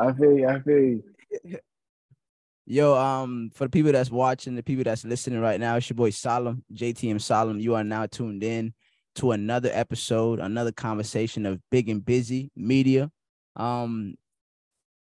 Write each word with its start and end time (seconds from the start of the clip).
I 0.00 0.12
feel 0.12 0.38
you. 0.38 0.48
I 0.48 0.60
feel 0.60 0.78
you. 1.44 1.58
Yo, 2.66 2.96
um, 2.96 3.50
for 3.52 3.64
the 3.64 3.70
people 3.70 3.90
that's 3.92 4.10
watching, 4.10 4.54
the 4.54 4.62
people 4.62 4.84
that's 4.84 5.04
listening 5.04 5.40
right 5.40 5.58
now, 5.58 5.76
it's 5.76 5.90
your 5.90 5.96
boy 5.96 6.10
Salim, 6.10 6.62
JTM 6.72 7.20
Salim. 7.20 7.58
You 7.58 7.74
are 7.74 7.82
now 7.82 8.06
tuned 8.06 8.44
in 8.44 8.74
to 9.16 9.32
another 9.32 9.70
episode, 9.72 10.38
another 10.38 10.72
conversation 10.72 11.46
of 11.46 11.60
Big 11.70 11.88
and 11.88 12.04
Busy 12.04 12.50
Media. 12.54 13.10
Um, 13.56 14.14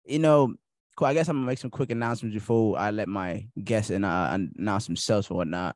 you 0.05 0.19
know, 0.19 0.55
I 1.01 1.13
guess 1.13 1.27
I'm 1.27 1.37
gonna 1.37 1.47
make 1.47 1.59
some 1.59 1.69
quick 1.69 1.91
announcements 1.91 2.33
before 2.33 2.79
I 2.79 2.91
let 2.91 3.07
my 3.07 3.47
guests 3.61 3.91
and 3.91 4.05
uh, 4.05 4.37
announce 4.57 4.85
themselves 4.87 5.29
or 5.29 5.37
whatnot. 5.37 5.75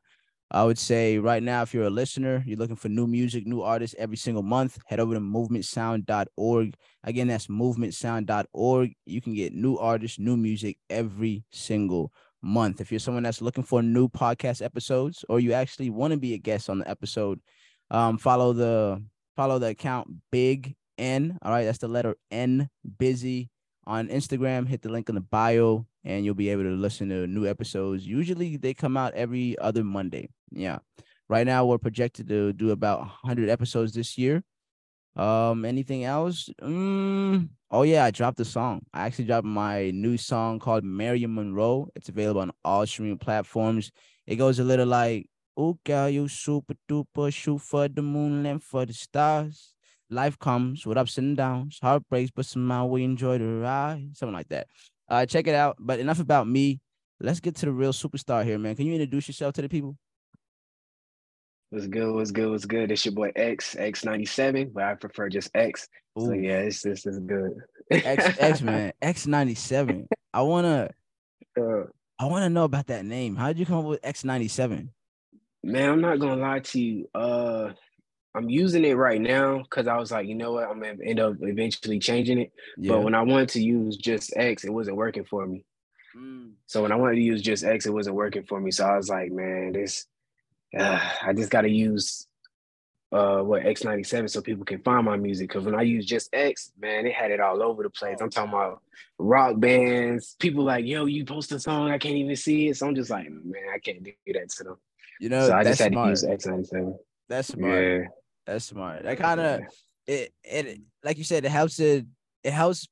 I 0.50 0.64
would 0.64 0.78
say 0.78 1.18
right 1.18 1.42
now, 1.42 1.62
if 1.62 1.74
you're 1.74 1.84
a 1.84 1.90
listener, 1.90 2.42
you're 2.46 2.58
looking 2.58 2.76
for 2.76 2.88
new 2.88 3.06
music, 3.06 3.46
new 3.46 3.62
artists 3.62 3.96
every 3.98 4.16
single 4.16 4.42
month, 4.42 4.78
head 4.86 5.00
over 5.00 5.14
to 5.14 5.20
movementsound.org. 5.20 6.74
Again, 7.02 7.28
that's 7.28 7.48
movementsound.org. 7.48 8.92
You 9.06 9.20
can 9.20 9.34
get 9.34 9.54
new 9.54 9.76
artists, 9.76 10.18
new 10.18 10.36
music 10.36 10.78
every 10.90 11.44
single 11.50 12.12
month. 12.42 12.80
If 12.80 12.92
you're 12.92 13.00
someone 13.00 13.22
that's 13.22 13.42
looking 13.42 13.64
for 13.64 13.82
new 13.82 14.08
podcast 14.08 14.62
episodes 14.62 15.24
or 15.28 15.40
you 15.40 15.54
actually 15.54 15.90
want 15.90 16.12
to 16.12 16.18
be 16.18 16.34
a 16.34 16.38
guest 16.38 16.70
on 16.70 16.78
the 16.78 16.88
episode, 16.88 17.40
um, 17.90 18.18
follow 18.18 18.52
the 18.52 19.02
follow 19.36 19.58
the 19.58 19.68
account 19.68 20.08
Big 20.30 20.76
N. 20.98 21.38
All 21.42 21.50
right, 21.50 21.64
that's 21.64 21.78
the 21.78 21.88
letter 21.88 22.16
N 22.30 22.68
busy 22.98 23.50
on 23.86 24.08
Instagram. 24.08 24.68
Hit 24.68 24.82
the 24.82 24.88
link 24.88 25.08
in 25.08 25.14
the 25.14 25.20
bio 25.20 25.86
and 26.04 26.24
you'll 26.24 26.34
be 26.34 26.50
able 26.50 26.64
to 26.64 26.70
listen 26.70 27.08
to 27.08 27.26
new 27.26 27.46
episodes. 27.46 28.06
Usually 28.06 28.56
they 28.56 28.74
come 28.74 28.96
out 28.96 29.14
every 29.14 29.58
other 29.58 29.84
Monday. 29.84 30.28
Yeah. 30.50 30.78
Right 31.28 31.46
now 31.46 31.64
we're 31.64 31.78
projected 31.78 32.28
to 32.28 32.52
do 32.52 32.70
about 32.70 32.98
100 32.98 33.48
episodes 33.48 33.94
this 33.94 34.18
year. 34.18 34.42
Um, 35.16 35.64
anything 35.64 36.04
else? 36.04 36.50
Mm, 36.60 37.48
oh 37.70 37.82
yeah, 37.82 38.04
I 38.04 38.10
dropped 38.10 38.40
a 38.40 38.44
song. 38.44 38.82
I 38.92 39.06
actually 39.06 39.26
dropped 39.26 39.46
my 39.46 39.90
new 39.92 40.16
song 40.16 40.58
called 40.58 40.84
Marilyn 40.84 41.34
Monroe. 41.34 41.88
It's 41.94 42.08
available 42.08 42.40
on 42.40 42.52
all 42.64 42.84
streaming 42.86 43.18
platforms. 43.18 43.92
It 44.26 44.36
goes 44.36 44.58
a 44.58 44.64
little 44.64 44.86
like, 44.86 45.28
"Oh 45.56 45.78
girl, 45.84 46.08
you 46.08 46.26
super 46.26 46.74
duper, 46.88 47.32
shoot 47.32 47.60
for 47.60 47.86
the 47.88 48.02
moon, 48.02 48.42
land 48.42 48.64
for 48.64 48.84
the 48.86 48.92
stars. 48.92 49.73
Life 50.10 50.38
comes 50.38 50.86
with 50.86 50.98
ups 50.98 51.18
and 51.18 51.36
downs, 51.36 51.78
heartbreaks, 51.82 52.30
but 52.34 52.46
somehow 52.46 52.86
we 52.86 53.04
enjoy 53.04 53.38
the 53.38 53.46
ride." 53.46 54.16
Something 54.16 54.34
like 54.34 54.48
that. 54.48 54.68
Uh, 55.08 55.26
check 55.26 55.46
it 55.46 55.54
out. 55.54 55.76
But 55.78 56.00
enough 56.00 56.20
about 56.20 56.46
me. 56.46 56.80
Let's 57.20 57.40
get 57.40 57.56
to 57.56 57.66
the 57.66 57.72
real 57.72 57.92
superstar 57.92 58.44
here, 58.44 58.58
man. 58.58 58.76
Can 58.76 58.86
you 58.86 58.94
introduce 58.94 59.28
yourself 59.28 59.54
to 59.54 59.62
the 59.62 59.68
people? 59.68 59.96
What's 61.70 61.86
good? 61.86 62.14
What's 62.14 62.30
good? 62.30 62.50
What's 62.50 62.66
good? 62.66 62.92
It's 62.92 63.04
your 63.04 63.14
boy 63.14 63.32
X 63.34 63.74
X 63.76 64.04
ninety 64.04 64.26
seven, 64.26 64.70
but 64.72 64.84
I 64.84 64.94
prefer 64.94 65.28
just 65.28 65.50
X. 65.56 65.88
Ooh. 66.20 66.26
So 66.26 66.32
yeah, 66.32 66.58
it's 66.58 66.82
this 66.82 67.04
is 67.04 67.18
good. 67.18 67.54
X 67.90 68.38
X 68.38 68.62
man 68.62 68.92
X 69.02 69.26
ninety 69.26 69.56
seven. 69.56 70.06
I 70.32 70.42
wanna, 70.42 70.90
uh, 71.60 71.84
I 72.18 72.26
wanna 72.26 72.48
know 72.50 72.64
about 72.64 72.86
that 72.88 73.04
name. 73.04 73.36
How 73.36 73.48
did 73.48 73.58
you 73.58 73.66
come 73.66 73.78
up 73.78 73.84
with 73.86 74.00
X 74.04 74.22
ninety 74.22 74.48
seven? 74.48 74.92
Man, 75.64 75.90
I'm 75.90 76.00
not 76.00 76.20
gonna 76.20 76.40
lie 76.40 76.60
to 76.60 76.80
you. 76.80 77.08
Uh, 77.14 77.72
I'm 78.34 78.50
using 78.50 78.84
it 78.84 78.94
right 78.94 79.20
now 79.20 79.58
because 79.58 79.86
I 79.86 79.96
was 79.96 80.10
like, 80.10 80.26
you 80.26 80.34
know 80.34 80.52
what, 80.52 80.68
I'm 80.68 80.80
gonna 80.80 80.96
end 81.04 81.20
up 81.20 81.36
eventually 81.40 82.00
changing 82.00 82.38
it. 82.38 82.52
Yeah. 82.76 82.92
But 82.92 83.02
when 83.02 83.14
I 83.14 83.22
wanted 83.22 83.50
to 83.50 83.62
use 83.62 83.96
just 83.96 84.36
X, 84.36 84.64
it 84.64 84.72
wasn't 84.72 84.96
working 84.96 85.24
for 85.24 85.46
me. 85.46 85.64
Mm. 86.16 86.52
So 86.66 86.82
when 86.82 86.92
I 86.92 86.96
wanted 86.96 87.16
to 87.16 87.22
use 87.22 87.42
just 87.42 87.64
X, 87.64 87.86
it 87.86 87.92
wasn't 87.92 88.16
working 88.16 88.44
for 88.44 88.60
me. 88.60 88.72
So 88.72 88.84
I 88.84 88.96
was 88.96 89.08
like, 89.08 89.30
man, 89.30 89.72
this, 89.72 90.06
uh, 90.76 91.00
I 91.22 91.32
just 91.32 91.50
got 91.50 91.62
to 91.62 91.70
use 91.70 92.26
uh 93.12 93.38
what 93.38 93.62
X97 93.62 94.28
so 94.28 94.40
people 94.40 94.64
can 94.64 94.82
find 94.82 95.04
my 95.04 95.16
music. 95.16 95.48
Because 95.48 95.64
when 95.64 95.76
I 95.76 95.82
use 95.82 96.04
just 96.04 96.34
X, 96.34 96.72
man, 96.80 97.06
it 97.06 97.14
had 97.14 97.30
it 97.30 97.38
all 97.38 97.62
over 97.62 97.84
the 97.84 97.90
place. 97.90 98.18
I'm 98.20 98.30
talking 98.30 98.52
about 98.52 98.82
rock 99.18 99.60
bands, 99.60 100.34
people 100.40 100.64
like, 100.64 100.84
yo, 100.84 101.04
you 101.04 101.24
post 101.24 101.52
a 101.52 101.60
song, 101.60 101.92
I 101.92 101.98
can't 101.98 102.16
even 102.16 102.34
see 102.34 102.68
it. 102.68 102.76
So 102.76 102.88
I'm 102.88 102.96
just 102.96 103.10
like, 103.10 103.30
man, 103.30 103.68
I 103.72 103.78
can't 103.78 104.02
do 104.02 104.12
that 104.32 104.50
to 104.50 104.64
them. 104.64 104.76
You 105.20 105.28
know, 105.28 105.46
so 105.46 105.54
I 105.54 105.62
just 105.62 105.80
had 105.80 105.92
smart. 105.92 106.06
to 106.06 106.10
use 106.10 106.24
X97. 106.24 106.96
That's 107.28 107.48
smart. 107.48 107.82
Yeah. 107.82 108.06
That's 108.46 108.66
smart. 108.66 109.04
That 109.04 109.18
kind 109.18 109.40
of 109.40 109.60
it, 110.06 110.32
it 110.42 110.80
like 111.02 111.18
you 111.18 111.24
said, 111.24 111.44
it 111.44 111.50
helps 111.50 111.80
it 111.80 112.06
it 112.42 112.52
helps 112.52 112.88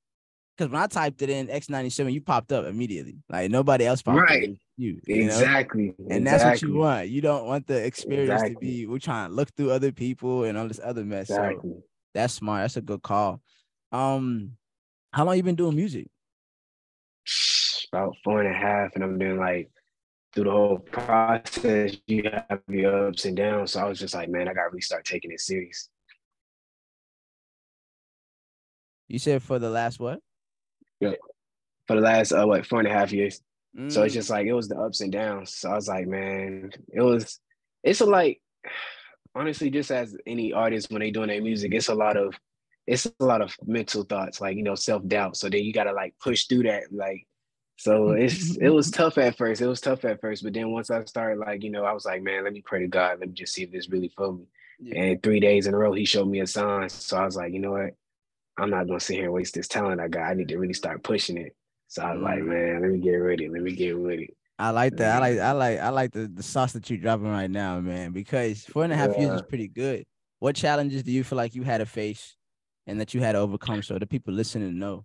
because 0.57 0.71
when 0.71 0.83
I 0.83 0.87
typed 0.87 1.23
it 1.23 1.31
in 1.31 1.49
X97, 1.49 2.13
you 2.13 2.21
popped 2.21 2.53
up 2.53 2.67
immediately. 2.67 3.17
Like 3.29 3.51
nobody 3.51 3.87
else 3.87 4.03
popped 4.03 4.19
right. 4.19 4.51
up. 4.51 4.57
You, 4.77 5.01
you 5.07 5.25
exactly. 5.25 5.95
Know? 5.99 6.07
And 6.11 6.27
that's 6.27 6.45
what 6.45 6.63
you 6.63 6.75
want. 6.75 7.09
You 7.09 7.21
don't 7.21 7.47
want 7.47 7.67
the 7.67 7.85
experience 7.85 8.43
exactly. 8.43 8.55
to 8.55 8.61
be 8.61 8.87
we're 8.87 8.99
trying 8.99 9.31
to 9.31 9.35
look 9.35 9.55
through 9.57 9.71
other 9.71 9.93
people 9.93 10.45
and 10.45 10.57
all 10.57 10.69
this 10.69 10.81
other 10.83 11.05
mess. 11.05 11.31
Exactly. 11.31 11.71
So 11.71 11.83
that's 12.15 12.35
smart. 12.35 12.63
That's 12.63 12.77
a 12.77 12.83
good 12.83 13.03
call. 13.03 13.41
Um, 13.93 14.53
how 15.13 15.25
long 15.25 15.37
you 15.37 15.43
been 15.43 15.55
doing 15.55 15.77
music? 15.77 16.09
About 17.93 18.17
four 18.25 18.43
and 18.43 18.49
a 18.49 18.59
half, 18.59 18.93
and 18.95 19.05
I'm 19.05 19.19
doing 19.19 19.39
like 19.39 19.71
through 20.35 20.45
the 20.45 20.51
whole 20.51 20.79
process, 20.79 21.97
you 22.07 22.31
have 22.49 22.61
your 22.69 23.09
ups 23.09 23.25
and 23.25 23.37
downs. 23.37 23.73
So 23.73 23.81
I 23.81 23.89
was 23.89 23.99
just 23.99 24.15
like, 24.15 24.29
man, 24.29 24.49
I 24.49 24.55
gotta 24.55 24.71
really 24.71 24.81
start 24.81 25.05
taking 25.05 25.31
it 25.31 25.41
serious. 25.41 25.89
You 29.09 29.19
said 29.19 29.43
for 29.43 29.59
the 29.59 29.69
last 29.69 30.01
what? 30.01 30.21
Yeah, 31.01 31.15
for 31.87 31.97
the 31.97 32.03
last 32.03 32.33
uh, 32.33 32.47
what 32.47 32.67
four 32.67 32.79
and 32.79 32.89
a 32.89 32.93
half 32.93 33.13
years. 33.13 33.41
Mm. 33.77 33.93
So 33.93 34.03
it's 34.03 34.13
mm. 34.13 34.19
just 34.19 34.31
like 34.31 34.47
it 34.47 34.55
was 34.55 34.69
the 34.69 34.79
ups 34.79 35.01
and 35.01 35.13
downs. 35.13 35.55
So 35.55 35.71
I 35.71 35.75
was 35.75 35.89
like, 35.89 36.07
man, 36.07 36.71
it 36.93 37.03
was. 37.03 37.39
It's 37.83 38.01
a 38.01 38.07
like, 38.07 38.41
honestly, 39.35 39.69
just 39.69 39.91
as 39.91 40.17
any 40.27 40.53
artist 40.53 40.91
when 40.91 41.01
they 41.01 41.11
doing 41.11 41.29
their 41.29 41.43
music, 41.43 41.75
it's 41.75 41.89
a 41.89 41.95
lot 41.95 42.17
of, 42.17 42.35
it's 42.87 43.07
a 43.07 43.25
lot 43.25 43.43
of 43.43 43.55
mental 43.67 44.05
thoughts, 44.05 44.41
like 44.41 44.57
you 44.57 44.63
know, 44.63 44.77
self 44.77 45.07
doubt. 45.07 45.37
So 45.37 45.51
then 45.51 45.63
you 45.65 45.73
gotta 45.73 45.93
like 45.93 46.15
push 46.21 46.47
through 46.47 46.63
that, 46.63 46.85
like 46.91 47.27
so 47.83 48.11
it's 48.13 48.57
it 48.59 48.69
was 48.69 48.93
tough 48.93 49.19
at 49.19 49.37
first. 49.37 49.61
It 49.61 49.67
was 49.67 49.81
tough 49.81 50.05
at 50.05 50.21
first, 50.21 50.45
but 50.45 50.53
then 50.53 50.71
once 50.71 50.89
I 50.89 51.03
started, 51.05 51.41
like 51.41 51.65
you 51.65 51.71
know, 51.71 51.85
I 51.85 51.93
was 51.93 52.05
like, 52.05 52.23
man, 52.23 52.45
let 52.45 52.53
me 52.53 52.63
pray 52.65 52.79
to 52.81 52.87
God. 52.87 53.19
Let 53.19 53.29
me 53.29 53.35
just 53.35 53.53
see 53.53 53.65
if 53.65 53.73
this 53.73 53.89
really 53.89 54.13
for 54.17 54.35
me. 54.35 54.45
Yeah. 54.79 55.03
And 55.03 55.23
three 55.23 55.41
days 55.41 55.67
in 55.67 55.75
a 55.75 55.77
row, 55.77 55.93
he 55.93 56.05
showed 56.05 56.29
me 56.29 56.41
a 56.41 56.47
sign. 56.47 56.89
So 56.89 57.17
I 57.17 57.25
was 57.25 57.37
like, 57.37 57.53
you 57.53 57.59
know 57.59 57.73
what? 57.73 57.95
I'm 58.57 58.71
not 58.71 58.87
gonna 58.87 59.01
sit 59.01 59.17
here 59.17 59.25
and 59.25 59.33
waste 59.33 59.55
this 59.55 59.67
talent 59.67 60.01
I 60.01 60.07
got. 60.07 60.31
I 60.31 60.35
need 60.35 60.49
to 60.49 60.59
really 60.59 60.75
start 60.75 61.03
pushing 61.03 61.39
it. 61.39 61.57
So 61.89 62.03
I 62.03 62.13
was 62.13 62.21
mm. 62.21 62.25
like, 62.25 62.43
man, 62.45 62.83
let 62.83 62.91
me 62.93 63.01
get 63.01 63.17
ready. 63.17 63.49
Let 63.49 63.63
me 63.63 63.73
get 63.73 63.97
ready. 63.97 64.33
I 64.61 64.71
like 64.71 64.97
that. 64.99 65.17
I 65.17 65.19
like 65.19 65.39
I 65.41 65.53
like 65.53 65.79
I 65.81 65.89
like 65.89 66.13
the, 66.13 66.29
the 66.29 66.43
sauce 66.43 66.73
that 66.75 66.89
you're 66.89 67.01
dropping 67.01 67.33
right 67.33 67.51
now, 67.51 67.81
man, 67.81 68.13
because 68.13 68.65
four 68.65 68.85
and 68.85 68.93
a 68.93 68.97
half 68.97 69.11
yeah. 69.15 69.23
years 69.23 69.41
is 69.41 69.43
pretty 69.43 69.67
good. 69.67 70.05
What 70.39 70.55
challenges 70.55 71.03
do 71.03 71.11
you 71.11 71.25
feel 71.25 71.37
like 71.37 71.57
you 71.57 71.65
had 71.65 71.79
to 71.79 71.87
face 71.87 72.37
and 72.87 73.01
that 73.01 73.13
you 73.13 73.21
had 73.21 73.33
to 73.33 73.39
overcome 73.39 73.83
so 73.83 73.99
the 73.99 74.07
people 74.07 74.33
listening 74.35 74.79
know? 74.79 75.05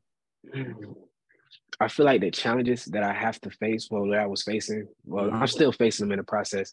I 1.79 1.87
feel 1.87 2.05
like 2.05 2.21
the 2.21 2.31
challenges 2.31 2.85
that 2.85 3.03
I 3.03 3.13
have 3.13 3.39
to 3.41 3.49
face, 3.49 3.87
well, 3.91 4.07
that 4.09 4.19
I 4.19 4.25
was 4.25 4.43
facing, 4.43 4.87
well, 5.05 5.25
mm-hmm. 5.25 5.35
I'm 5.35 5.47
still 5.47 5.71
facing 5.71 6.05
them 6.05 6.13
in 6.13 6.17
the 6.17 6.23
process. 6.23 6.71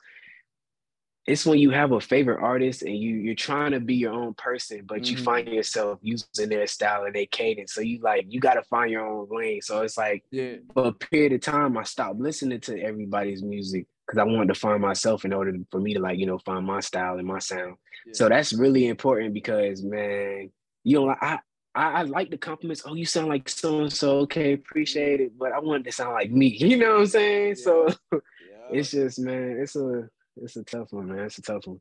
It's 1.26 1.46
when 1.46 1.58
you 1.58 1.70
have 1.70 1.92
a 1.92 2.00
favorite 2.00 2.42
artist 2.42 2.82
and 2.82 2.96
you 2.96 3.16
you're 3.16 3.34
trying 3.34 3.72
to 3.72 3.80
be 3.80 3.94
your 3.94 4.12
own 4.12 4.34
person, 4.34 4.82
but 4.84 5.02
mm-hmm. 5.02 5.16
you 5.16 5.22
find 5.22 5.48
yourself 5.48 5.98
using 6.02 6.50
their 6.50 6.66
style 6.66 7.04
and 7.04 7.14
their 7.14 7.26
cadence. 7.26 7.72
So 7.72 7.80
you 7.80 8.00
like 8.02 8.26
you 8.28 8.40
got 8.40 8.54
to 8.54 8.62
find 8.64 8.90
your 8.90 9.06
own 9.06 9.28
lane. 9.30 9.62
So 9.62 9.80
it's 9.82 9.96
like 9.96 10.22
yeah. 10.30 10.56
for 10.74 10.88
a 10.88 10.92
period 10.92 11.32
of 11.32 11.40
time, 11.40 11.78
I 11.78 11.84
stopped 11.84 12.20
listening 12.20 12.60
to 12.62 12.78
everybody's 12.78 13.42
music 13.42 13.86
because 14.06 14.18
I 14.18 14.24
wanted 14.24 14.48
to 14.48 14.60
find 14.60 14.82
myself 14.82 15.24
in 15.24 15.32
order 15.32 15.54
for 15.70 15.80
me 15.80 15.94
to 15.94 16.00
like 16.00 16.18
you 16.18 16.26
know 16.26 16.38
find 16.38 16.66
my 16.66 16.80
style 16.80 17.16
and 17.16 17.26
my 17.26 17.38
sound. 17.38 17.76
Yeah. 18.06 18.12
So 18.12 18.28
that's 18.28 18.52
really 18.52 18.86
important 18.86 19.32
because 19.32 19.82
man, 19.82 20.50
you 20.82 21.00
know 21.00 21.14
I 21.18 21.38
I, 21.74 21.90
I, 21.90 22.02
like 22.02 22.30
the 22.30 22.38
compliments. 22.38 22.82
Oh, 22.86 22.94
you 22.94 23.04
sound 23.04 23.28
like 23.28 23.48
so 23.48 23.80
and 23.80 23.92
so. 23.92 24.18
Okay, 24.20 24.52
appreciate 24.52 25.20
it. 25.20 25.38
But 25.38 25.52
I 25.52 25.58
wanted 25.58 25.84
to 25.84 25.92
sound 25.92 26.12
like 26.12 26.30
me. 26.30 26.46
You 26.60 26.76
know 26.76 26.92
what 26.92 27.00
I'm 27.00 27.06
saying? 27.06 27.48
Yeah. 27.48 27.62
So 27.62 27.88
yeah. 28.12 28.18
it's 28.72 28.90
just, 28.92 29.18
man, 29.18 29.58
it's 29.60 29.76
a 29.76 30.08
it's 30.36 30.56
a 30.56 30.64
tough 30.64 30.92
one, 30.92 31.08
man. 31.08 31.26
It's 31.26 31.38
a 31.38 31.42
tough 31.42 31.66
one. 31.66 31.80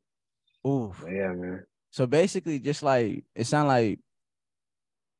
Ooh, 0.65 0.93
yeah, 1.05 1.33
man. 1.33 1.65
So 1.91 2.07
basically, 2.07 2.59
just 2.59 2.81
like 2.83 3.23
it 3.35 3.45
sound 3.45 3.67
like, 3.67 3.99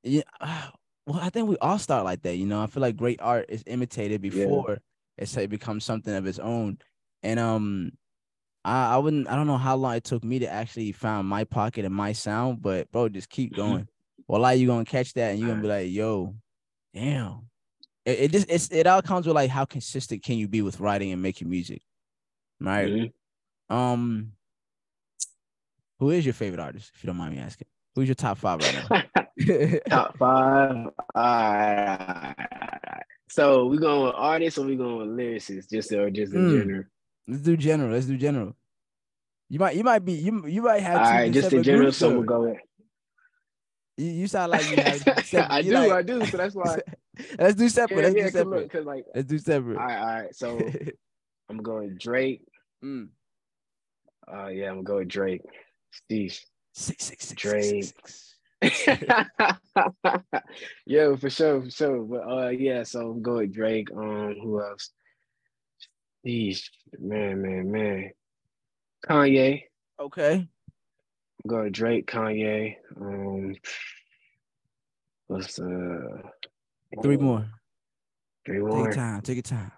yeah. 0.04 0.24
Well, 1.06 1.20
I 1.22 1.30
think 1.32 1.50
we 1.50 1.58
all 1.58 1.80
start 1.80 2.06
like 2.06 2.22
that. 2.22 2.38
You 2.38 2.46
know, 2.46 2.64
I 2.64 2.68
feel 2.68 2.80
like 2.80 2.96
great 2.96 3.20
art 3.22 3.48
is 3.50 3.62
imitated 3.68 4.22
before 4.22 4.66
yeah. 4.70 4.76
it's 5.18 5.36
it 5.36 5.50
becomes 5.50 5.84
something 5.84 6.16
of 6.16 6.26
its 6.26 6.40
own. 6.40 6.78
And 7.22 7.42
um, 7.42 7.92
I, 8.64 8.96
I 8.96 8.98
wouldn't 9.00 9.28
I 9.28 9.36
don't 9.36 9.48
know 9.48 9.58
how 9.58 9.76
long 9.76 9.96
it 9.96 10.06
took 10.06 10.24
me 10.24 10.40
to 10.40 10.50
actually 10.50 10.94
find 10.94 11.28
my 11.28 11.44
pocket 11.44 11.84
and 11.84 11.94
my 11.94 12.14
sound, 12.14 12.62
but 12.62 12.90
bro, 12.90 13.10
just 13.10 13.30
keep 13.30 13.54
going 13.58 13.90
well, 14.28 14.42
like 14.42 14.60
you 14.60 14.68
gonna 14.68 14.86
catch 14.86 15.14
that 15.14 15.32
and 15.32 15.40
you're 15.40 15.50
gonna 15.50 15.62
be 15.62 15.68
like, 15.68 15.92
yo, 15.92 16.36
damn. 16.94 17.50
It, 18.06 18.20
it 18.20 18.32
just 18.32 18.50
it's 18.50 18.72
it 18.72 18.88
all 18.88 19.02
comes 19.02 19.26
with 19.26 19.36
like 19.36 19.50
how 19.50 19.66
consistent 19.66 20.24
can 20.24 20.38
you 20.38 20.48
be 20.48 20.62
with 20.62 20.80
writing 20.80 21.12
and 21.12 21.22
making 21.22 21.50
music, 21.50 21.82
right? 22.60 22.90
Mm-hmm. 22.90 23.76
Um, 23.76 24.34
who 26.00 26.10
is 26.10 26.26
your 26.26 26.34
favorite 26.34 26.60
artist, 26.60 26.92
if 26.96 27.04
you 27.04 27.08
don't 27.08 27.18
mind 27.18 27.34
me 27.34 27.42
asking? 27.42 27.68
Who's 27.96 28.08
your 28.08 28.16
top 28.16 28.38
five 28.38 28.60
right 28.60 28.90
now? 28.90 29.80
top 29.90 30.18
five. 30.18 30.76
All 30.76 30.94
right. 31.16 32.36
So 33.30 33.66
we 33.66 33.78
going 33.78 34.06
with 34.06 34.16
artists 34.16 34.60
or 34.60 34.66
we 34.66 34.76
going 34.76 34.98
with 34.98 35.08
lyricists, 35.08 35.70
just 35.70 35.92
or 35.92 36.10
just 36.10 36.34
in 36.34 36.50
mm. 36.50 36.60
general? 36.60 36.84
Let's 37.28 37.42
do 37.42 37.58
general. 37.58 37.92
Let's 37.92 38.06
do 38.06 38.18
general. 38.18 38.56
You 39.50 39.60
might 39.60 39.76
you 39.76 39.84
might 39.84 40.04
be 40.04 40.14
you 40.14 40.46
you 40.48 40.62
might 40.62 40.82
have 40.82 40.98
all 40.98 41.12
right, 41.12 41.32
just 41.32 41.54
in 41.54 41.64
general. 41.64 41.92
So 41.92 42.10
we'll 42.10 42.24
go 42.24 42.42
with 42.42 42.58
you, 43.98 44.06
you 44.08 44.28
sound 44.28 44.52
like 44.52 44.70
you 44.70 44.78
have 44.78 45.04
I 45.52 45.62
do, 45.62 45.92
I 45.92 46.02
do. 46.02 46.26
So 46.26 46.38
that's 46.38 46.56
why 46.56 46.78
Let's 47.40 47.56
do 47.56 47.70
separate. 47.70 47.98
Yeah, 47.98 48.04
Let's 48.04 48.16
yeah, 48.16 48.24
do 48.24 48.30
separate. 48.32 48.72
cause 48.72 48.86
like, 48.86 49.06
Let's 49.14 49.28
do 49.28 49.38
separate. 49.38 49.78
all 49.78 49.86
right, 49.86 50.00
all 50.00 50.06
right. 50.22 50.36
So 50.36 50.60
I'm 51.50 51.58
going 51.58 51.98
Drake. 52.00 52.42
Mm. 52.84 53.10
Uh, 54.32 54.48
yeah, 54.48 54.70
I'm 54.70 54.76
gonna 54.76 54.84
go 54.84 54.98
with 55.00 55.10
Drake. 55.10 55.42
Steve. 55.92 56.40
Six, 56.74 57.04
six, 57.04 57.26
six, 57.28 57.42
Drake. 57.42 57.84
six, 57.84 58.36
six. 58.64 59.04
yeah, 60.88 61.16
for 61.16 61.30
sure, 61.30 61.62
for 61.62 61.70
sure. 61.70 62.02
But 62.04 62.28
uh, 62.28 62.50
yeah, 62.50 62.84
so 62.84 63.12
I'm 63.12 63.22
going 63.22 63.48
with 63.50 63.54
Drake. 63.56 63.90
Um, 63.96 64.36
who 64.42 64.62
else? 64.64 64.90
Sheesh, 66.26 66.70
man, 67.00 67.42
man, 67.42 67.72
man. 67.72 68.12
Kanye. 69.08 69.64
Okay. 70.00 70.48
Going 71.48 71.64
with 71.66 71.74
Drake, 71.74 72.10
Kanye. 72.10 72.76
Um, 73.00 73.56
what's 75.28 75.60
uh? 75.60 76.22
Three 77.02 77.18
more. 77.18 77.46
Three 78.46 78.60
more. 78.60 78.78
Take 78.78 78.84
your 78.86 78.94
time. 78.94 79.22
Take 79.22 79.36
your 79.36 79.42
time. 79.44 79.72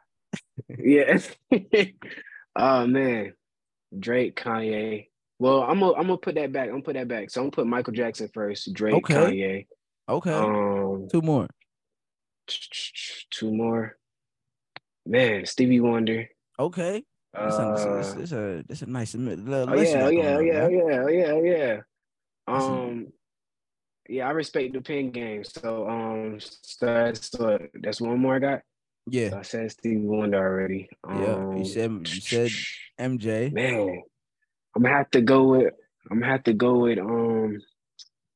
Yeah. 0.78 1.20
oh 2.56 2.88
man, 2.88 3.34
Drake, 3.98 4.36
Kanye. 4.40 5.08
Well, 5.40 5.64
I'm 5.64 5.80
gonna 5.80 5.94
I'm 5.94 6.08
gonna 6.08 6.18
put 6.18 6.36
that 6.36 6.52
back. 6.52 6.66
I'm 6.66 6.72
gonna 6.74 6.84
put 6.84 6.94
that 6.94 7.08
back. 7.08 7.30
So 7.30 7.42
I'm 7.42 7.46
gonna 7.46 7.56
put 7.56 7.68
Michael 7.68 7.94
Jackson 7.94 8.30
first. 8.34 8.72
Drake, 8.74 8.94
Okay. 8.96 9.14
Kanye. 9.16 9.68
Okay. 10.08 10.32
Um, 10.34 11.08
Two 11.12 11.22
more. 11.22 11.48
two 12.48 13.52
more. 13.52 13.98
Man, 15.06 15.46
Stevie 15.46 15.80
Wonder. 15.80 16.28
Okay. 16.60 17.04
A, 17.36 17.40
Uh, 17.44 17.96
that's, 17.96 18.14
that's 18.14 18.32
a 18.32 18.64
that's 18.68 18.82
a 18.82 18.86
nice 18.86 19.14
li- 19.16 19.36
little 19.36 19.70
oh 19.70 19.82
yeah, 19.82 20.06
oh 20.06 20.10
yeah, 20.10 20.38
on, 20.38 20.46
yeah, 20.46 20.68
yeah, 20.70 21.08
yeah, 21.10 21.42
yeah. 21.42 21.82
Um, 22.48 23.08
yeah, 24.08 24.28
I 24.28 24.32
respect 24.32 24.74
the 24.74 24.82
pen 24.82 25.12
game. 25.12 25.44
So 25.44 25.88
um, 25.88 26.38
so 26.40 26.86
that's 26.86 27.34
what 27.38 27.62
that's 27.74 28.00
one 28.02 28.20
more 28.20 28.36
I 28.36 28.40
got. 28.40 28.62
Yeah. 29.08 29.38
I 29.38 29.42
said 29.44 29.72
Stevie 29.72 29.98
Wonder 30.06 30.38
already. 30.38 30.90
Yeah. 31.08 31.34
Um, 31.36 31.58
You 31.58 31.66
said 31.66 31.92
you 31.92 32.22
said 32.22 32.52
MJ. 33.00 33.52
man, 33.52 34.02
I'm 34.76 34.82
gonna 34.84 34.96
have 34.96 35.12
to 35.12 35.22
go 35.22 35.44
with 35.44 35.74
I'm 36.10 36.20
gonna 36.20 36.32
have 36.32 36.44
to 36.44 36.54
go 36.54 36.80
with 36.80 37.00
um 37.00 37.60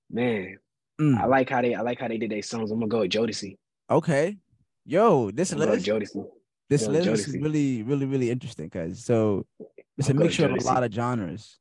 man. 0.09 0.57
Mm, 0.99 1.17
I 1.17 1.25
like 1.25 1.49
how 1.49 1.61
they 1.61 1.75
I 1.75 1.81
like 1.81 1.99
how 1.99 2.07
they 2.07 2.17
did 2.17 2.31
their 2.31 2.41
songs. 2.41 2.71
I'm 2.71 2.79
gonna 2.79 2.89
go 2.89 2.99
with 3.01 3.11
Jodeci. 3.11 3.57
Okay. 3.89 4.37
Yo, 4.85 5.31
this 5.31 5.51
I'm 5.51 5.59
gonna 5.59 5.71
go 5.71 5.71
with 5.77 5.87
list, 5.87 6.15
Jodeci. 6.15 6.25
This 6.69 6.85
go 6.85 6.91
list 6.93 7.07
is 7.07 7.35
really, 7.37 7.83
really, 7.83 8.05
really 8.05 8.29
interesting, 8.29 8.69
guys. 8.69 9.03
So 9.03 9.45
it's 9.97 10.09
a 10.09 10.13
I'll 10.13 10.19
mixture 10.19 10.45
of 10.45 10.51
a 10.51 10.63
lot 10.63 10.83
of 10.83 10.93
genres. 10.93 11.57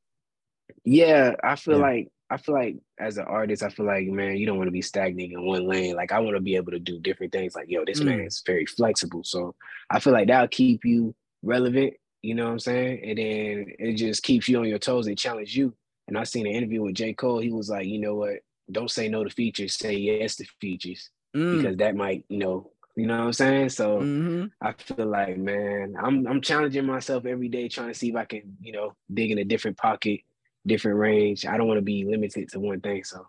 Yeah, 0.85 1.35
I 1.43 1.57
feel 1.57 1.77
Yeah. 1.77 1.83
like 1.83 2.09
I 2.31 2.37
feel 2.37 2.55
like 2.55 2.77
as 3.01 3.17
an 3.17 3.25
artist, 3.25 3.63
I 3.63 3.71
feel 3.71 3.87
like 3.87 4.07
man, 4.07 4.37
you 4.37 4.45
don't 4.47 4.59
want 4.59 4.69
to 4.69 4.73
be 4.73 4.83
stagnant 4.83 5.33
in 5.33 5.47
one 5.47 5.67
lane. 5.67 5.97
Like 5.97 6.13
I 6.13 6.21
want 6.21 6.37
to 6.37 6.43
be 6.43 6.57
able 6.57 6.73
to 6.73 6.79
do 6.79 7.01
different 7.01 7.33
things. 7.33 7.55
Like 7.55 7.71
yo, 7.71 7.85
this 7.87 8.01
Mm. 8.01 8.05
man 8.07 8.21
is 8.21 8.43
very 8.47 8.67
flexible, 8.67 9.25
so 9.25 9.55
I 9.91 9.99
feel 9.99 10.13
like 10.13 10.29
that'll 10.29 10.49
keep 10.49 10.85
you 10.85 11.15
relevant. 11.43 11.95
You 12.23 12.35
know 12.35 12.47
what 12.47 12.53
I'm 12.53 12.59
saying? 12.59 13.01
And 13.03 13.19
then 13.19 13.67
it 13.79 13.95
just 13.95 14.23
keeps 14.23 14.49
you 14.49 14.59
on 14.59 14.69
your 14.69 14.79
toes 14.79 15.07
and 15.07 15.17
challenge 15.19 15.57
you. 15.57 15.75
And 16.07 16.19
I 16.19 16.25
seen 16.25 16.47
an 16.47 16.53
interview 16.53 16.83
with 16.83 16.97
J 16.97 17.15
Cole. 17.15 17.39
He 17.39 17.51
was 17.51 17.71
like, 17.71 17.87
you 17.87 17.99
know 18.01 18.17
what? 18.17 18.41
Don't 18.71 18.91
say 18.91 19.09
no 19.09 19.25
to 19.25 19.31
features. 19.31 19.75
Say 19.75 19.95
yes 19.97 20.37
to 20.37 20.45
features 20.61 21.11
Mm, 21.37 21.57
because 21.57 21.77
that 21.79 21.95
might, 21.97 22.25
you 22.29 22.39
know, 22.39 22.71
you 22.99 23.07
know 23.07 23.19
what 23.19 23.27
I'm 23.27 23.33
saying. 23.35 23.71
So 23.71 24.01
mhm. 24.01 24.51
I 24.61 24.73
feel 24.75 25.07
like, 25.07 25.39
man, 25.39 25.95
I'm 26.03 26.27
I'm 26.27 26.43
challenging 26.43 26.87
myself 26.87 27.27
every 27.27 27.49
day, 27.49 27.69
trying 27.69 27.89
to 27.89 27.95
see 27.95 28.11
if 28.11 28.17
I 28.17 28.27
can, 28.27 28.57
you 28.61 28.73
know, 28.73 28.97
dig 29.13 29.31
in 29.33 29.39
a 29.39 29.45
different 29.45 29.79
pocket, 29.79 30.23
different 30.67 30.99
range. 30.99 31.47
I 31.47 31.57
don't 31.57 31.69
want 31.69 31.79
to 31.79 31.83
be 31.83 32.05
limited 32.05 32.51
to 32.51 32.61
one 32.61 32.81
thing. 32.81 33.05
So, 33.05 33.27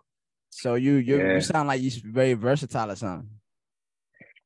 So 0.50 0.74
you 0.76 0.94
you 0.94 1.18
Yeah. 1.18 1.34
you 1.36 1.40
sound 1.42 1.68
like 1.68 1.82
you're 1.82 1.92
very 2.12 2.34
versatile 2.34 2.90
or 2.90 2.96
something. 2.96 3.30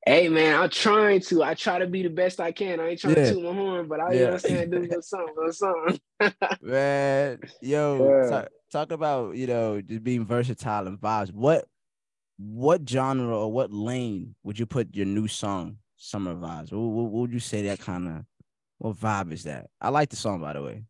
hey, 0.07 0.29
man, 0.29 0.61
I'm 0.61 0.71
trying 0.71 1.21
to. 1.23 1.43
I 1.43 1.55
try 1.55 1.79
to 1.79 1.87
be 1.87 2.03
the 2.03 2.11
best 2.11 2.41
I 2.41 2.53
can. 2.53 2.81
I 2.81 2.91
ain't 2.91 3.01
trying 3.01 3.17
Yeah. 3.17 3.25
to 3.25 3.35
toot 3.35 3.43
my 3.45 3.55
horn, 3.55 3.89
but 3.89 4.01
I, 4.01 4.13
you 4.13 4.21
know 4.21 4.27
what 4.27 4.35
I'm 4.35 4.39
saying, 4.41 4.71
do 4.71 4.79
a 4.79 4.81
little 4.81 5.03
something, 5.03 5.35
little 5.37 5.53
something. 5.53 6.01
Man, 6.63 7.41
yo, 7.61 8.15
Yeah. 8.23 8.29
talk, 8.29 8.49
talk 8.73 8.93
about 8.93 9.37
you 9.37 9.47
know 9.47 9.81
just 9.81 10.05
being 10.05 10.25
versatile 10.27 10.87
and 10.87 10.99
vibes. 11.01 11.33
What 11.33 11.67
what 12.39 12.89
genre 12.89 13.37
or 13.39 13.53
what 13.53 13.73
lane 13.73 14.35
would 14.43 14.59
you 14.59 14.67
put 14.67 14.95
your 14.95 15.07
new 15.07 15.29
song, 15.29 15.79
Summer 15.97 16.35
Vibes? 16.35 16.73
What, 16.73 16.81
what, 16.81 17.05
what 17.05 17.21
would 17.23 17.33
you 17.33 17.41
say 17.41 17.63
that 17.63 17.81
kind 17.81 18.09
of 18.09 18.25
what 18.79 18.97
vibe 18.97 19.33
is 19.33 19.45
that? 19.45 19.71
I 19.81 19.89
like 19.91 20.11
the 20.11 20.17
song 20.17 20.41
by 20.41 20.53
the 20.55 20.63
way. 20.63 20.85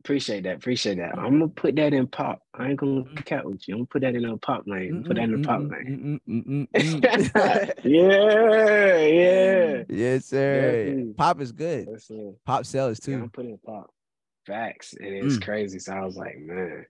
Appreciate 0.00 0.44
that. 0.44 0.56
Appreciate 0.56 0.96
that. 0.98 1.18
I'm 1.18 1.32
gonna 1.40 1.48
put 1.48 1.74
that 1.76 1.92
in 1.92 2.06
pop. 2.06 2.40
I 2.54 2.68
ain't 2.68 2.78
gonna 2.78 3.02
Mm. 3.02 3.24
cat 3.24 3.44
with 3.44 3.66
you. 3.66 3.74
I'm 3.74 3.78
gonna 3.80 3.86
put 3.86 4.02
that 4.02 4.14
in 4.14 4.24
a 4.24 4.36
pop 4.36 4.62
lane. 4.66 5.02
Put 5.04 5.16
that 5.16 5.24
in 5.24 5.34
a 5.34 5.38
pop 5.38 5.60
lane. 5.60 6.20
yeah, 7.84 8.96
yeah. 9.04 9.82
yes, 9.88 10.26
sir. 10.26 10.84
Definitely. 10.84 11.14
Pop 11.14 11.40
is 11.40 11.52
good. 11.52 11.88
It. 11.88 12.34
Pop 12.46 12.64
sells 12.64 13.00
Yeah, 13.06 13.16
I'm 13.16 13.22
too. 13.24 13.30
putting 13.30 13.58
pop. 13.58 13.90
Facts. 14.46 14.94
And 14.98 15.08
it's 15.14 15.36
Mm. 15.38 15.42
crazy. 15.44 15.78
So 15.78 15.92
I 15.92 16.04
was 16.04 16.16
like, 16.16 16.38
man, 16.38 16.86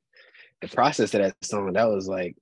the 0.60 0.68
process 0.68 1.14
of 1.14 1.22
that 1.22 1.34
song, 1.42 1.72
that 1.72 1.88
was 1.88 2.08
like, 2.08 2.36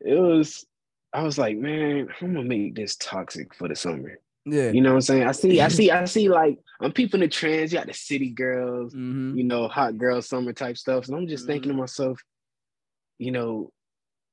it 0.00 0.18
was, 0.18 0.64
I 1.12 1.22
was 1.22 1.38
like, 1.38 1.56
man, 1.56 2.08
I'm 2.20 2.34
gonna 2.34 2.44
make 2.44 2.74
this 2.74 2.96
toxic 2.96 3.54
for 3.54 3.68
the 3.68 3.76
summer. 3.76 4.18
Yeah. 4.44 4.70
You 4.70 4.80
know 4.80 4.90
what 4.90 4.96
I'm 4.96 5.02
saying? 5.02 5.24
I 5.24 5.32
see, 5.32 5.60
I 5.60 5.68
see, 5.68 5.90
I 5.90 6.04
see 6.04 6.28
like 6.28 6.58
I'm 6.80 6.92
peeping 6.92 7.20
the 7.20 7.28
trends. 7.28 7.72
You 7.72 7.78
got 7.78 7.86
the 7.86 7.94
city 7.94 8.30
girls, 8.30 8.92
hmm 8.92 9.36
you 9.36 9.44
know, 9.44 9.68
hot 9.68 9.98
girl 9.98 10.22
summer 10.22 10.52
type 10.52 10.78
stuff. 10.78 11.08
And 11.08 11.16
I'm 11.16 11.26
just 11.26 11.46
thinking 11.46 11.70
to 11.70 11.76
myself, 11.76 12.20
you 13.18 13.30
know, 13.30 13.72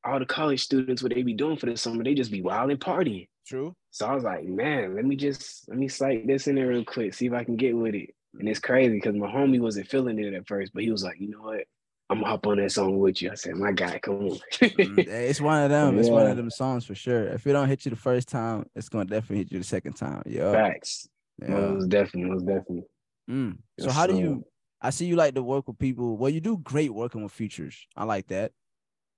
all 0.06 0.19
the 0.19 0.25
college 0.25 0.63
students, 0.63 1.01
what 1.01 1.13
they 1.13 1.23
be 1.23 1.33
doing 1.33 1.57
for 1.57 1.65
the 1.65 1.75
summer, 1.75 2.03
they 2.03 2.13
just 2.13 2.31
be 2.31 2.41
wild 2.41 2.71
and 2.71 2.79
partying. 2.79 3.27
True. 3.47 3.75
So 3.91 4.06
I 4.06 4.13
was 4.13 4.23
like, 4.23 4.45
man, 4.45 4.95
let 4.95 5.06
me 5.06 5.15
just 5.15 5.68
let 5.68 5.77
me 5.77 5.88
cite 5.88 6.27
this 6.27 6.47
in 6.47 6.56
there 6.56 6.68
real 6.68 6.85
quick, 6.85 7.13
see 7.13 7.27
if 7.27 7.33
I 7.33 7.44
can 7.44 7.56
get 7.56 7.75
with 7.75 7.95
it. 7.95 8.13
And 8.39 8.50
it's 8.50 8.59
crazy 8.59 8.94
because 8.94 9.15
my 9.15 9.31
homie 9.31 9.59
wasn't 9.59 9.88
feeling 9.88 10.19
it 10.19 10.33
at 10.33 10.47
first, 10.47 10.73
but 10.73 10.83
he 10.83 10.91
was 10.91 11.03
like, 11.03 11.19
you 11.19 11.29
know 11.29 11.41
what? 11.41 11.63
I'm 12.10 12.19
gonna 12.19 12.30
hop 12.30 12.46
on 12.46 12.57
that 12.57 12.72
song 12.72 13.00
with 13.00 13.22
you. 13.22 13.31
I 13.31 13.36
said, 13.36 13.56
my 13.56 13.72
guy, 13.72 13.98
come 13.98 14.16
on. 14.16 14.40
Mm, 14.62 15.00
it's 15.07 15.42
one 15.42 15.63
of 15.63 15.69
them. 15.69 15.98
It's 15.98 16.10
one 16.10 16.28
of 16.28 16.38
them 16.38 16.52
songs 16.52 16.86
for 16.86 16.94
sure. 16.94 17.28
If 17.30 17.48
it 17.48 17.54
don't 17.54 17.68
hit 17.68 17.86
you 17.86 17.90
the 17.90 17.96
first 17.98 18.28
time, 18.28 18.66
it's 18.75 18.90
gonna 18.90 19.06
definitely 19.06 19.38
hit 19.38 19.52
you 19.52 19.57
the 19.57 19.66
second 19.66 19.94
time. 19.94 20.22
Yeah. 20.25 20.52
Facts. 20.52 21.10
yeah. 21.42 21.50
Most 21.50 21.90
definitely, 21.90 22.30
most 22.31 22.46
definitely. 22.46 22.84
Mm. 23.30 23.57
So 23.80 23.90
how 23.90 24.06
do 24.06 24.16
you? 24.16 24.46
I 24.81 24.92
see 24.92 25.07
you 25.07 25.16
like 25.16 25.34
to 25.34 25.42
work 25.42 25.68
with 25.68 25.80
people. 25.80 26.16
Well, 26.16 26.30
you 26.30 26.42
do 26.42 26.57
great 26.60 26.94
working 26.94 27.24
with 27.24 27.31
features. 27.31 27.88
I 27.96 28.04
like 28.04 28.28
that. 28.28 28.52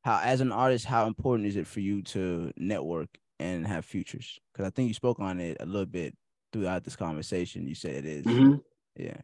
How, 0.06 0.22
as 0.24 0.40
an 0.40 0.54
artist, 0.54 0.86
how 0.86 1.08
important 1.08 1.50
is 1.50 1.58
it 1.58 1.68
for 1.68 1.82
you 1.82 2.02
to 2.04 2.54
network 2.56 3.10
and 3.40 3.68
have 3.68 3.84
features? 3.84 4.40
Because 4.54 4.66
I 4.66 4.70
think 4.70 4.88
you 4.88 4.94
spoke 4.94 5.20
on 5.20 5.42
it 5.42 5.58
a 5.60 5.66
little 5.66 5.86
bit 5.86 6.16
throughout 6.54 6.86
this 6.86 6.96
conversation. 6.96 7.68
You 7.68 7.76
said 7.76 7.96
it 7.96 8.06
is. 8.06 8.26
Mhm. 8.26 8.62
Yeah. 8.96 9.18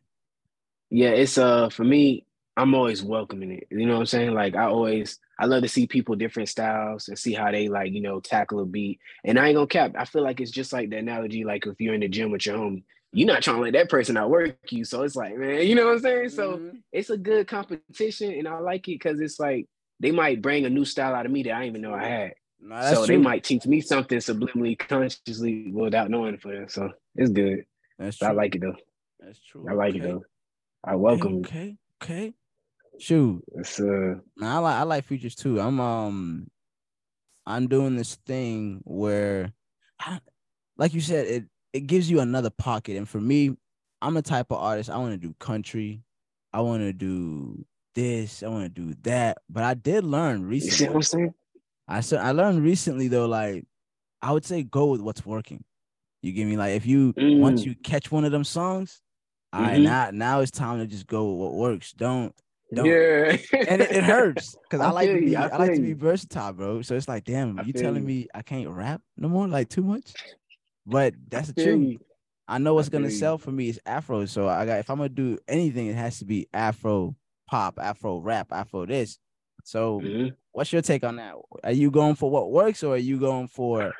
Yeah, 0.89 1.11
it's 1.11 1.37
uh 1.37 1.69
for 1.69 1.85
me, 1.85 2.25
I'm 2.55 2.75
always 2.75 3.01
welcoming 3.01 3.51
it. 3.51 3.67
You 3.71 3.85
know 3.85 3.93
what 3.95 3.99
I'm 4.01 4.05
saying? 4.05 4.33
Like 4.33 4.55
I 4.55 4.65
always 4.65 5.19
I 5.39 5.45
love 5.45 5.63
to 5.63 5.67
see 5.69 5.87
people 5.87 6.15
different 6.15 6.49
styles 6.49 7.07
and 7.07 7.17
see 7.17 7.33
how 7.33 7.51
they 7.51 7.67
like, 7.67 7.91
you 7.91 8.01
know, 8.01 8.19
tackle 8.19 8.59
a 8.59 8.65
beat. 8.65 8.99
And 9.23 9.39
I 9.39 9.47
ain't 9.47 9.55
gonna 9.55 9.67
cap. 9.67 9.93
I 9.97 10.05
feel 10.05 10.21
like 10.23 10.39
it's 10.39 10.51
just 10.51 10.71
like 10.71 10.89
the 10.89 10.97
analogy, 10.97 11.43
like 11.43 11.65
if 11.65 11.81
you're 11.81 11.95
in 11.95 12.01
the 12.01 12.07
gym 12.07 12.31
with 12.31 12.45
your 12.45 12.57
homie, 12.57 12.83
you're 13.11 13.27
not 13.27 13.41
trying 13.41 13.57
to 13.57 13.61
let 13.63 13.73
that 13.73 13.89
person 13.89 14.17
outwork 14.17 14.57
you. 14.71 14.83
So 14.85 15.01
it's 15.01 15.15
like, 15.15 15.35
man, 15.35 15.65
you 15.65 15.73
know 15.75 15.85
what 15.85 15.93
I'm 15.93 15.99
saying? 15.99 16.29
So 16.29 16.57
Mhm. 16.57 16.81
it's 16.91 17.09
a 17.09 17.17
good 17.17 17.47
competition 17.47 18.33
and 18.33 18.47
I 18.47 18.59
like 18.59 18.87
it 18.87 18.99
because 18.99 19.19
it's 19.19 19.39
like 19.39 19.67
they 19.99 20.11
might 20.11 20.41
bring 20.41 20.65
a 20.65 20.69
new 20.69 20.85
style 20.85 21.15
out 21.15 21.25
of 21.25 21.31
me 21.31 21.43
that 21.43 21.53
I 21.53 21.63
didn't 21.63 21.77
even 21.77 21.81
know 21.81 21.93
I 21.95 22.05
had. 22.05 22.33
No, 22.59 22.81
so 22.81 23.05
true. 23.05 23.07
they 23.07 23.17
might 23.17 23.43
teach 23.43 23.65
me 23.65 23.81
something 23.81 24.19
subliminally, 24.19 24.77
consciously, 24.77 25.71
without 25.71 26.09
knowing 26.09 26.37
for 26.37 26.53
them. 26.53 26.69
So 26.69 26.91
it's 27.15 27.31
good. 27.31 27.65
That's 27.97 28.17
true. 28.17 28.27
I 28.27 28.31
like 28.31 28.55
it 28.55 28.61
though. 28.61 28.75
That's 29.19 29.39
true. 29.43 29.65
I 29.69 29.73
like 29.73 29.95
it 29.95 30.03
though. 30.03 30.23
I 30.83 30.95
welcome 30.95 31.39
it. 31.39 31.47
Okay. 31.47 31.77
Okay. 32.01 32.33
Shoot. 32.99 33.43
It's 33.55 33.79
uh 33.79 34.15
Nah, 34.37 34.55
I 34.55 34.59
like 34.59 34.75
I 34.75 34.83
like 34.83 35.05
features 35.05 35.35
too. 35.35 35.59
I'm 35.59 35.79
um 35.79 36.47
I'm 37.45 37.67
doing 37.67 37.95
this 37.95 38.15
thing 38.15 38.81
where 38.85 39.53
I, 39.99 40.19
like 40.77 40.93
you 40.93 41.01
said, 41.01 41.27
it 41.27 41.45
it 41.73 41.81
gives 41.87 42.09
you 42.09 42.19
another 42.19 42.49
pocket. 42.49 42.97
And 42.97 43.07
for 43.07 43.19
me, 43.19 43.55
I'm 44.01 44.13
the 44.13 44.21
type 44.21 44.51
of 44.51 44.57
artist 44.57 44.89
I 44.89 44.97
want 44.97 45.11
to 45.11 45.17
do 45.27 45.33
country. 45.39 46.03
I 46.53 46.61
want 46.61 46.81
to 46.83 46.93
do 46.93 47.65
this, 47.95 48.43
I 48.43 48.47
want 48.47 48.63
to 48.63 48.69
do 48.69 48.93
that. 49.03 49.39
But 49.49 49.63
I 49.63 49.73
did 49.73 50.03
learn 50.03 50.41
you 50.41 50.59
see 50.61 50.85
recently. 50.85 50.87
what 50.87 50.95
I'm 50.95 51.03
saying? 51.03 51.33
I 51.87 52.01
said 52.01 52.19
I 52.19 52.31
learned 52.31 52.63
recently 52.63 53.07
though, 53.07 53.25
like 53.25 53.65
I 54.21 54.31
would 54.31 54.45
say 54.45 54.63
go 54.63 54.87
with 54.87 55.01
what's 55.01 55.25
working. 55.25 55.63
You 56.21 56.31
give 56.31 56.47
me 56.47 56.55
like 56.57 56.73
if 56.75 56.85
you 56.85 57.13
once 57.35 57.63
Mm. 57.63 57.65
you 57.65 57.75
catch 57.83 58.11
one 58.11 58.23
of 58.23 58.31
them 58.31 58.43
songs, 58.45 59.01
all 59.51 59.61
right, 59.61 59.81
now 59.81 60.09
now 60.11 60.39
it's 60.39 60.51
time 60.51 60.79
to 60.79 60.87
just 60.87 61.05
go 61.07 61.29
with 61.31 61.39
what 61.39 61.53
works. 61.55 61.91
Don't 61.91 62.33
Yeah. 62.77 63.37
and 63.67 63.81
it, 63.81 63.91
it 63.91 64.03
hurts 64.03 64.55
because 64.63 64.79
I, 64.85 64.87
I 64.89 64.91
like 64.91 65.09
to 65.09 65.19
be 65.19 65.35
I 65.35 65.47
I, 65.47 65.57
like 65.57 65.73
to 65.73 65.81
be 65.81 65.93
versatile, 65.93 66.53
bro. 66.53 66.81
So 66.81 66.95
it's 66.95 67.07
like, 67.07 67.23
damn, 67.25 67.59
you 67.65 67.73
telling 67.73 68.05
me 68.05 68.27
I 68.33 68.41
can't 68.41 68.69
rap 68.69 69.01
no 69.17 69.27
more, 69.29 69.47
like 69.47 69.69
too 69.69 69.83
much. 69.83 70.13
But 70.85 71.13
that's 71.29 71.49
the 71.51 71.63
truth. 71.63 71.81
you. 71.81 71.99
I 72.47 72.57
know 72.57 72.73
what's 72.73 72.89
gonna 72.89 73.11
sell 73.11 73.37
for 73.37 73.51
me 73.51 73.69
is 73.69 73.79
Afro. 73.85 74.25
So 74.25 74.47
I 74.49 74.65
got 74.65 74.79
if 74.79 74.89
I'm 74.89 74.97
gonna 74.97 75.09
do 75.09 75.37
anything, 75.47 75.87
it 75.87 75.95
has 75.95 76.19
to 76.19 76.25
be 76.25 76.47
Afro 76.53 77.15
pop, 77.49 77.79
Afro 77.79 78.19
rap, 78.19 78.47
Afro 78.51 78.85
this. 78.85 79.17
So 79.63 80.01
Mhm. 80.01 80.35
what's 80.51 80.73
your 80.73 80.81
take 80.81 81.03
on 81.05 81.15
that? 81.17 81.35
Are 81.63 81.71
you 81.71 81.89
going 81.89 82.15
for 82.15 82.29
what 82.29 82.51
works 82.51 82.83
or 82.83 82.95
are 82.95 82.97
you 82.97 83.17
going 83.19 83.47
for 83.47 83.93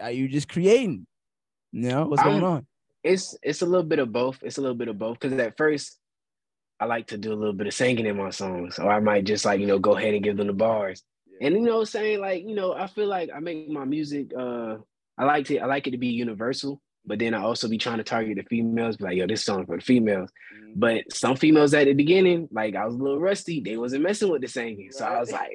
are 0.00 0.10
you 0.10 0.26
just 0.26 0.48
creating? 0.48 1.06
You 1.70 1.88
know 1.88 2.06
what's 2.06 2.22
going 2.22 2.42
I'm- 2.42 2.52
on? 2.52 2.66
It's 3.04 3.36
it's 3.42 3.60
a 3.62 3.66
little 3.66 3.84
bit 3.86 3.98
of 3.98 4.10
both. 4.12 4.38
It's 4.42 4.56
a 4.58 4.60
little 4.62 4.76
bit 4.76 4.88
of 4.88 4.98
both 4.98 5.20
because 5.20 5.38
at 5.38 5.56
first 5.56 5.98
I 6.80 6.86
like 6.86 7.06
to 7.08 7.18
do 7.18 7.32
a 7.32 7.36
little 7.36 7.52
bit 7.54 7.66
of 7.68 7.74
singing 7.74 8.06
in 8.06 8.16
my 8.16 8.30
songs, 8.30 8.78
or 8.78 8.90
I 8.90 9.00
might 9.00 9.24
just 9.24 9.44
like 9.44 9.60
you 9.60 9.66
know 9.66 9.78
go 9.78 9.96
ahead 9.96 10.14
and 10.14 10.24
give 10.24 10.36
them 10.36 10.48
the 10.48 10.52
bars. 10.52 11.02
And 11.40 11.54
you 11.54 11.60
know, 11.62 11.84
saying 11.84 12.20
like 12.20 12.44
you 12.46 12.54
know, 12.54 12.72
I 12.74 12.86
feel 12.86 13.06
like 13.08 13.30
I 13.34 13.40
make 13.40 13.68
my 13.68 13.84
music. 13.84 14.32
uh 14.36 14.76
I 15.16 15.24
like 15.24 15.46
to 15.46 15.58
I 15.60 15.66
like 15.66 15.86
it 15.86 15.92
to 15.92 15.98
be 15.98 16.08
universal, 16.08 16.80
but 17.06 17.18
then 17.20 17.34
I 17.34 17.42
also 17.42 17.68
be 17.68 17.78
trying 17.78 17.98
to 17.98 18.04
target 18.04 18.36
the 18.36 18.42
females. 18.44 18.96
Be 18.96 19.04
like, 19.04 19.16
yo, 19.16 19.26
this 19.26 19.44
song 19.44 19.64
for 19.66 19.76
the 19.76 19.82
females. 19.82 20.30
But 20.76 21.12
some 21.12 21.36
females 21.36 21.72
at 21.74 21.84
the 21.86 21.92
beginning, 21.94 22.48
like 22.50 22.74
I 22.74 22.84
was 22.84 22.94
a 22.96 22.98
little 22.98 23.20
rusty, 23.20 23.60
they 23.60 23.76
wasn't 23.76 24.02
messing 24.02 24.28
with 24.30 24.42
the 24.42 24.48
singing. 24.48 24.90
So 24.90 25.04
I 25.04 25.20
was 25.20 25.30
like, 25.30 25.52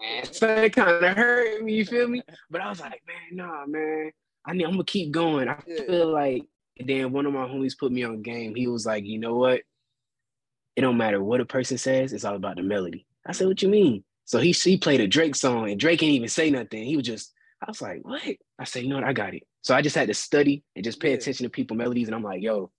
man, 0.00 0.24
so 0.32 0.48
it 0.48 0.72
kind 0.74 1.04
of 1.04 1.16
hurt 1.16 1.62
me, 1.62 1.74
you 1.74 1.84
feel 1.84 2.08
me? 2.08 2.22
But 2.50 2.62
I 2.62 2.70
was 2.70 2.80
like, 2.80 3.02
man, 3.06 3.36
nah, 3.36 3.66
man. 3.66 4.10
I 4.46 4.54
need, 4.54 4.64
I'm 4.64 4.70
gonna 4.72 4.84
keep 4.84 5.10
going. 5.12 5.48
I 5.48 5.58
Yeah. 5.66 5.82
feel 5.86 6.12
like 6.12 6.44
then 6.78 7.12
one 7.12 7.26
of 7.26 7.34
my 7.34 7.46
homies 7.46 7.78
put 7.78 7.92
me 7.92 8.04
on 8.04 8.22
game. 8.22 8.54
He 8.54 8.66
was 8.68 8.86
like, 8.86 9.04
you 9.04 9.18
know 9.18 9.34
what? 9.36 9.60
It 10.78 10.82
don't 10.82 10.96
matter 10.96 11.20
what 11.20 11.40
a 11.40 11.44
person 11.44 11.76
says, 11.76 12.12
it's 12.12 12.24
all 12.24 12.36
about 12.36 12.54
the 12.54 12.62
melody. 12.62 13.04
I 13.26 13.32
said, 13.32 13.48
what 13.48 13.60
you 13.62 13.68
mean? 13.68 14.04
So 14.26 14.38
he 14.38 14.52
he 14.52 14.76
played 14.78 15.00
a 15.00 15.08
Drake 15.08 15.34
song 15.34 15.68
and 15.68 15.80
Drake 15.80 16.04
ain't 16.04 16.12
even 16.12 16.28
say 16.28 16.52
nothing. 16.52 16.84
He 16.84 16.96
was 16.96 17.04
just, 17.04 17.32
I 17.60 17.68
was 17.68 17.82
like, 17.82 17.98
what? 18.02 18.22
I 18.60 18.62
said, 18.62 18.84
you 18.84 18.88
know 18.88 18.94
what? 18.94 19.02
I 19.04 19.12
got 19.12 19.34
it. 19.34 19.42
So 19.62 19.74
I 19.74 19.82
just 19.82 19.96
had 19.96 20.06
to 20.06 20.14
study 20.14 20.62
and 20.76 20.84
just 20.84 21.00
pay 21.00 21.08
Yeah. 21.08 21.16
attention 21.16 21.42
to 21.42 21.50
people 21.50 21.76
melodies. 21.76 22.06
And 22.06 22.14
I'm 22.14 22.22
like, 22.22 22.42
yo, 22.42 22.70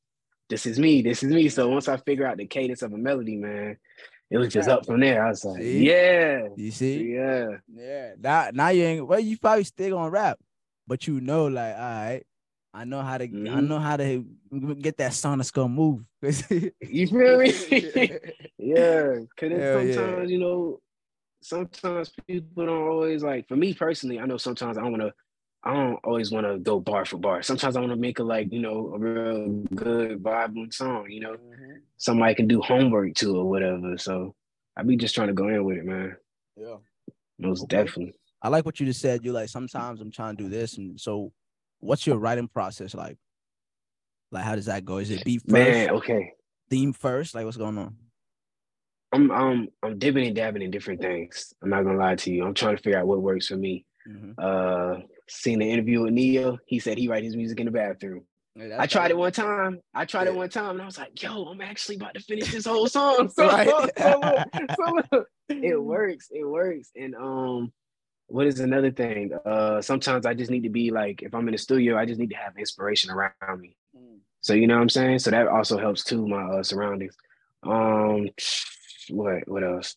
this 0.47 0.65
is 0.65 0.79
me. 0.79 1.01
This 1.01 1.23
is 1.23 1.29
me. 1.29 1.49
So 1.49 1.67
once 1.67 1.89
I 1.89 1.97
figure 1.97 2.25
out 2.25 2.37
the 2.37 2.45
cadence 2.45 2.83
of 2.83 2.93
a 2.93 2.97
melody, 2.97 3.35
man, 3.35 3.75
it 4.31 4.37
was 4.37 4.53
just 4.53 4.69
up 4.69 4.85
from 4.85 5.01
there. 5.01 5.25
I 5.25 5.31
was 5.31 5.43
like, 5.43 5.61
See? 5.61 5.89
yeah, 5.89 6.47
You 6.55 6.71
see? 6.71 7.01
yeah, 7.01 7.47
Yeah. 7.67 8.13
Now, 8.17 8.49
now 8.53 8.69
you 8.69 8.83
ain't. 8.83 9.07
Well, 9.09 9.19
you 9.19 9.37
probably 9.37 9.65
still 9.65 9.97
gonna 9.97 10.09
rap, 10.09 10.39
but 10.87 11.05
you 11.05 11.19
know, 11.19 11.47
like, 11.47 11.75
all 11.75 11.81
right, 11.81 12.23
I 12.73 12.85
know 12.85 13.01
how 13.01 13.17
to. 13.17 13.23
I 13.25 13.27
Mhm. 13.27 13.67
know 13.67 13.79
how 13.79 13.97
to 13.97 14.23
get 14.79 14.97
that 14.97 15.13
song 15.13 15.37
that's 15.37 15.51
gonna 15.51 15.69
move. 15.69 16.03
you 16.81 17.07
feel 17.07 17.37
me? 17.39 17.49
yeah, 18.57 19.15
because 19.19 19.51
Hell 19.51 19.83
yeah. 19.85 19.93
sometimes 19.95 20.31
you 20.31 20.39
know, 20.39 20.79
sometimes 21.41 22.11
people 22.27 22.65
don't 22.65 22.87
always 22.87 23.23
like. 23.23 23.47
For 23.47 23.55
me 23.55 23.73
personally, 23.73 24.19
I 24.19 24.25
know 24.25 24.37
sometimes 24.37 24.77
I 24.77 24.83
want 24.83 25.01
to. 25.01 25.13
I 25.63 25.73
don't 25.73 25.99
always 26.05 26.31
want 26.31 26.47
to 26.47 26.57
go 26.59 26.79
bar 26.79 27.05
for 27.05 27.17
bar. 27.17 27.41
Sometimes 27.41 27.75
I 27.75 27.81
want 27.81 27.91
to 27.91 27.97
make 27.97 28.19
a 28.19 28.23
like 28.23 28.53
you 28.53 28.61
know 28.61 28.93
a 28.93 28.99
real 28.99 29.67
good 29.75 30.21
vibrant 30.21 30.73
song. 30.73 31.07
You 31.09 31.21
know, 31.21 31.37
somebody 31.97 32.35
can 32.35 32.47
do 32.47 32.61
homework 32.61 33.15
to 33.15 33.35
or 33.35 33.49
whatever. 33.49 33.97
So 33.97 34.35
I 34.77 34.83
be 34.83 34.95
just 34.95 35.15
trying 35.15 35.27
to 35.27 35.33
go 35.33 35.49
in 35.49 35.63
with 35.65 35.77
it, 35.77 35.85
man. 35.85 36.15
Yeah. 36.55 36.77
Most 37.39 37.63
Okay. 37.63 37.83
definitely. 37.83 38.13
I 38.41 38.47
like 38.49 38.65
what 38.65 38.79
you 38.79 38.85
just 38.85 39.01
said. 39.01 39.25
You 39.25 39.33
like 39.33 39.49
sometimes 39.49 39.99
I'm 39.99 40.11
trying 40.11 40.37
to 40.37 40.43
do 40.43 40.49
this, 40.49 40.77
and 40.77 40.99
so, 40.99 41.33
what's 41.79 42.05
your 42.07 42.17
writing 42.17 42.47
process 42.47 42.93
like? 42.93 43.17
Like, 44.31 44.43
how 44.43 44.55
does 44.55 44.65
that 44.65 44.85
go? 44.85 44.97
Is 44.97 45.09
it 45.09 45.23
beat 45.25 45.41
first, 45.41 45.51
Man, 45.51 45.89
okay. 45.91 46.33
theme 46.69 46.93
first? 46.93 47.33
Like, 47.33 47.45
what's 47.45 47.57
going 47.57 47.77
on? 47.77 47.95
I'm 49.11 49.31
um 49.31 49.67
I'm 49.81 49.97
dipping 49.97 50.27
and 50.27 50.35
dabbing 50.35 50.61
in 50.61 50.69
different 50.69 51.01
things. 51.01 51.51
I'm 51.63 51.69
not 51.71 51.83
gonna 51.83 51.97
lie 51.97 52.15
to 52.15 52.31
you. 52.31 52.45
I'm 52.45 52.53
trying 52.53 52.77
to 52.77 52.81
figure 52.83 52.99
out 52.99 53.07
what 53.07 53.21
works 53.23 53.47
for 53.47 53.57
me. 53.57 53.85
Mhm. 54.07 54.35
Uh 54.37 55.01
seen 55.27 55.59
the 55.59 55.69
interview 55.69 56.01
with 56.03 56.13
Ne-Yo. 56.13 56.57
He 56.67 56.79
said 56.79 56.97
he 56.97 57.07
write 57.07 57.23
his 57.23 57.35
music 57.35 57.59
in 57.59 57.65
the 57.65 57.71
bathroom. 57.71 58.25
Yeah, 58.55 58.75
I 58.79 58.85
tried 58.87 59.09
it 59.11 59.17
one 59.17 59.31
time. 59.31 59.79
I 59.95 60.05
tried 60.05 60.25
Yeah. 60.25 60.31
it 60.33 60.35
one 60.35 60.49
time 60.49 60.71
and 60.71 60.81
I 60.81 60.85
was 60.85 60.97
like, 60.97 61.21
yo, 61.23 61.45
I'm 61.45 61.61
actually 61.61 61.95
about 61.95 62.13
to 62.15 62.19
finish 62.19 62.51
this 62.51 62.65
whole 62.67 62.87
song. 62.87 63.29
So, 63.35 63.47
Right. 63.47 63.67
so 63.97 64.45
so 64.75 64.99
look, 65.11 65.27
it 65.49 65.81
works. 65.81 66.27
It 66.31 66.43
works. 66.47 66.91
And 66.95 67.15
um, 67.15 67.71
what 68.29 68.47
is 68.47 68.59
another 68.59 68.91
thing? 68.91 69.31
Uh 69.45 69.81
sometimes 69.81 70.25
I 70.25 70.33
just 70.33 70.51
need 70.51 70.63
to 70.63 70.69
be 70.69 70.91
like, 70.91 71.21
if 71.21 71.33
I'm 71.33 71.47
in 71.47 71.53
the 71.53 71.57
studio, 71.57 71.97
I 71.97 72.05
just 72.05 72.19
need 72.19 72.29
to 72.31 72.35
have 72.35 72.57
inspiration 72.57 73.11
around 73.11 73.59
me. 73.59 73.75
Mm. 73.95 74.19
So 74.41 74.53
you 74.53 74.67
know 74.67 74.75
what 74.75 74.83
I'm 74.83 74.89
saying? 74.89 75.19
So 75.19 75.31
that 75.31 75.47
also 75.47 75.77
helps 75.77 76.03
too, 76.03 76.27
my 76.27 76.43
uh, 76.43 76.63
surroundings. 76.63 77.15
Um 77.63 78.29
what 79.09 79.47
what 79.47 79.63
else? 79.63 79.95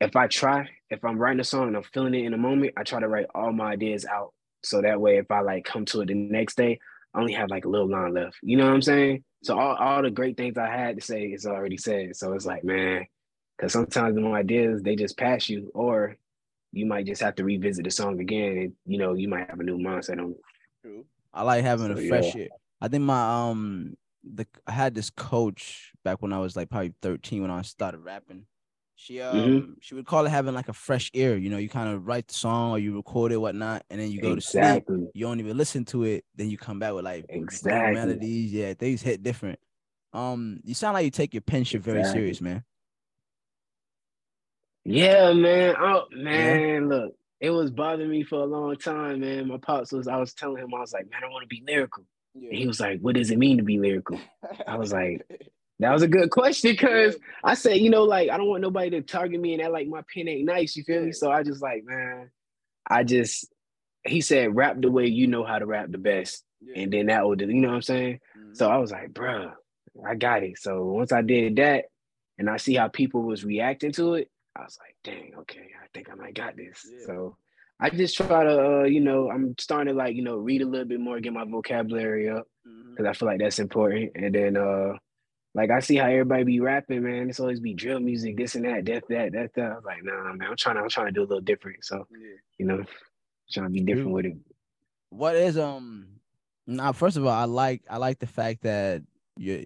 If 0.00 0.16
I 0.16 0.26
try, 0.26 0.68
if 0.90 1.04
I'm 1.04 1.18
writing 1.18 1.40
a 1.40 1.44
song 1.44 1.68
and 1.68 1.76
I'm 1.76 1.84
feeling 1.84 2.14
it 2.14 2.24
in 2.24 2.34
a 2.34 2.38
moment, 2.38 2.74
I 2.76 2.82
try 2.82 3.00
to 3.00 3.08
write 3.08 3.26
all 3.34 3.52
my 3.52 3.72
ideas 3.72 4.04
out. 4.04 4.32
So 4.64 4.82
that 4.82 5.00
way 5.00 5.18
if 5.18 5.30
I 5.30 5.40
like 5.40 5.64
come 5.64 5.84
to 5.86 6.00
it 6.02 6.08
the 6.08 6.14
next 6.14 6.56
day, 6.56 6.78
I 7.14 7.20
only 7.20 7.32
have 7.34 7.50
like 7.50 7.64
a 7.64 7.68
little 7.68 7.88
line 7.88 8.14
left. 8.14 8.36
You 8.42 8.56
know 8.56 8.66
what 8.66 8.74
I'm 8.74 8.82
saying? 8.82 9.24
So 9.42 9.58
all, 9.58 9.74
all 9.76 10.02
the 10.02 10.10
great 10.10 10.36
things 10.36 10.56
I 10.56 10.68
had 10.68 10.96
to 10.96 11.02
say 11.02 11.24
is 11.26 11.46
already 11.46 11.76
said. 11.76 12.16
So 12.16 12.32
it's 12.32 12.46
like, 12.46 12.64
man, 12.64 13.06
because 13.56 13.72
sometimes 13.72 14.14
the 14.14 14.20
more 14.20 14.36
ideas 14.36 14.82
they 14.82 14.96
just 14.96 15.18
pass 15.18 15.48
you, 15.48 15.70
or 15.74 16.16
you 16.72 16.86
might 16.86 17.06
just 17.06 17.22
have 17.22 17.34
to 17.36 17.44
revisit 17.44 17.84
the 17.84 17.90
song 17.90 18.20
again, 18.20 18.58
and 18.58 18.72
you 18.86 18.98
know 18.98 19.14
you 19.14 19.28
might 19.28 19.48
have 19.48 19.60
a 19.60 19.62
new 19.64 19.78
mindset 19.78 20.18
on 20.18 20.32
it. 20.32 21.06
I 21.32 21.42
like 21.42 21.64
having 21.64 21.94
So, 21.94 22.00
a 22.00 22.08
fresh 22.08 22.34
yeah. 22.34 22.42
ear. 22.42 22.48
I 22.80 22.88
think 22.88 23.04
my 23.04 23.50
um 23.50 23.94
the 24.24 24.46
I 24.66 24.72
had 24.72 24.94
this 24.94 25.10
coach 25.10 25.92
back 26.04 26.22
when 26.22 26.32
I 26.32 26.38
was 26.38 26.56
like 26.56 26.70
probably 26.70 26.94
13 27.02 27.42
when 27.42 27.50
I 27.50 27.62
started 27.62 27.98
rapping. 27.98 28.46
She 28.96 29.20
um 29.20 29.74
Mhm. 29.74 29.74
she 29.80 29.94
would 29.94 30.06
call 30.06 30.26
it 30.26 30.30
having 30.30 30.54
like 30.54 30.68
a 30.68 30.72
fresh 30.72 31.10
ear. 31.14 31.36
You 31.36 31.50
know, 31.50 31.58
you 31.58 31.68
kind 31.68 31.88
of 31.88 32.06
write 32.06 32.28
the 32.28 32.34
song 32.34 32.72
or 32.72 32.78
you 32.78 32.94
record 32.96 33.32
it, 33.32 33.36
whatnot, 33.38 33.84
and 33.90 34.00
then 34.00 34.10
you 34.10 34.20
go 34.20 34.34
to 34.34 34.40
sleep. 34.40 34.84
You 35.14 35.26
don't 35.26 35.40
even 35.40 35.56
listen 35.56 35.84
to 35.86 36.04
it. 36.04 36.24
Then 36.34 36.50
you 36.50 36.56
come 36.58 36.78
back 36.78 36.94
with 36.94 37.04
like 37.04 37.26
new 37.26 37.34
Exactly. 37.34 37.92
melodies. 37.92 38.52
Yeah, 38.52 38.74
things 38.74 39.02
hit 39.02 39.22
different. 39.22 39.58
Um, 40.12 40.60
you 40.64 40.74
sound 40.74 40.94
like 40.94 41.04
you 41.04 41.10
take 41.10 41.32
your 41.34 41.40
pen 41.40 41.64
shit 41.64 41.82
very 41.82 42.04
serious, 42.04 42.40
man. 42.40 42.64
Yeah, 44.84 45.32
man. 45.32 45.74
Oh 45.78 46.04
man, 46.12 46.88
look, 46.88 47.14
it 47.40 47.50
was 47.50 47.70
bothering 47.70 48.10
me 48.10 48.24
for 48.24 48.40
a 48.40 48.44
long 48.44 48.76
time, 48.76 49.20
man. 49.20 49.48
My 49.48 49.58
pops 49.58 49.92
was 49.92 50.08
I 50.08 50.16
was 50.16 50.34
telling 50.34 50.62
him, 50.62 50.74
I 50.74 50.80
was 50.80 50.92
like, 50.92 51.10
man, 51.10 51.22
I 51.24 51.28
want 51.28 51.42
to 51.42 51.48
be 51.48 51.62
lyrical. 51.66 52.04
And 52.34 52.52
he 52.52 52.66
was 52.66 52.80
like, 52.80 53.00
What 53.00 53.14
does 53.14 53.30
it 53.30 53.38
mean 53.38 53.58
to 53.58 53.62
be 53.62 53.78
lyrical? 53.78 54.18
I 54.66 54.76
was 54.76 54.92
like, 54.92 55.22
That 55.78 55.92
was 55.92 56.02
a 56.02 56.08
good 56.08 56.30
question 56.30 56.70
because 56.72 57.16
I 57.42 57.54
said, 57.54 57.78
you 57.78 57.90
know, 57.90 58.04
like 58.04 58.30
I 58.30 58.36
don't 58.36 58.48
want 58.48 58.62
nobody 58.62 58.90
to 58.90 59.02
target 59.02 59.40
me 59.40 59.54
and 59.54 59.62
that 59.62 59.72
like 59.72 59.88
my 59.88 60.02
pen 60.12 60.28
ain't 60.28 60.44
nice, 60.44 60.76
you 60.76 60.84
feel 60.84 61.00
Yeah. 61.00 61.06
me? 61.06 61.12
So 61.12 61.30
I 61.30 61.42
just 61.42 61.60
like, 61.62 61.84
man, 61.84 62.30
I 62.88 63.02
just 63.04 63.48
he 64.04 64.20
said, 64.20 64.54
rap 64.54 64.76
the 64.80 64.90
way 64.90 65.06
you 65.06 65.26
know 65.28 65.44
how 65.44 65.58
to 65.58 65.66
rap 65.66 65.86
the 65.90 65.98
best. 65.98 66.44
And 66.76 66.92
then 66.92 67.06
that 67.06 67.26
would, 67.26 67.40
you 67.40 67.48
know 67.54 67.68
what 67.68 67.74
I'm 67.74 67.82
saying? 67.82 68.20
Mm-hmm. 68.38 68.54
So 68.54 68.70
I 68.70 68.76
was 68.78 68.92
like, 68.92 69.12
bruh, 69.12 69.52
I 70.06 70.14
got 70.14 70.42
it. 70.44 70.58
So 70.58 70.84
once 70.84 71.10
I 71.12 71.22
did 71.22 71.56
that 71.56 71.86
and 72.38 72.48
I 72.48 72.56
see 72.58 72.74
how 72.74 72.86
people 72.88 73.22
was 73.22 73.44
reacting 73.44 73.90
to 73.92 74.14
it, 74.14 74.30
I 74.56 74.62
was 74.62 74.78
like, 74.80 74.96
dang, 75.04 75.32
okay, 75.40 75.70
I 75.82 75.86
think 75.94 76.10
I 76.10 76.14
might 76.14 76.34
got 76.34 76.56
this. 76.56 76.86
Yeah. 76.90 77.06
So 77.06 77.36
I 77.80 77.90
just 77.90 78.16
try 78.16 78.44
to, 78.44 78.80
uh, 78.80 78.82
you 78.84 79.00
know, 79.00 79.30
I'm 79.30 79.54
starting 79.58 79.92
to 79.92 79.98
like, 79.98 80.14
you 80.14 80.22
know, 80.22 80.36
read 80.36 80.62
a 80.62 80.66
little 80.66 80.86
bit 80.86 81.00
more, 81.00 81.20
get 81.20 81.32
my 81.32 81.44
vocabulary 81.44 82.28
up 82.28 82.46
because 82.90 83.06
I 83.06 83.12
feel 83.14 83.28
like 83.28 83.40
that's 83.40 83.58
important. 83.58 84.12
And 84.14 84.34
then, 84.34 84.56
uh, 84.56 84.92
like 85.54 85.70
I 85.70 85.80
see 85.80 85.96
how 85.96 86.06
everybody 86.06 86.44
be 86.44 86.60
rapping, 86.60 87.02
man. 87.02 87.28
It's 87.28 87.40
always 87.40 87.60
be 87.60 87.74
drill 87.74 88.00
music, 88.00 88.36
this 88.36 88.54
and 88.54 88.64
that, 88.64 88.84
that, 88.86 89.04
that, 89.08 89.32
that, 89.32 89.54
that. 89.54 89.72
I 89.72 89.74
was 89.74 89.84
like, 89.84 90.02
nah, 90.02 90.32
man, 90.32 90.48
I'm 90.50 90.56
trying 90.56 90.76
to, 90.76 90.82
I'm 90.82 90.88
trying 90.88 91.06
to 91.06 91.12
do 91.12 91.20
a 91.22 91.28
little 91.28 91.40
different. 91.40 91.84
So, 91.84 92.06
you 92.58 92.66
know, 92.66 92.82
trying 93.52 93.66
to 93.66 93.70
be 93.72 93.80
different 93.80 94.06
True. 94.08 94.14
with 94.14 94.24
it. 94.26 94.36
what 95.10 95.36
is 95.36 95.58
um 95.58 96.06
now 96.66 96.92
first 96.92 97.18
of 97.18 97.26
all 97.26 97.32
i 97.32 97.44
like 97.44 97.82
i 97.90 97.98
like 97.98 98.18
the 98.18 98.26
fact 98.26 98.62
that 98.62 99.02
you 99.36 99.64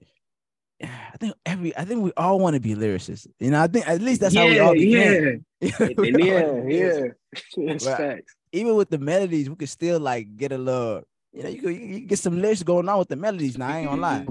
i 0.83 1.17
think 1.19 1.35
every 1.45 1.77
i 1.77 1.85
think 1.85 2.03
we 2.03 2.13
all 2.17 2.39
want 2.39 2.55
to 2.55 2.61
be 2.61 2.75
lyricists 2.75 3.27
you 3.41 3.51
know 3.51 3.63
i 3.63 3.67
think 3.67 3.89
at 3.89 4.01
least 4.01 4.21
that's 4.21 4.35
how 4.35 4.49
we 4.49 4.59
all 4.59 4.75
began 4.75 5.43
yeah, 5.61 5.69
yeah, 5.69 5.89
wanna 5.99 6.13
be 6.13 6.25
lyricists. 6.25 7.15
yeah. 7.57 7.67
That's 7.67 7.85
facts. 7.87 8.35
even 8.53 8.77
with 8.77 8.89
the 8.91 8.99
melodies 8.99 9.49
we 9.51 9.57
could 9.57 9.69
still 9.69 10.01
like 10.01 10.37
get 10.37 10.53
a 10.53 10.59
little 10.59 11.03
you 11.33 11.43
know 11.43 11.49
you 11.49 11.61
could, 11.61 11.75
you 11.77 12.01
could 12.01 12.09
get 12.09 12.19
some 12.19 12.41
lyrics 12.41 12.63
going 12.63 12.89
on 12.89 12.99
with 12.99 13.09
the 13.09 13.17
melodies 13.17 13.59
now 13.59 13.69
i 13.69 13.79
ain't 13.79 13.89
gonna 13.89 14.01
lie. 14.01 14.27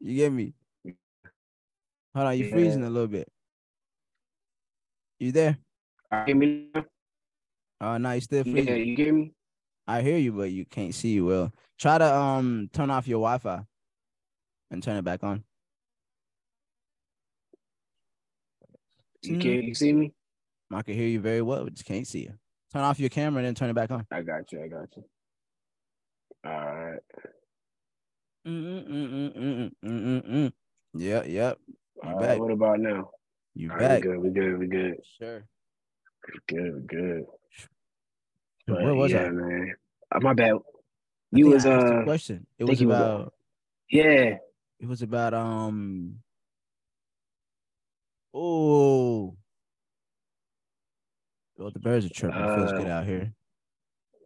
You 0.00 0.14
get 0.14 0.32
me? 0.32 0.54
Hold 2.14 2.26
on 2.28 2.38
you're 2.38 2.46
Yeah. 2.46 2.52
freezing 2.52 2.84
a 2.84 2.90
little 2.90 3.08
bit. 3.08 3.28
You 5.18 5.32
there? 5.32 5.58
You 6.12 6.18
hear 6.26 6.36
me 6.36 6.70
oh 7.80 7.96
no 7.98 8.12
you 8.12 8.20
still 8.20 8.44
Yeah, 8.44 8.52
freezing. 8.52 8.86
you 8.88 8.96
hear 8.96 9.12
me? 9.12 9.32
i 9.88 10.00
hear 10.02 10.18
you 10.18 10.32
but 10.32 10.50
you 10.50 10.64
can't 10.64 10.94
see 10.94 11.10
you 11.10 11.26
well. 11.26 11.52
Try 11.78 11.98
to 11.98 12.14
um 12.16 12.68
turn 12.72 12.90
off 12.90 13.08
your 13.08 13.18
wi-fi 13.20 13.64
and 14.70 14.82
turn 14.82 14.96
it 14.96 15.04
back 15.04 15.24
on 15.24 15.44
You 19.22 19.36
Mhm. 19.36 19.40
can 19.40 19.62
you 19.64 19.74
see 19.74 19.92
me? 19.92 20.14
I 20.70 20.82
can 20.82 20.94
hear 20.94 21.08
you 21.08 21.18
very 21.20 21.42
well, 21.42 21.64
but 21.64 21.74
just 21.74 21.86
can't 21.86 22.06
see 22.06 22.22
you. 22.24 22.38
Turn 22.72 22.82
off 22.82 23.00
your 23.00 23.08
camera 23.08 23.38
and 23.38 23.46
then 23.46 23.54
turn 23.54 23.70
it 23.70 23.74
back 23.74 23.90
on. 23.90 24.06
I 24.10 24.20
got 24.22 24.52
you. 24.52 24.62
I 24.62 24.68
got 24.68 24.94
you. 24.96 25.04
All 26.44 26.52
right. 26.52 27.00
Mm-mm-mm-mm-mm-mm-mm-mm. 28.46 30.52
Yep, 30.94 31.26
yep. 31.26 31.58
You 31.66 31.74
All 32.04 32.10
right. 32.10 32.20
back. 32.20 32.38
What 32.38 32.52
about 32.52 32.78
now? 32.80 33.10
You 33.54 33.70
All 33.70 33.76
right, 33.76 33.88
back. 33.88 34.04
we 34.04 34.08
good. 34.08 34.18
We 34.20 34.30
good. 34.30 34.58
We 34.58 34.66
good. 34.66 35.00
Sure. 35.18 35.42
We 36.28 36.38
good. 36.46 36.74
We 36.74 36.80
good. 36.82 37.26
Where 38.66 38.94
was 38.94 39.10
yeah, 39.10 39.24
I? 39.24 39.30
man. 39.30 39.74
Uh, 40.12 40.20
my 40.20 40.34
bad. 40.34 40.52
You 41.32 41.48
was 41.48 41.66
uh 41.66 42.02
question. 42.04 42.46
It 42.58 42.64
was 42.64 42.80
you 42.80 42.88
was, 42.88 42.98
about 42.98 43.34
yeah. 43.90 44.38
It 44.80 44.86
was 44.86 45.02
about 45.02 45.34
um 45.34 46.16
oh 48.34 49.36
well 51.56 51.70
the 51.70 51.80
birds 51.80 52.06
are 52.06 52.10
chirping. 52.10 52.40
It 52.40 52.56
feels 52.56 52.72
good 52.72 52.86
Uh, 52.86 52.90
out 52.90 53.06
here. 53.06 53.32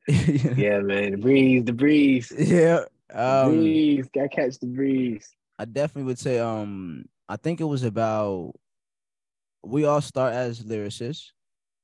yeah, 0.09 0.81
man. 0.81 1.13
The 1.13 1.17
breeze, 1.17 1.65
the 1.65 1.73
breeze. 1.73 2.33
Yeah. 2.37 2.85
Um, 3.13 3.57
breeze. 3.57 4.09
Gotta 4.15 4.29
catch 4.29 4.59
the 4.59 4.67
breeze. 4.67 5.31
I 5.59 5.65
definitely 5.65 6.09
would 6.09 6.19
say, 6.19 6.39
um, 6.39 7.05
I 7.29 7.37
think 7.37 7.61
it 7.61 7.65
was 7.65 7.85
about 7.85 8.55
we 9.65 9.85
all 9.85 10.01
start 10.01 10.35
as 10.35 10.63
lyricists, 10.63 11.29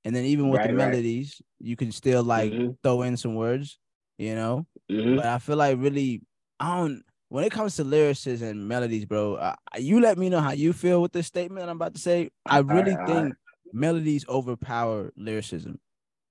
and 0.04 0.14
then 0.14 0.24
even 0.24 0.48
with 0.48 0.58
right, 0.58 0.68
the 0.68 0.74
melodies, 0.74 1.40
right. 1.40 1.68
you 1.68 1.76
can 1.76 1.92
still 1.92 2.24
like 2.24 2.52
mm-hmm. 2.52 2.72
throw 2.82 3.02
in 3.02 3.16
some 3.16 3.34
words, 3.34 3.78
you 4.18 4.34
know. 4.34 4.66
Mm-hmm. 4.90 5.16
But 5.16 5.26
I 5.26 5.38
feel 5.38 5.56
like 5.56 5.78
really, 5.78 6.22
I 6.58 6.76
don't. 6.78 7.02
When 7.28 7.44
it 7.44 7.52
comes 7.52 7.76
to 7.76 7.84
lyricists 7.84 8.42
and 8.42 8.66
melodies, 8.66 9.04
bro, 9.04 9.34
uh, 9.34 9.54
you 9.78 10.00
let 10.00 10.16
me 10.16 10.30
know 10.30 10.40
how 10.40 10.52
you 10.52 10.72
feel 10.72 11.02
with 11.02 11.12
this 11.12 11.26
statement 11.26 11.68
I'm 11.68 11.76
about 11.76 11.94
to 11.94 12.00
say. 12.00 12.30
I 12.46 12.60
really 12.60 12.94
right, 12.94 13.06
think 13.06 13.34
melodies 13.72 14.26
overpower 14.28 15.12
lyricism 15.16 15.78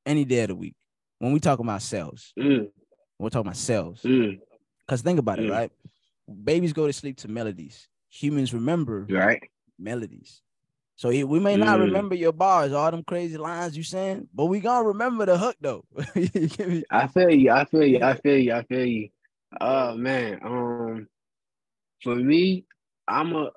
any 0.06 0.26
day 0.26 0.42
of 0.42 0.48
the 0.50 0.56
week. 0.56 0.76
When 1.20 1.34
we 1.34 1.40
talk 1.40 1.60
about 1.60 1.82
sales, 1.84 2.34
mm. 2.38 2.70
we're 3.20 3.30
talking 3.30 3.48
about 3.48 3.58
sales. 3.58 4.02
Mm. 4.02 4.40
Cause 4.88 5.02
think 5.02 5.20
about 5.20 5.38
mm. 5.38 5.46
it, 5.46 5.52
right? 5.52 5.72
Babies 6.44 6.74
go 6.74 6.88
to 6.88 6.94
sleep 6.94 7.18
to 7.18 7.28
melodies. 7.28 7.88
Humans 8.10 8.54
remember 8.54 9.06
right 9.10 9.44
melodies. 9.78 10.42
So 10.96 11.10
we 11.10 11.40
may 11.40 11.58
not 11.58 11.78
mm. 11.78 11.84
remember 11.84 12.16
your 12.16 12.32
bars, 12.32 12.74
all 12.74 12.90
them 12.90 13.04
crazy 13.04 13.38
lines 13.38 13.78
you 13.78 13.84
saying, 13.84 14.30
but 14.34 14.46
we 14.46 14.60
gonna 14.60 14.88
remember 14.88 15.28
the 15.28 15.38
hook 15.38 15.56
though. 15.62 15.86
I 16.90 17.08
feel 17.08 17.30
you. 17.30 17.52
I 17.52 17.66
feel 17.66 17.84
you. 17.84 18.02
I 18.02 18.16
feel 18.16 18.38
you. 18.38 18.54
I 18.54 18.64
feel 18.64 18.86
you. 18.86 19.10
Oh 19.60 19.96
man. 19.96 20.40
Um, 20.44 21.08
for 22.04 22.16
me, 22.16 22.66
I'm 23.08 23.36
a. 23.36 23.52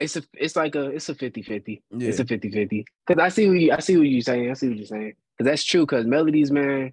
It's 0.00 0.16
a. 0.16 0.22
It's 0.34 0.56
like 0.56 0.74
a. 0.74 0.90
It's 0.90 1.08
a 1.08 1.14
50-50. 1.14 1.82
Yeah. 1.90 2.08
It's 2.08 2.18
a 2.18 2.24
50-50. 2.24 2.84
Cause 3.06 3.16
I 3.18 3.28
see 3.28 3.48
what 3.48 3.58
you. 3.58 3.72
I 3.72 3.80
see 3.80 3.96
what 3.96 4.06
you're 4.06 4.22
saying. 4.22 4.50
I 4.50 4.54
see 4.54 4.68
what 4.68 4.78
you're 4.78 4.86
saying. 4.86 5.14
Cause 5.38 5.46
that's 5.46 5.64
true. 5.64 5.86
Cause 5.86 6.06
melodies, 6.06 6.50
man, 6.50 6.92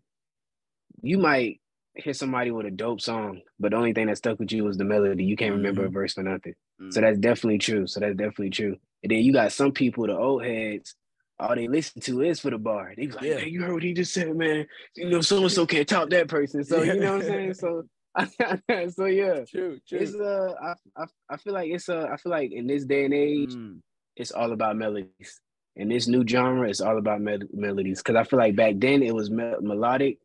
you 1.02 1.18
might 1.18 1.60
hear 1.96 2.14
somebody 2.14 2.52
with 2.52 2.66
a 2.66 2.72
dope 2.72 3.02
song, 3.02 3.42
but 3.60 3.72
the 3.72 3.78
only 3.78 3.94
thing 3.94 4.08
that 4.08 4.18
stuck 4.18 4.40
with 4.40 4.52
you 4.52 4.64
was 4.64 4.78
the 4.78 4.86
melody. 4.86 5.24
You 5.24 5.36
can't 5.36 5.56
remember 5.56 5.82
mm-hmm. 5.82 5.90
a 5.90 6.00
verse 6.00 6.14
for 6.14 6.24
nothing. 6.24 6.54
Mm-hmm. 6.82 6.92
So 6.92 7.02
that's 7.02 7.20
definitely 7.20 7.58
true. 7.58 7.88
So 7.88 8.00
that's 8.00 8.16
definitely 8.16 8.52
true. 8.52 8.78
And 9.04 9.12
then 9.12 9.20
you 9.20 9.34
got 9.34 9.52
some 9.52 9.72
people, 9.72 10.08
the 10.08 10.18
old 10.18 10.46
heads, 10.46 10.96
all 11.40 11.56
they 11.56 11.68
listen 11.68 12.02
to 12.02 12.22
is 12.22 12.40
for 12.40 12.52
the 12.52 12.58
bar. 12.58 12.94
They 12.96 13.08
be 13.08 13.14
like, 13.14 13.24
yeah. 13.24 13.36
man, 13.38 13.50
you 13.50 13.62
heard 13.62 13.74
what 13.74 13.84
he 13.84 13.94
just 13.94 14.14
said, 14.14 14.36
man. 14.36 14.68
You 14.96 15.10
know, 15.10 15.22
so 15.22 15.42
and 15.42 15.52
so 15.52 15.66
can't 15.66 15.88
top 15.88 16.10
that 16.12 16.28
person. 16.28 16.64
So 16.64 16.84
you 16.84 17.00
know 17.00 17.18
what 17.18 17.24
I'm 17.24 17.28
saying? 17.28 17.54
So 17.56 17.84
so 18.96 19.06
yeah. 19.06 19.46
True, 19.46 19.80
true. 19.88 20.00
It's 20.00 20.16
uh 20.16 20.54
I, 20.62 21.02
I 21.02 21.06
I 21.30 21.38
feel 21.38 21.54
like 21.54 21.72
it's 21.72 21.90
uh 21.90 22.08
I 22.12 22.18
feel 22.18 22.32
like 22.32 22.52
in 22.52 22.68
this 22.68 22.86
day 22.86 23.06
and 23.06 23.14
age, 23.14 23.54
mm. 23.54 23.80
it's 24.16 24.32
all 24.32 24.52
about 24.52 24.78
melodies. 24.78 25.42
In 25.78 25.88
this 25.88 26.08
new 26.08 26.28
genre, 26.28 26.68
it's 26.70 26.82
all 26.82 26.98
about 26.98 27.22
me- 27.22 27.40
melodies. 27.54 28.02
Cause 28.02 28.16
I 28.18 28.24
feel 28.26 28.40
like 28.40 28.56
back 28.56 28.76
then 28.78 29.02
it 29.02 29.16
was 29.16 29.30
me- 29.32 29.56
melodic 29.62 30.20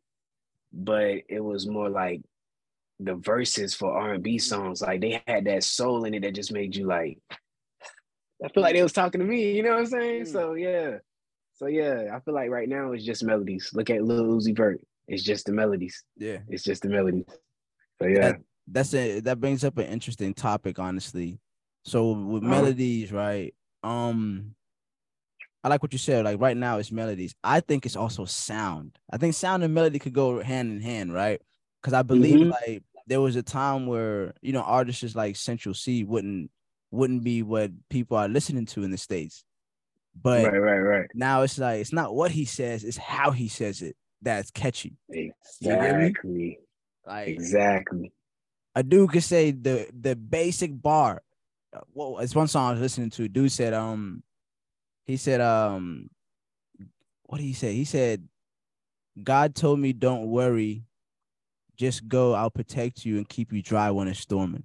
but 0.73 1.21
it 1.29 1.43
was 1.43 1.67
more 1.67 1.89
like 1.89 2.21
the 2.99 3.15
verses 3.15 3.73
for 3.73 3.91
R 3.91 4.13
and 4.13 4.23
B 4.23 4.37
songs. 4.37 4.81
Like 4.81 5.01
they 5.01 5.21
had 5.27 5.45
that 5.45 5.63
soul 5.63 6.05
in 6.05 6.13
it 6.13 6.21
that 6.21 6.35
just 6.35 6.51
made 6.51 6.75
you 6.75 6.85
like. 6.85 7.19
I 8.43 8.49
feel 8.49 8.61
like 8.61 8.75
they 8.75 8.83
was 8.83 8.93
talking 8.93 9.19
to 9.19 9.25
me. 9.25 9.55
You 9.55 9.63
know 9.63 9.71
what 9.71 9.79
I'm 9.79 9.85
saying? 9.87 10.23
Mm. 10.23 10.31
So 10.31 10.53
yeah, 10.53 10.97
so 11.55 11.67
yeah, 11.67 12.11
I 12.13 12.19
feel 12.19 12.33
like 12.33 12.49
right 12.49 12.69
now 12.69 12.91
it's 12.91 13.05
just 13.05 13.23
melodies. 13.23 13.71
Look 13.73 13.89
at 13.89 14.03
Lil 14.03 14.25
Uzi 14.25 14.55
Vert. 14.55 14.79
It's 15.07 15.23
just 15.23 15.45
the 15.45 15.53
melodies. 15.53 16.03
Yeah, 16.17 16.39
it's 16.49 16.63
just 16.63 16.83
the 16.83 16.89
melodies. 16.89 17.25
So 18.01 18.07
yeah, 18.07 18.19
that, 18.19 18.41
that's 18.67 18.93
it. 18.93 19.23
that 19.25 19.39
brings 19.39 19.63
up 19.63 19.77
an 19.77 19.87
interesting 19.87 20.33
topic, 20.33 20.79
honestly. 20.79 21.39
So 21.83 22.11
with 22.11 22.43
uh-huh. 22.43 22.51
melodies, 22.51 23.11
right? 23.11 23.53
Um, 23.83 24.55
I 25.63 25.69
like 25.69 25.81
what 25.81 25.93
you 25.93 25.99
said. 25.99 26.25
Like 26.25 26.39
right 26.39 26.57
now, 26.57 26.77
it's 26.77 26.91
melodies. 26.91 27.35
I 27.43 27.59
think 27.59 27.85
it's 27.85 27.95
also 27.95 28.25
sound. 28.25 28.97
I 29.11 29.17
think 29.17 29.33
sound 29.33 29.63
and 29.63 29.73
melody 29.73 29.99
could 29.99 30.13
go 30.13 30.41
hand 30.41 30.71
in 30.71 30.81
hand, 30.81 31.13
right? 31.13 31.41
Because 31.81 31.93
I 31.93 32.03
believe 32.03 32.39
mm-hmm. 32.39 32.51
like 32.51 32.83
there 33.07 33.21
was 33.21 33.35
a 33.35 33.43
time 33.43 33.87
where 33.87 34.33
you 34.41 34.53
know 34.53 34.61
artists 34.61 35.15
like 35.15 35.35
Central 35.35 35.73
Cee 35.73 36.03
wouldn't 36.03 36.51
wouldn't 36.91 37.23
be 37.23 37.43
what 37.43 37.71
people 37.89 38.17
are 38.17 38.27
listening 38.27 38.65
to 38.67 38.83
in 38.83 38.91
the 38.91 38.97
states. 38.97 39.43
But 40.19 40.51
right, 40.51 40.57
right, 40.57 40.79
right. 40.79 41.09
Now 41.13 41.43
it's 41.43 41.57
like 41.57 41.81
it's 41.81 41.93
not 41.93 42.13
what 42.13 42.31
he 42.31 42.45
says; 42.45 42.83
it's 42.83 42.97
how 42.97 43.31
he 43.31 43.47
says 43.47 43.81
it 43.81 43.95
that's 44.21 44.51
catchy. 44.51 44.97
Exactly. 45.09 46.59
Like 47.07 47.29
exactly. 47.29 48.11
A 48.75 48.83
dude 48.83 49.11
could 49.11 49.23
say 49.23 49.51
the 49.51 49.87
the 49.97 50.15
basic 50.15 50.79
bar. 50.79 51.23
Well, 51.93 52.19
it's 52.19 52.35
one 52.35 52.47
song 52.47 52.69
I 52.69 52.71
was 52.71 52.81
listening 52.81 53.09
to. 53.11 53.27
dude 53.27 53.51
said, 53.51 53.73
um, 53.73 54.23
he 55.05 55.15
said, 55.17 55.41
um, 55.41 56.09
what 57.23 57.37
did 57.37 57.43
he 57.43 57.53
say? 57.53 57.73
He 57.73 57.85
said, 57.85 58.27
God 59.21 59.53
told 59.53 59.79
me, 59.79 59.93
don't 59.93 60.27
worry, 60.27 60.85
just 61.77 62.07
go. 62.07 62.33
I'll 62.33 62.49
protect 62.49 63.05
you 63.05 63.17
and 63.17 63.29
keep 63.29 63.53
you 63.53 63.61
dry 63.61 63.91
when 63.91 64.07
it's 64.07 64.19
storming. 64.19 64.63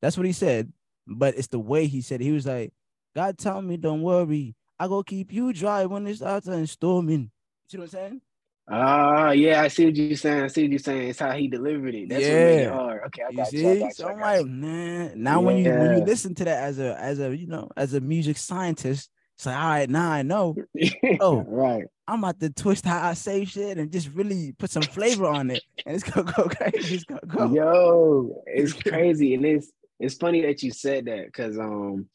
That's 0.00 0.16
what 0.16 0.26
he 0.26 0.32
said. 0.32 0.72
But 1.06 1.36
it's 1.36 1.48
the 1.48 1.58
way 1.58 1.86
he 1.86 2.00
said 2.00 2.20
it. 2.20 2.24
He 2.24 2.32
was 2.32 2.46
like, 2.46 2.72
God 3.14 3.38
told 3.38 3.64
me, 3.64 3.76
don't 3.76 4.02
worry. 4.02 4.54
I 4.78 4.88
go 4.88 5.02
keep 5.02 5.32
you 5.32 5.52
dry 5.52 5.86
when 5.86 6.06
it 6.06 6.16
starts 6.16 6.46
and 6.46 6.68
storming. 6.68 7.30
You 7.70 7.78
know 7.78 7.84
what 7.84 7.94
I'm 7.94 7.98
saying? 7.98 8.20
Ah, 8.68 9.28
uh, 9.28 9.30
yeah, 9.30 9.62
I 9.62 9.68
see 9.68 9.84
what 9.84 9.94
you're 9.94 10.16
saying. 10.16 10.42
I 10.42 10.46
see 10.48 10.62
what 10.62 10.70
you're 10.70 10.78
saying. 10.80 11.08
It's 11.08 11.20
how 11.20 11.32
he 11.32 11.46
delivered 11.46 11.94
it. 11.94 12.08
That's 12.08 12.22
yeah. 12.22 12.28
it 12.28 12.72
hard. 12.72 13.02
Okay, 13.06 13.22
I 13.22 13.32
got 13.32 13.52
you. 13.52 13.58
See? 13.60 13.72
you, 13.74 13.78
got 13.78 13.94
so 13.94 14.08
I'm 14.08 14.18
like, 14.18 14.46
man. 14.46 15.12
Now 15.22 15.40
yeah. 15.40 15.46
when 15.46 15.56
you 15.58 15.70
when 15.70 15.98
you 15.98 16.04
listen 16.04 16.34
to 16.34 16.44
that 16.44 16.64
as 16.64 16.78
a 16.80 16.98
as 17.00 17.20
a 17.20 17.36
you 17.36 17.46
know 17.46 17.70
as 17.76 17.94
a 17.94 18.00
music 18.00 18.36
scientist, 18.36 19.08
it's 19.36 19.46
like, 19.46 19.56
all 19.56 19.68
right, 19.68 19.90
now 19.90 20.10
I 20.10 20.22
know. 20.22 20.56
Oh, 21.20 21.44
right. 21.46 21.84
I'm 22.08 22.20
about 22.20 22.40
to 22.40 22.50
twist 22.50 22.84
how 22.84 23.08
I 23.08 23.14
say 23.14 23.44
shit 23.44 23.78
and 23.78 23.90
just 23.90 24.08
really 24.14 24.52
put 24.52 24.70
some 24.70 24.82
flavor 24.82 25.26
on 25.26 25.50
it, 25.50 25.62
and 25.84 25.94
it's 25.94 26.08
gonna 26.08 26.32
go 26.36 26.44
crazy. 26.44 26.96
It's 26.96 27.04
gonna 27.04 27.20
go. 27.26 27.52
Yo, 27.52 28.42
it's 28.46 28.72
crazy, 28.82 29.34
and 29.34 29.44
it's 29.44 29.70
it's 30.00 30.16
funny 30.16 30.42
that 30.42 30.62
you 30.62 30.72
said 30.72 31.04
that 31.04 31.26
because 31.26 31.58
um, 31.58 32.08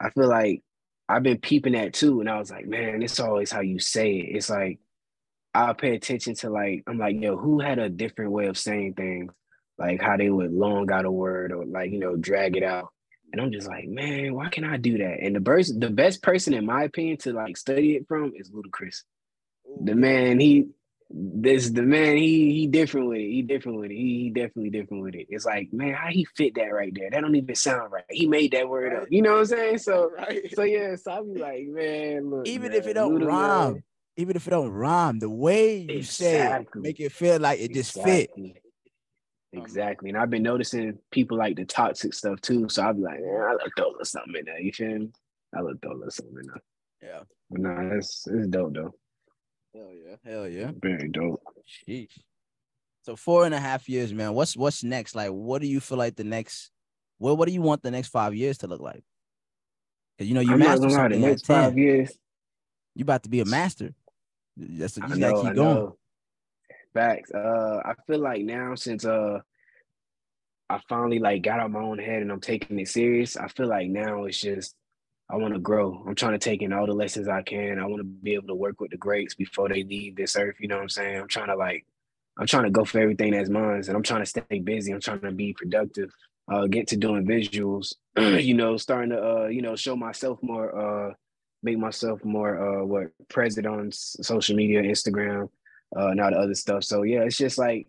I 0.00 0.10
feel 0.10 0.28
like 0.28 0.62
I've 1.08 1.22
been 1.22 1.38
peeping 1.38 1.72
that 1.72 1.92
too, 1.92 2.20
and 2.20 2.28
I 2.28 2.38
was 2.38 2.50
like, 2.50 2.66
man, 2.66 3.02
it's 3.02 3.18
always 3.18 3.50
how 3.50 3.60
you 3.60 3.78
say 3.78 4.12
it. 4.12 4.36
It's 4.36 4.50
like 4.50 4.78
I'll 5.54 5.74
pay 5.74 5.94
attention 5.94 6.34
to 6.36 6.50
like 6.50 6.84
I'm 6.86 6.98
like, 6.98 7.20
yo, 7.20 7.36
who 7.36 7.60
had 7.60 7.78
a 7.78 7.88
different 7.88 8.32
way 8.32 8.46
of 8.46 8.58
saying 8.58 8.94
things, 8.94 9.32
like 9.78 10.02
how 10.02 10.16
they 10.16 10.30
would 10.30 10.52
long 10.52 10.90
out 10.90 11.04
a 11.04 11.10
word 11.10 11.52
or 11.52 11.64
like 11.64 11.90
you 11.90 11.98
know 11.98 12.16
drag 12.16 12.56
it 12.56 12.62
out. 12.62 12.92
And 13.32 13.42
I'm 13.42 13.52
just 13.52 13.68
like, 13.68 13.86
man, 13.86 14.34
why 14.34 14.48
can 14.48 14.64
I 14.64 14.78
do 14.78 14.98
that? 14.98 15.20
And 15.20 15.36
the 15.36 15.40
best, 15.40 15.78
the 15.78 15.90
best 15.90 16.22
person, 16.22 16.54
in 16.54 16.64
my 16.64 16.84
opinion, 16.84 17.18
to 17.18 17.32
like 17.32 17.56
study 17.56 17.96
it 17.96 18.06
from 18.08 18.32
is 18.34 18.50
Ludacris. 18.50 19.02
The 19.84 19.94
man, 19.94 20.40
he, 20.40 20.68
this 21.10 21.68
the 21.70 21.82
man, 21.82 22.16
he 22.16 22.54
he 22.54 22.66
different 22.66 23.08
with 23.08 23.18
it. 23.18 23.28
He 23.28 23.42
different 23.42 23.80
with 23.80 23.90
it. 23.90 23.94
He, 23.94 24.22
he 24.24 24.30
definitely 24.30 24.70
different 24.70 25.02
with 25.02 25.14
it. 25.14 25.26
It's 25.28 25.44
like, 25.44 25.72
man, 25.72 25.92
how 25.92 26.08
he 26.08 26.26
fit 26.36 26.54
that 26.54 26.72
right 26.72 26.92
there? 26.94 27.10
That 27.10 27.20
don't 27.20 27.36
even 27.36 27.54
sound 27.54 27.92
right. 27.92 28.04
He 28.10 28.26
made 28.26 28.52
that 28.52 28.68
word 28.68 28.94
up. 28.94 29.08
You 29.10 29.20
know 29.20 29.32
what 29.32 29.40
I'm 29.40 29.46
saying? 29.46 29.78
So, 29.78 30.10
right. 30.18 30.54
so 30.54 30.62
yeah. 30.62 30.96
So 30.96 31.10
I'll 31.10 31.24
be 31.24 31.38
like, 31.38 31.66
man, 31.66 32.30
look, 32.30 32.46
even 32.48 32.72
man, 32.72 32.80
if 32.80 32.86
it 32.86 32.94
don't 32.94 33.22
rhyme, 33.22 33.72
man. 33.74 33.82
Even 34.18 34.34
if 34.34 34.46
it 34.48 34.50
don't 34.50 34.68
rhyme, 34.68 35.20
the 35.20 35.30
way 35.30 35.78
you 35.78 35.98
exactly. 35.98 36.04
say 36.04 36.60
it, 36.60 36.66
make 36.74 37.00
it 37.00 37.12
feel 37.12 37.38
like 37.38 37.60
it 37.60 37.72
just 37.72 37.96
exactly. 37.96 38.52
fit. 38.52 38.62
Exactly. 39.52 40.10
And 40.10 40.18
I've 40.18 40.28
been 40.28 40.42
noticing 40.42 40.98
people 41.12 41.38
like 41.38 41.56
the 41.56 41.64
toxic 41.64 42.12
stuff 42.12 42.40
too. 42.40 42.68
So 42.68 42.82
I'll 42.82 42.94
be 42.94 43.00
like, 43.00 43.20
man, 43.20 43.46
I 43.48 43.52
look 43.52 43.72
a 43.78 43.82
little 43.82 44.04
something 44.04 44.34
in 44.36 44.44
there. 44.44 44.60
You 44.60 44.72
feel 44.72 44.98
me? 44.98 45.10
I 45.56 45.60
look 45.60 45.78
a 45.84 45.88
little 45.88 46.10
something 46.10 46.36
in 46.36 46.46
there. 46.48 47.10
Yeah. 47.10 47.20
But 47.48 47.60
nah, 47.60 47.96
it's 47.96 48.26
it's 48.26 48.48
dope 48.48 48.74
though. 48.74 48.92
Hell 49.72 49.92
yeah. 49.94 50.16
Hell 50.24 50.48
yeah. 50.48 50.72
Very 50.82 51.08
dope. 51.08 51.40
Sheesh. 51.88 52.18
So 53.02 53.14
four 53.14 53.46
and 53.46 53.54
a 53.54 53.60
half 53.60 53.88
years, 53.88 54.12
man. 54.12 54.34
What's 54.34 54.56
what's 54.56 54.82
next? 54.82 55.14
Like, 55.14 55.30
what 55.30 55.62
do 55.62 55.68
you 55.68 55.78
feel 55.78 55.96
like 55.96 56.16
the 56.16 56.24
next 56.24 56.72
what 57.18 57.38
what 57.38 57.46
do 57.46 57.54
you 57.54 57.62
want 57.62 57.82
the 57.84 57.92
next 57.92 58.08
five 58.08 58.34
years 58.34 58.58
to 58.58 58.66
look 58.66 58.80
like? 58.80 59.04
Cause 60.18 60.26
you 60.26 60.34
know 60.34 60.40
you 60.40 60.54
I'm 60.54 60.58
master 60.58 60.90
something 60.90 61.20
the 61.20 61.28
next 61.28 61.46
five 61.46 61.78
years. 61.78 62.10
You 62.96 63.04
about 63.04 63.22
to 63.22 63.28
be 63.28 63.38
a 63.38 63.44
master. 63.44 63.94
That's 64.58 64.96
you 64.96 65.02
gotta 65.02 65.42
keep 65.42 65.54
going. 65.54 65.92
Facts. 66.94 67.30
Uh, 67.32 67.80
I 67.84 67.94
feel 68.06 68.18
like 68.18 68.42
now 68.42 68.74
since 68.74 69.04
uh, 69.04 69.38
I 70.68 70.80
finally 70.88 71.18
like 71.18 71.42
got 71.42 71.60
out 71.60 71.70
my 71.70 71.80
own 71.80 71.98
head 71.98 72.22
and 72.22 72.32
I'm 72.32 72.40
taking 72.40 72.78
it 72.78 72.88
serious. 72.88 73.36
I 73.36 73.48
feel 73.48 73.68
like 73.68 73.88
now 73.88 74.24
it's 74.24 74.40
just 74.40 74.74
I 75.30 75.36
want 75.36 75.54
to 75.54 75.60
grow. 75.60 76.02
I'm 76.06 76.14
trying 76.14 76.32
to 76.32 76.38
take 76.38 76.62
in 76.62 76.72
all 76.72 76.86
the 76.86 76.94
lessons 76.94 77.28
I 77.28 77.42
can. 77.42 77.78
I 77.78 77.86
want 77.86 78.00
to 78.00 78.04
be 78.04 78.34
able 78.34 78.48
to 78.48 78.54
work 78.54 78.80
with 78.80 78.90
the 78.90 78.96
greats 78.96 79.34
before 79.34 79.68
they 79.68 79.84
leave 79.84 80.16
this 80.16 80.36
earth. 80.36 80.56
You 80.58 80.68
know 80.68 80.76
what 80.76 80.82
I'm 80.82 80.88
saying? 80.88 81.20
I'm 81.20 81.28
trying 81.28 81.48
to 81.48 81.56
like, 81.56 81.84
I'm 82.38 82.46
trying 82.46 82.64
to 82.64 82.70
go 82.70 82.84
for 82.84 82.98
everything 82.98 83.32
that's 83.32 83.50
mine, 83.50 83.82
and 83.86 83.90
I'm 83.90 84.02
trying 84.02 84.22
to 84.22 84.26
stay 84.26 84.58
busy. 84.58 84.92
I'm 84.92 85.00
trying 85.00 85.20
to 85.20 85.32
be 85.32 85.52
productive. 85.52 86.10
Uh, 86.50 86.66
get 86.66 86.88
to 86.88 86.96
doing 86.96 87.26
visuals. 87.26 87.94
you 88.16 88.54
know, 88.54 88.78
starting 88.78 89.10
to 89.10 89.22
uh, 89.22 89.46
you 89.46 89.60
know, 89.60 89.76
show 89.76 89.96
myself 89.96 90.38
more. 90.42 91.10
Uh, 91.10 91.14
make 91.62 91.78
myself 91.78 92.24
more 92.24 92.80
uh, 92.80 92.84
what 92.84 93.08
present 93.28 93.66
on 93.66 93.90
social 93.92 94.56
media, 94.56 94.82
Instagram 94.82 95.48
uh, 95.96 96.08
and 96.08 96.20
all 96.20 96.30
the 96.30 96.38
other 96.38 96.54
stuff. 96.54 96.84
So 96.84 97.02
yeah, 97.02 97.20
it's 97.20 97.36
just 97.36 97.58
like 97.58 97.88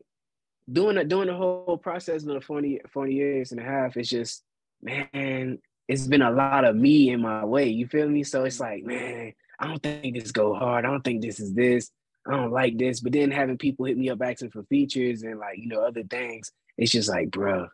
doing 0.72 0.98
it, 0.98 1.08
doing 1.08 1.28
the 1.28 1.36
whole 1.36 1.78
process 1.78 2.24
of 2.24 2.34
the 2.34 2.42
40, 2.42 2.82
40 2.92 3.14
years 3.14 3.52
and 3.52 3.60
a 3.60 3.64
half. 3.64 3.98
It's 3.98 4.10
just, 4.10 4.44
man, 4.82 5.60
it's 5.88 6.08
been 6.08 6.22
a 6.22 6.32
lot 6.32 6.66
of 6.66 6.76
me 6.76 7.10
in 7.10 7.22
my 7.22 7.46
way. 7.46 7.68
You 7.68 7.88
feel 7.88 8.08
me? 8.08 8.24
So 8.24 8.44
it's 8.46 8.60
like, 8.60 8.84
man, 8.84 9.34
I 9.60 9.68
don't 9.68 9.82
think 9.82 10.16
this 10.16 10.32
go 10.32 10.54
hard. 10.54 10.86
I 10.86 10.90
don't 10.90 11.04
think 11.04 11.22
this 11.22 11.40
is 11.40 11.54
this. 11.54 11.92
I 12.28 12.32
don't 12.32 12.52
like 12.52 12.78
this. 12.78 13.00
But 13.00 13.14
then 13.14 13.32
having 13.32 13.58
people 13.58 13.86
hit 13.86 13.98
me 13.98 14.10
up 14.10 14.22
asking 14.22 14.52
for 14.52 14.64
features 14.64 15.24
and 15.24 15.40
like, 15.40 15.58
you 15.58 15.68
know, 15.68 15.82
other 15.82 16.04
things, 16.04 16.52
it's 16.78 16.92
just 16.92 17.10
like, 17.10 17.32
bro, 17.32 17.68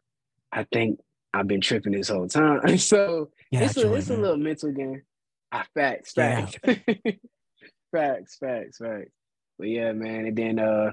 I 0.51 0.65
think 0.71 0.99
I've 1.33 1.47
been 1.47 1.61
tripping 1.61 1.91
this 1.93 2.09
whole 2.09 2.27
time. 2.27 2.77
so 2.77 3.29
yeah, 3.51 3.65
it's, 3.65 3.77
a, 3.77 3.93
it's 3.93 4.09
a 4.09 4.17
little 4.17 4.37
mental 4.37 4.71
game. 4.71 5.03
Ah, 5.55 5.65
facts, 5.73 6.11
facts. 6.11 6.57
Yeah. 6.65 6.75
facts, 7.93 8.37
facts, 8.37 8.77
facts. 8.77 9.11
But 9.57 9.69
yeah, 9.69 9.93
man. 9.93 10.25
And 10.25 10.35
then 10.35 10.59
uh 10.59 10.91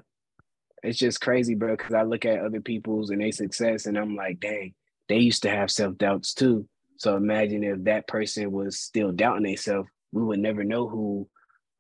it's 0.85 0.99
just 0.99 1.21
crazy, 1.21 1.55
bro, 1.55 1.77
because 1.77 1.95
I 1.95 2.03
look 2.03 2.25
at 2.25 2.41
other 2.41 2.61
people's 2.61 3.11
and 3.11 3.21
their 3.21 3.33
success 3.33 3.87
and 3.87 3.97
I'm 3.97 4.15
like, 4.17 4.41
dang, 4.41 4.75
they 5.09 5.19
used 5.19 5.43
to 5.43 5.51
have 5.51 5.71
self-doubts 5.71 6.35
too. 6.35 6.69
So 6.97 7.17
imagine 7.17 7.63
if 7.65 7.85
that 7.85 8.07
person 8.09 8.51
was 8.53 8.79
still 8.79 9.13
doubting 9.13 9.45
themselves, 9.45 9.89
we 10.13 10.23
would 10.23 10.39
never 10.41 10.65
know 10.65 10.89
who 10.89 11.29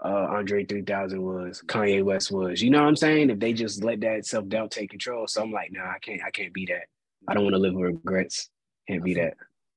uh, 0.05 0.27
Andre 0.31 0.64
3000 0.64 1.23
was, 1.23 1.62
Kanye 1.66 2.03
West 2.03 2.33
was. 2.33 2.61
You 2.62 2.71
know 2.71 2.81
what 2.81 2.88
I'm 2.88 2.97
saying? 2.97 3.31
If 3.31 3.38
they 3.38 3.53
just 3.53 3.85
let 3.85 4.01
that 4.01 4.27
self 4.27 4.49
doubt 4.49 4.73
take 4.73 4.90
control. 4.90 5.29
So 5.29 5.42
I'm 5.42 5.53
like, 5.53 5.71
nah, 5.73 5.88
I 5.88 5.99
can't, 6.01 6.23
I 6.25 6.31
can't 6.31 6.53
be 6.53 6.66
that. 6.66 6.87
I 7.29 7.35
don't 7.35 7.45
want 7.45 7.55
to 7.55 7.61
live 7.61 7.75
with 7.75 7.95
regrets. 7.95 8.51
Can't 8.88 9.05
be 9.05 9.14
that. 9.14 9.35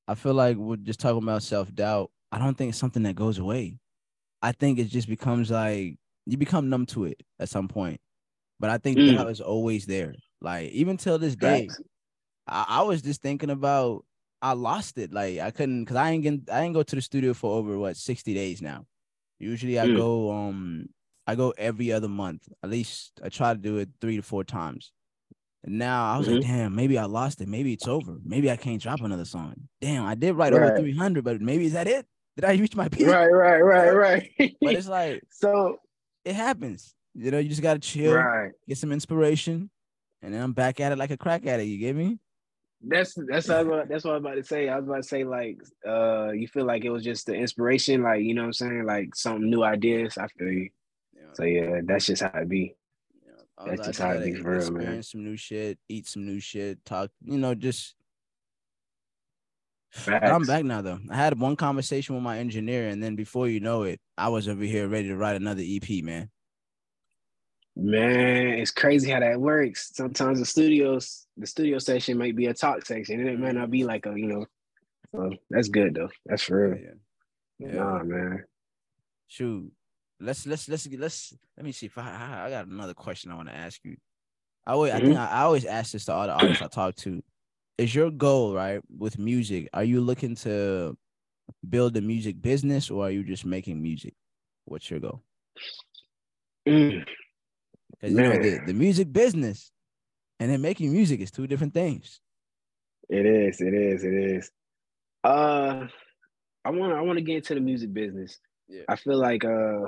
I 0.08 0.16
feel 0.16 0.34
like 0.34 0.58
we're 0.58 0.76
just 0.78 1.00
talking 1.00 1.22
about 1.22 1.44
self 1.44 1.74
doubt. 1.74 2.12
I 2.36 2.38
don't 2.38 2.58
think 2.58 2.70
it's 2.70 2.78
something 2.78 3.04
that 3.04 3.16
goes 3.16 3.38
away. 3.38 3.78
I 4.42 4.52
think 4.52 4.78
it 4.78 4.90
just 4.90 5.08
becomes 5.08 5.50
like 5.50 5.96
you 6.26 6.38
become 6.38 6.70
numb 6.70 6.86
to 6.88 7.06
it 7.06 7.22
at 7.40 7.48
some 7.48 7.70
point. 7.70 8.02
But 8.60 8.70
I 8.70 8.78
think 8.78 8.98
mm. 8.98 9.16
doubt 9.16 9.30
is 9.30 9.40
always 9.40 9.86
there. 9.86 10.14
Like 10.42 10.70
even 10.72 10.98
till 10.98 11.18
this 11.18 11.38
day, 11.38 11.70
I, 12.46 12.66
I 12.68 12.82
was 12.82 13.02
just 13.02 13.22
thinking 13.22 13.50
about 13.50 14.04
I 14.42 14.52
lost 14.52 14.98
it. 14.98 15.14
Like 15.14 15.40
I 15.40 15.52
couldn't 15.52 15.86
because 15.86 15.96
I 15.96 16.12
ain't 16.12 16.24
get, 16.24 16.40
I 16.52 16.64
ain't 16.64 16.74
go 16.74 16.84
to 16.84 16.96
the 16.96 17.02
studio 17.02 17.34
for 17.34 17.58
over 17.58 17.78
what 17.78 17.96
60 17.96 18.34
days 18.34 18.62
now. 18.62 18.86
Usually 19.40 19.80
I 19.80 19.88
mm. 19.88 19.96
go 19.96 20.32
um 20.34 20.90
I 21.26 21.36
go 21.36 21.54
every 21.58 21.94
other 21.94 22.10
month. 22.10 22.50
At 22.62 22.70
least 22.70 23.14
I 23.24 23.30
try 23.30 23.54
to 23.54 23.60
do 23.60 23.78
it 23.78 23.90
three 24.02 24.18
to 24.18 24.22
four 24.22 24.44
times. 24.44 24.92
And 25.64 25.80
now 25.80 26.14
I 26.14 26.18
was 26.18 26.28
mm-hmm. 26.28 26.36
like, 26.36 26.46
damn, 26.46 26.76
maybe 26.76 26.98
I 26.98 27.06
lost 27.06 27.40
it. 27.40 27.48
Maybe 27.48 27.72
it's 27.72 27.88
over. 27.88 28.18
Maybe 28.26 28.52
I 28.52 28.58
can't 28.58 28.82
drop 28.82 29.00
another 29.00 29.26
song. 29.26 29.56
Damn, 29.80 30.06
I 30.06 30.16
did 30.16 30.34
write 30.34 30.52
right. 30.52 30.72
over 30.74 30.80
300, 30.80 31.24
but 31.24 31.40
maybe 31.40 31.66
is 31.66 31.74
that 31.74 31.88
it? 31.88 32.06
Did 32.36 32.46
I 32.46 32.54
reach 32.54 32.76
my 32.76 32.90
peak? 32.90 33.08
Right, 33.08 33.28
right, 33.28 33.62
right, 33.62 33.90
right. 33.96 34.32
but 34.62 34.74
it's 34.74 34.88
like 35.00 35.24
so 35.30 35.80
it 36.24 36.36
happens. 36.36 36.94
You 37.14 37.32
know, 37.32 37.40
you 37.40 37.50
just 37.50 37.62
gotta 37.62 37.80
chill, 37.80 38.14
right. 38.14 38.52
get 38.68 38.78
some 38.78 38.92
inspiration, 38.92 39.70
and 40.22 40.34
then 40.34 40.42
I'm 40.42 40.54
back 40.54 40.80
at 40.80 40.92
it 40.92 40.98
like 40.98 41.12
a 41.12 41.18
crack 41.18 41.46
at 41.46 41.60
it. 41.60 41.64
You 41.64 41.78
get 41.78 41.96
me? 41.96 42.20
That's 42.82 43.18
that's 43.28 43.48
what 43.48 43.66
about, 43.66 43.90
that's 43.90 44.04
what 44.04 44.12
I 44.12 44.18
was 44.18 44.22
about 44.22 44.36
to 44.36 44.44
say. 44.44 44.68
I 44.68 44.76
was 44.76 44.86
about 44.86 44.98
to 44.98 45.04
say 45.04 45.24
like 45.24 45.58
uh 45.88 46.32
you 46.32 46.48
feel 46.48 46.66
like 46.66 46.84
it 46.84 46.90
was 46.90 47.04
just 47.04 47.26
the 47.26 47.34
inspiration, 47.34 48.04
like 48.04 48.22
you 48.22 48.34
know 48.34 48.42
what 48.42 48.48
I'm 48.48 48.54
saying, 48.54 48.86
like 48.86 49.16
some 49.16 49.50
new 49.50 49.64
ideas. 49.64 50.18
I 50.18 50.28
feel 50.28 50.50
you. 50.50 50.70
Yeah. 51.16 51.22
So 51.34 51.44
yeah, 51.44 51.82
that's 51.86 52.06
just 52.06 52.22
how 52.22 52.32
it 52.38 52.50
be. 52.50 52.76
Yeah. 53.26 53.66
That's 53.66 53.88
just 53.88 54.00
how 54.00 54.12
it 54.12 54.26
be 54.26 54.36
for 54.36 54.58
real, 54.58 54.72
man. 54.72 55.04
Some 55.04 55.24
new 55.24 55.38
shit, 55.38 55.80
eat 55.88 56.08
some 56.08 56.26
new 56.26 56.42
shit, 56.42 56.84
talk. 56.86 57.12
You 57.24 57.38
know, 57.38 57.56
just. 57.56 57.96
I'm 60.08 60.44
back 60.44 60.66
now 60.66 60.82
though. 60.82 61.00
I 61.10 61.16
had 61.16 61.40
one 61.40 61.56
conversation 61.56 62.16
with 62.16 62.24
my 62.24 62.40
engineer, 62.40 62.88
and 62.88 63.02
then 63.02 63.16
before 63.16 63.48
you 63.48 63.60
know 63.60 63.84
it, 63.84 64.00
I 64.18 64.30
was 64.30 64.48
over 64.48 64.64
here 64.64 64.88
ready 64.88 65.08
to 65.08 65.16
write 65.16 65.36
another 65.36 65.64
EP, 65.66 66.04
man. 66.04 66.30
Man, 67.78 68.60
it's 68.60 68.72
crazy 68.72 69.12
how 69.12 69.20
that 69.20 69.40
works. 69.40 69.92
Sometimes 69.94 70.40
the 70.40 70.46
studios, 70.46 71.28
the 71.38 71.46
studio 71.46 71.78
session 71.80 72.18
might 72.18 72.36
be 72.36 72.46
a 72.46 72.54
talk 72.54 72.86
section, 72.86 73.20
and 73.20 73.30
it 73.30 73.40
might 73.40 73.56
not 73.56 73.70
be 73.70 73.84
like 73.84 74.06
a, 74.06 74.18
you 74.18 74.28
know. 74.28 74.46
So 75.14 75.34
that's 75.50 75.70
good 75.70 75.96
though. 75.96 76.10
That's 76.26 76.44
for 76.44 76.70
real. 76.70 76.78
Yeah. 76.80 77.68
yeah. 77.68 77.74
Nah, 77.74 78.04
man. 78.04 78.44
Shoot, 79.28 79.72
let's 80.20 80.46
let's 80.46 80.70
let's 80.70 80.88
let's 80.88 81.34
let 81.58 81.66
me 81.66 81.72
see 81.72 81.88
if 81.88 81.98
I 81.98 82.46
I 82.46 82.50
got 82.50 82.68
another 82.68 82.94
question 82.94 83.32
I 83.32 83.36
want 83.36 83.50
to 83.50 83.56
ask 83.56 83.80
you. 83.84 83.98
I 84.66 84.72
always 84.72 84.94
mm-hmm. 84.94 85.04
I 85.04 85.06
think 85.06 85.18
I, 85.18 85.26
I 85.26 85.42
always 85.42 85.66
ask 85.66 85.92
this 85.92 86.06
to 86.06 86.14
all 86.14 86.28
the 86.28 86.34
artists 86.34 86.62
I 86.62 86.68
talk 86.68 86.96
to. 86.98 87.22
Is 87.78 87.94
your 87.94 88.10
goal 88.10 88.54
right 88.54 88.82
with 88.98 89.20
music? 89.20 89.70
Are 89.74 89.84
you 89.84 90.00
looking 90.00 90.36
to 90.38 90.98
build 91.68 91.98
a 91.98 92.02
music 92.02 92.42
business, 92.42 92.90
or 92.90 93.06
are 93.06 93.12
you 93.12 93.24
just 93.24 93.46
making 93.46 93.82
music? 93.82 94.14
What's 94.66 94.90
your 94.90 95.00
goal? 95.00 95.22
Mm. 96.68 97.06
Because 97.92 98.16
you 98.16 98.22
know 98.22 98.32
the, 98.32 98.62
the 98.66 98.74
music 98.74 99.12
business 99.12 99.72
and 100.40 100.52
then 100.52 100.62
making 100.62 100.92
music 100.92 101.20
is 101.22 101.32
two 101.32 101.48
different 101.48 101.74
things. 101.74 102.20
It 103.10 103.26
is, 103.26 103.62
it 103.62 103.74
is, 103.74 104.04
it 104.04 104.14
is. 104.14 104.52
Uh 105.24 105.88
I 106.64 106.72
want 106.72 106.94
I 106.94 107.02
want 107.02 107.18
to 107.18 107.24
get 107.24 107.38
into 107.38 107.54
the 107.54 107.60
music 107.60 107.94
business. 107.94 108.40
Yeah. 108.68 108.84
I 108.90 108.96
feel 108.96 109.18
like 109.18 109.46
uh 109.46 109.86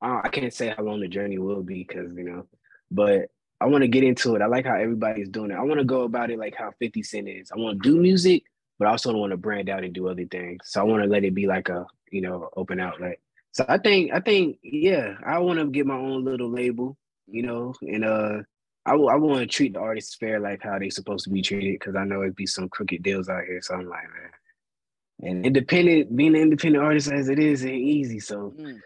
I 0.00 0.28
can't 0.28 0.52
say 0.52 0.74
how 0.76 0.82
long 0.82 1.00
the 1.00 1.08
journey 1.08 1.38
will 1.38 1.62
be 1.62 1.84
because 1.86 2.10
you 2.16 2.24
know, 2.24 2.46
but 2.90 3.30
I 3.60 3.66
want 3.66 3.82
to 3.82 3.88
get 3.88 4.04
into 4.04 4.34
it. 4.36 4.42
I 4.42 4.46
like 4.46 4.66
how 4.66 4.76
everybody's 4.76 5.28
doing 5.28 5.50
it. 5.50 5.56
I 5.56 5.62
want 5.62 5.78
to 5.80 5.84
go 5.84 6.02
about 6.02 6.30
it 6.30 6.38
like 6.38 6.54
how 6.54 6.72
50 6.78 7.02
Cent 7.02 7.28
is. 7.28 7.50
I 7.50 7.58
want 7.58 7.82
to 7.82 7.88
do 7.88 7.98
music, 7.98 8.44
but 8.78 8.86
I 8.86 8.92
also 8.92 9.12
want 9.12 9.32
to 9.32 9.36
brand 9.36 9.68
out 9.68 9.84
and 9.84 9.92
do 9.92 10.08
other 10.08 10.26
things. 10.26 10.60
So 10.64 10.80
I 10.80 10.84
want 10.84 11.02
to 11.02 11.08
let 11.08 11.24
it 11.24 11.34
be 11.34 11.46
like 11.46 11.68
a, 11.68 11.86
you 12.10 12.20
know, 12.20 12.48
open 12.56 12.78
outlet. 12.78 13.18
So 13.52 13.64
I 13.68 13.78
think 13.78 14.12
I 14.12 14.20
think 14.20 14.58
yeah, 14.62 15.14
I 15.26 15.38
want 15.38 15.58
to 15.58 15.66
get 15.66 15.86
my 15.86 15.96
own 15.96 16.24
little 16.24 16.50
label, 16.50 16.96
you 17.26 17.42
know, 17.42 17.74
and 17.80 18.04
uh, 18.04 18.38
I, 18.86 18.92
I 18.92 19.16
want 19.16 19.40
to 19.40 19.46
treat 19.46 19.72
the 19.72 19.80
artists 19.80 20.14
fair, 20.14 20.38
like 20.38 20.62
how 20.62 20.78
they 20.78 20.90
supposed 20.90 21.24
to 21.24 21.30
be 21.30 21.42
treated, 21.42 21.80
because 21.80 21.96
I 21.96 22.04
know 22.04 22.22
it'd 22.22 22.36
be 22.36 22.46
some 22.46 22.68
crooked 22.68 23.02
deals 23.02 23.28
out 23.28 23.44
here. 23.44 23.60
So 23.60 23.74
I'm 23.74 23.88
like, 23.88 24.04
man, 24.04 25.30
and 25.30 25.46
independent, 25.46 26.14
being 26.14 26.36
an 26.36 26.42
independent 26.42 26.84
artist 26.84 27.10
as 27.10 27.28
it 27.28 27.38
is, 27.38 27.64
ain't 27.64 27.76
easy. 27.76 28.20
So. 28.20 28.54
Mm. 28.58 28.80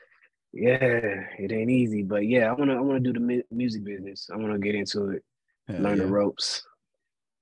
Yeah, 0.53 1.25
it 1.39 1.53
ain't 1.53 1.71
easy, 1.71 2.03
but 2.03 2.27
yeah, 2.27 2.51
I 2.51 2.53
wanna 2.53 2.77
I 2.77 2.81
wanna 2.81 3.01
do 3.01 3.13
the 3.13 3.43
music 3.51 3.85
business. 3.85 4.29
I 4.33 4.37
wanna 4.37 4.59
get 4.59 4.75
into 4.75 5.11
it, 5.11 5.25
Hell 5.67 5.81
learn 5.81 5.99
yeah. 5.99 6.05
the 6.05 6.11
ropes. 6.11 6.63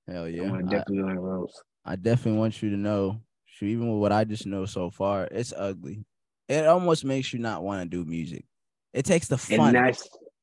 Hell 0.07 0.29
yeah, 0.29 0.45
I 0.45 0.51
wanna 0.51 0.63
definitely 0.65 1.01
I, 1.01 1.07
learn 1.07 1.19
ropes. 1.19 1.63
I 1.85 1.97
definitely 1.97 2.39
want 2.39 2.63
you 2.63 2.71
to 2.71 2.77
know, 2.77 3.21
even 3.61 3.91
with 3.91 4.01
what 4.01 4.13
I 4.13 4.25
just 4.25 4.47
know 4.47 4.65
so 4.65 4.91
far, 4.91 5.29
it's 5.31 5.53
ugly 5.57 6.05
it 6.51 6.67
almost 6.67 7.05
makes 7.05 7.33
you 7.33 7.39
not 7.39 7.63
want 7.63 7.81
to 7.81 7.89
do 7.89 8.05
music. 8.05 8.45
It 8.93 9.05
takes 9.05 9.29
the 9.29 9.39
fun 9.39 9.77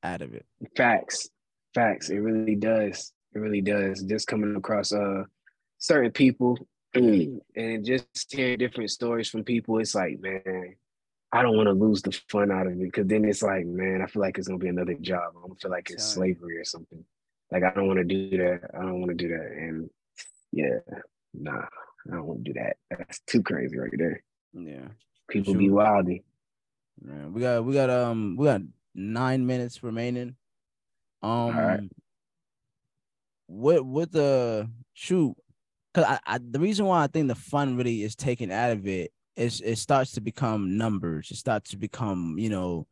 out 0.04 0.22
of 0.22 0.34
it. 0.34 0.46
Facts, 0.78 1.30
facts. 1.76 2.10
It 2.10 2.20
really 2.20 2.56
does. 2.56 3.12
It 3.36 3.40
really 3.40 3.60
does. 3.60 4.02
Just 4.04 4.26
coming 4.26 4.56
across 4.56 4.94
uh 4.94 5.24
certain 5.80 6.12
people 6.12 6.58
and 6.94 7.86
just 7.86 8.34
hearing 8.34 8.58
different 8.58 8.90
stories 8.90 9.30
from 9.30 9.44
people, 9.44 9.80
it's 9.80 9.94
like, 9.94 10.18
man, 10.22 10.76
I 11.32 11.42
don't 11.42 11.58
want 11.58 11.68
to 11.68 11.74
lose 11.74 12.02
the 12.02 12.18
fun 12.30 12.52
out 12.52 12.68
of 12.68 12.74
it 12.74 12.80
because 12.80 13.08
then 13.08 13.26
it's 13.26 13.44
like, 13.44 13.66
man, 13.66 14.02
I 14.02 14.08
feel 14.08 14.22
like 14.22 14.38
it's 14.38 14.48
gonna 14.48 14.60
be 14.60 14.70
another 14.70 14.94
job. 14.94 15.34
I 15.38 15.48
don't 15.48 15.62
feel 15.62 15.72
like 15.72 15.90
it's 15.90 16.06
slavery 16.06 16.58
or 16.58 16.64
something. 16.64 17.04
Like 17.52 17.64
I 17.64 17.74
don't 17.74 17.88
want 17.88 18.00
to 18.00 18.06
do 18.06 18.38
that. 18.38 18.62
I 18.74 18.82
don't 18.82 19.00
want 19.00 19.10
to 19.10 19.16
do 19.16 19.30
that. 19.30 19.52
And 19.58 19.90
yeah, 20.52 20.80
nah, 21.34 21.66
I 22.08 22.16
don't 22.16 22.26
want 22.26 22.46
to 22.46 22.54
do 22.54 22.60
that. 22.60 22.78
That's 22.90 23.20
too 23.28 23.44
crazy 23.44 23.78
right 23.78 23.92
there. 23.98 24.24
Yeah. 24.54 24.88
People 25.30 25.54
sure. 25.54 25.60
be 25.60 25.68
wildy. 25.68 26.24
Man, 27.02 27.34
we 27.34 27.42
got 27.42 27.64
we 27.64 27.74
got 27.74 27.90
um 27.90 28.36
we 28.38 28.46
got 28.46 28.62
nine 28.96 29.46
minutes 29.46 29.84
remaining. 29.84 30.36
Um 31.22 31.58
right. 31.58 31.80
what 33.48 33.86
what 33.86 34.12
the 34.12 34.70
shoot 34.94 35.36
because 35.94 36.10
I, 36.10 36.36
I 36.36 36.40
the 36.40 36.60
reason 36.60 36.86
why 36.86 37.04
I 37.04 37.08
think 37.08 37.28
the 37.28 37.36
fun 37.36 37.76
really 37.76 38.04
is 38.04 38.16
taken 38.16 38.52
out 38.52 38.72
of 38.72 38.88
it 38.88 39.12
is 39.38 39.62
it 39.62 39.78
starts 39.78 40.12
to 40.14 40.22
become 40.22 40.78
numbers. 40.78 41.30
It 41.32 41.38
starts 41.38 41.70
to 41.72 41.78
become, 41.78 42.36
you 42.38 42.50
know, 42.50 42.88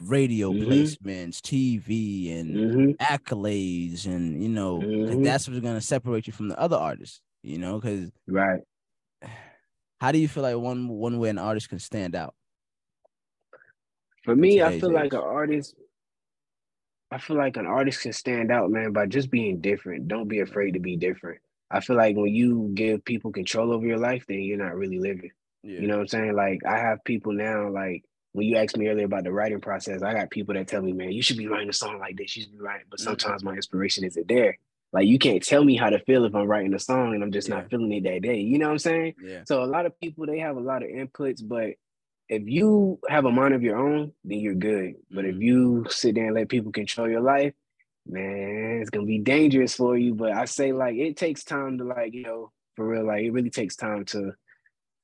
radio 0.00 0.50
mm-hmm. 0.50 0.70
placements, 0.70 1.40
TV, 1.40 2.38
and 2.38 2.56
mm-hmm. 2.56 3.14
accolades, 3.14 4.06
and 4.06 4.42
you 4.42 4.48
know, 4.48 4.78
mm-hmm. 4.78 5.22
that's 5.22 5.48
what's 5.48 5.60
gonna 5.60 5.80
separate 5.80 6.26
you 6.26 6.32
from 6.32 6.48
the 6.48 6.58
other 6.58 6.76
artists. 6.76 7.20
You 7.42 7.58
know, 7.58 7.78
because 7.78 8.10
right 8.26 8.60
how 10.00 10.12
do 10.12 10.18
you 10.18 10.28
feel 10.28 10.42
like 10.42 10.56
one 10.56 10.88
one 10.88 11.18
way 11.18 11.28
an 11.28 11.38
artist 11.38 11.68
can 11.68 11.78
stand 11.78 12.14
out? 12.14 12.34
For 14.24 14.34
me, 14.34 14.62
I 14.62 14.80
feel 14.80 14.92
like 14.92 15.12
an 15.12 15.20
artist. 15.20 15.74
I 17.12 17.18
feel 17.18 17.36
like 17.36 17.56
an 17.56 17.66
artist 17.66 18.02
can 18.02 18.12
stand 18.12 18.50
out, 18.50 18.70
man, 18.70 18.92
by 18.92 19.06
just 19.06 19.30
being 19.30 19.60
different. 19.60 20.08
Don't 20.08 20.26
be 20.26 20.40
afraid 20.40 20.72
to 20.72 20.80
be 20.80 20.96
different. 20.96 21.40
I 21.70 21.78
feel 21.78 21.96
like 21.96 22.16
when 22.16 22.34
you 22.34 22.72
give 22.74 23.04
people 23.04 23.30
control 23.30 23.72
over 23.72 23.86
your 23.86 23.98
life, 23.98 24.24
then 24.26 24.40
you're 24.40 24.58
not 24.58 24.74
really 24.74 24.98
living. 24.98 25.30
Yeah. 25.62 25.80
You 25.80 25.86
know 25.88 25.96
what 25.96 26.02
I'm 26.02 26.08
saying? 26.08 26.34
Like 26.34 26.60
I 26.66 26.78
have 26.78 27.04
people 27.04 27.32
now, 27.32 27.68
like 27.68 28.04
when 28.32 28.46
you 28.46 28.56
asked 28.56 28.76
me 28.76 28.88
earlier 28.88 29.06
about 29.06 29.24
the 29.24 29.32
writing 29.32 29.60
process, 29.60 30.02
I 30.02 30.12
got 30.12 30.30
people 30.30 30.54
that 30.54 30.68
tell 30.68 30.82
me, 30.82 30.92
man, 30.92 31.12
you 31.12 31.22
should 31.22 31.38
be 31.38 31.48
writing 31.48 31.70
a 31.70 31.72
song 31.72 31.98
like 31.98 32.16
this. 32.16 32.36
You 32.36 32.42
should 32.42 32.52
be 32.52 32.58
writing, 32.58 32.86
but 32.90 33.00
mm-hmm. 33.00 33.08
sometimes 33.08 33.42
my 33.42 33.54
inspiration 33.54 34.04
isn't 34.04 34.28
there. 34.28 34.58
Like 34.92 35.06
you 35.06 35.18
can't 35.18 35.42
tell 35.42 35.64
me 35.64 35.76
how 35.76 35.90
to 35.90 35.98
feel 36.00 36.24
if 36.24 36.34
I'm 36.34 36.46
writing 36.46 36.74
a 36.74 36.78
song 36.78 37.14
and 37.14 37.22
I'm 37.22 37.32
just 37.32 37.48
yeah. 37.48 37.56
not 37.56 37.70
feeling 37.70 37.92
it 37.92 38.04
that 38.04 38.22
day. 38.22 38.40
You 38.40 38.58
know 38.58 38.66
what 38.66 38.72
I'm 38.72 38.78
saying? 38.78 39.14
Yeah. 39.22 39.42
So 39.46 39.62
a 39.62 39.66
lot 39.66 39.86
of 39.86 39.98
people 40.00 40.26
they 40.26 40.38
have 40.38 40.56
a 40.56 40.60
lot 40.60 40.82
of 40.82 40.88
inputs, 40.88 41.40
but 41.46 41.74
if 42.28 42.42
you 42.46 42.98
have 43.08 43.24
a 43.24 43.30
mind 43.30 43.54
of 43.54 43.62
your 43.62 43.76
own, 43.76 44.12
then 44.24 44.38
you're 44.38 44.54
good. 44.54 44.94
But 45.10 45.24
mm-hmm. 45.24 45.36
if 45.36 45.42
you 45.42 45.86
sit 45.90 46.14
there 46.14 46.26
and 46.26 46.34
let 46.34 46.48
people 46.48 46.72
control 46.72 47.08
your 47.08 47.20
life, 47.20 47.54
man, 48.06 48.78
it's 48.80 48.90
gonna 48.90 49.06
be 49.06 49.18
dangerous 49.18 49.74
for 49.74 49.96
you. 49.96 50.14
But 50.14 50.32
I 50.32 50.44
say 50.44 50.72
like 50.72 50.96
it 50.96 51.16
takes 51.16 51.44
time 51.44 51.78
to 51.78 51.84
like, 51.84 52.14
you 52.14 52.22
know, 52.22 52.52
for 52.74 52.86
real, 52.86 53.06
like 53.06 53.24
it 53.24 53.32
really 53.32 53.50
takes 53.50 53.76
time 53.76 54.04
to 54.06 54.32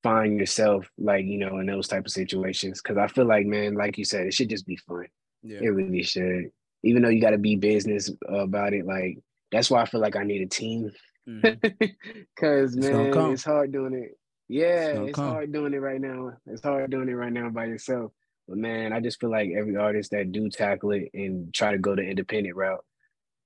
find 0.03 0.39
yourself, 0.39 0.89
like, 0.99 1.25
you 1.25 1.39
know, 1.39 1.59
in 1.59 1.67
those 1.67 1.89
type 1.89 2.05
of 2.07 2.13
situations. 2.13 2.81
Cause 2.81 2.97
I 2.97 3.07
feel 3.07 3.27
like, 3.27 3.47
man, 3.47 3.75
like 3.75 3.99
you 3.99 4.05
said, 4.05 4.27
it 4.27 4.35
should 4.35 4.51
just 4.51 4.67
be 4.67 4.77
fun. 4.77 5.07
Yeah. 5.43 5.61
It 5.63 5.69
really 5.69 6.03
should. 6.03 6.51
Even 6.85 7.03
though 7.03 7.09
you 7.09 7.21
got 7.21 7.31
to 7.31 7.39
be 7.39 7.57
business 7.57 8.11
about 8.29 8.73
it, 8.73 8.87
like 8.87 9.19
that's 9.51 9.71
why 9.71 9.83
I 9.83 9.87
feel 9.87 10.01
like 10.01 10.17
I 10.17 10.25
need 10.25 10.43
a 10.43 10.47
team. 10.47 10.91
Mm-hmm. 11.29 11.87
Cause 12.39 12.77
man, 12.77 13.13
it's 13.33 13.45
hard 13.45 13.73
doing 13.73 13.95
it. 13.95 14.19
Yeah, 14.49 15.01
it's, 15.01 15.11
it's 15.11 15.19
hard 15.19 15.53
doing 15.53 15.73
it 15.73 15.79
right 15.79 16.01
now. 16.01 16.33
It's 16.47 16.63
hard 16.63 16.91
doing 16.91 17.09
it 17.09 17.13
right 17.13 17.33
now 17.33 17.49
by 17.51 17.67
yourself. 17.67 18.13
But 18.49 18.59
man, 18.59 18.93
I 18.93 19.01
just 19.01 19.21
feel 19.21 19.31
like 19.31 19.51
every 19.57 19.77
artist 19.77 20.11
that 20.11 20.33
do 20.33 20.51
tackle 20.51 20.91
it 20.91 21.11
and 21.15 21.55
try 21.55 21.73
to 21.73 21.79
go 21.79 21.95
the 21.95 22.03
independent 22.03 22.57
route, 22.57 22.85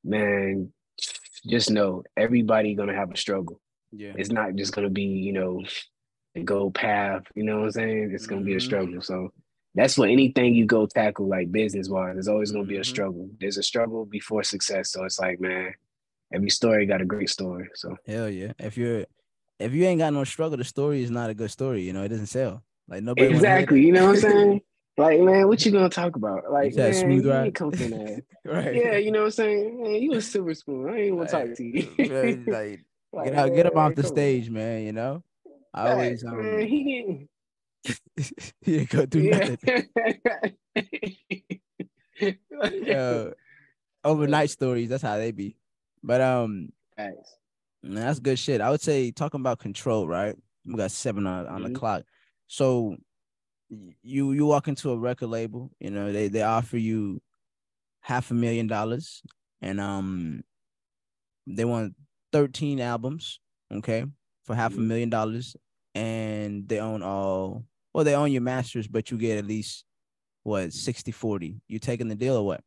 man, 0.02 0.72
just 1.46 1.70
know 1.70 2.02
everybody 2.16 2.74
gonna 2.74 2.94
have 2.94 3.10
a 3.10 3.16
struggle. 3.16 3.60
Yeah. 3.92 4.14
It's 4.16 4.30
not 4.30 4.54
just 4.54 4.72
gonna 4.72 4.90
be, 4.90 5.04
you 5.04 5.32
know, 5.32 5.62
a 5.62 5.68
go 6.44 6.70
path, 6.70 7.24
you 7.34 7.44
know 7.44 7.58
what 7.58 7.64
I'm 7.64 7.72
saying? 7.72 8.10
It's 8.12 8.26
gonna 8.26 8.40
mm-hmm. 8.40 8.46
be 8.46 8.52
a 8.52 8.56
mm-hmm. 8.56 8.66
struggle. 8.66 9.02
So 9.02 9.32
that's 9.74 9.98
what 9.98 10.10
anything 10.10 10.54
you 10.54 10.64
go 10.64 10.86
tackle 10.86 11.28
like 11.28 11.52
business 11.52 11.88
wise, 11.88 12.14
there's 12.14 12.28
always 12.28 12.50
gonna 12.50 12.64
be 12.64 12.76
a 12.76 12.80
mm-hmm. 12.80 12.90
struggle. 12.90 13.28
There's 13.40 13.58
a 13.58 13.62
struggle 13.62 14.04
before 14.04 14.42
success. 14.42 14.92
So 14.92 15.04
it's 15.04 15.18
like, 15.18 15.40
man, 15.40 15.74
every 16.32 16.50
story 16.50 16.86
got 16.86 17.02
a 17.02 17.06
great 17.06 17.30
story. 17.30 17.68
So 17.74 17.96
hell 18.06 18.28
yeah. 18.28 18.52
If 18.58 18.76
you're 18.76 19.06
if 19.58 19.72
you 19.72 19.84
ain't 19.84 20.00
got 20.00 20.12
no 20.12 20.24
struggle, 20.24 20.56
the 20.56 20.64
story 20.64 21.02
is 21.02 21.10
not 21.10 21.30
a 21.30 21.34
good 21.34 21.50
story. 21.50 21.82
You 21.82 21.92
know, 21.92 22.02
it 22.02 22.08
doesn't 22.08 22.26
sell. 22.26 22.62
Like 22.88 23.02
nobody 23.02 23.28
exactly. 23.28 23.84
You 23.84 23.92
know 23.92 24.06
what 24.06 24.16
I'm 24.16 24.20
saying? 24.20 24.60
like, 24.96 25.20
man, 25.20 25.48
what 25.48 25.64
you 25.64 25.72
gonna 25.72 25.88
talk 25.88 26.16
about? 26.16 26.50
Like, 26.50 26.74
man, 26.74 26.94
smooth 26.94 27.26
ride. 27.26 27.56
from 27.56 27.70
right. 28.44 28.74
Yeah, 28.74 28.96
you 28.96 29.10
know 29.10 29.20
what 29.20 29.26
I'm 29.26 29.30
saying? 29.32 29.82
Man, 29.82 29.94
you 29.94 30.14
a 30.14 30.20
silver 30.20 30.54
spoon. 30.54 30.88
I 30.88 31.00
ain't 31.00 31.16
want 31.16 31.28
to 31.28 31.36
talk 31.36 31.56
to 31.56 31.64
you. 31.64 31.88
like, 32.46 32.80
like, 33.12 33.24
get 33.24 33.34
out, 33.34 33.54
get 33.54 33.66
him 33.66 33.76
off 33.76 33.94
the 33.94 34.04
stage, 34.04 34.48
on. 34.48 34.54
man. 34.54 34.82
You 34.84 34.92
know. 34.92 35.22
I 35.76 35.92
always 35.92 36.24
um. 36.24 36.42
Man, 36.42 36.66
he 36.66 36.84
didn't. 36.84 37.28
he 38.62 38.78
didn't 38.78 38.90
go 38.90 39.06
do 39.06 39.20
yeah. 39.20 39.56
nothing. 39.66 39.88
uh, 42.90 43.30
overnight 44.02 44.50
stories. 44.50 44.88
That's 44.88 45.02
how 45.02 45.18
they 45.18 45.32
be. 45.32 45.56
But 46.02 46.20
um. 46.20 46.70
Man, 46.98 47.14
that's 47.82 48.18
good 48.18 48.38
shit. 48.38 48.60
I 48.60 48.70
would 48.70 48.80
say 48.80 49.10
talking 49.10 49.40
about 49.40 49.58
control, 49.58 50.08
right? 50.08 50.34
We 50.64 50.74
got 50.74 50.90
seven 50.90 51.26
on, 51.26 51.46
on 51.46 51.62
mm-hmm. 51.62 51.72
the 51.72 51.78
clock. 51.78 52.02
So 52.48 52.96
you 54.02 54.32
you 54.32 54.46
walk 54.46 54.66
into 54.68 54.90
a 54.90 54.98
record 54.98 55.28
label, 55.28 55.70
you 55.78 55.90
know, 55.90 56.10
they 56.12 56.28
they 56.28 56.42
offer 56.42 56.78
you 56.78 57.20
half 58.00 58.30
a 58.30 58.34
million 58.34 58.66
dollars 58.66 59.22
and 59.60 59.80
um 59.80 60.42
they 61.46 61.64
want 61.64 61.94
13 62.32 62.80
albums, 62.80 63.40
okay, 63.72 64.04
for 64.44 64.54
half 64.54 64.72
mm-hmm. 64.72 64.80
a 64.80 64.84
million 64.84 65.10
dollars 65.10 65.56
and 65.96 66.68
they 66.68 66.78
own 66.78 67.02
all 67.02 67.64
well, 67.94 68.04
they 68.04 68.14
own 68.14 68.30
your 68.30 68.42
masters, 68.42 68.86
but 68.86 69.10
you 69.10 69.16
get 69.16 69.38
at 69.38 69.46
least 69.46 69.86
what 70.42 70.70
60 70.70 71.12
40. 71.12 71.62
You 71.66 71.78
taking 71.78 72.08
the 72.08 72.14
deal 72.14 72.36
or 72.36 72.44
what? 72.44 72.60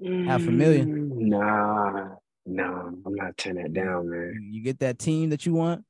Half 0.00 0.46
a 0.46 0.52
million? 0.52 1.10
Mm, 1.10 1.18
nah, 1.22 2.14
nah, 2.46 2.86
I'm 3.04 3.14
not 3.16 3.36
turning 3.36 3.64
that 3.64 3.72
down, 3.72 4.08
man. 4.08 4.50
You 4.52 4.62
get 4.62 4.78
that 4.78 5.00
team 5.00 5.30
that 5.30 5.44
you 5.44 5.54
want, 5.54 5.84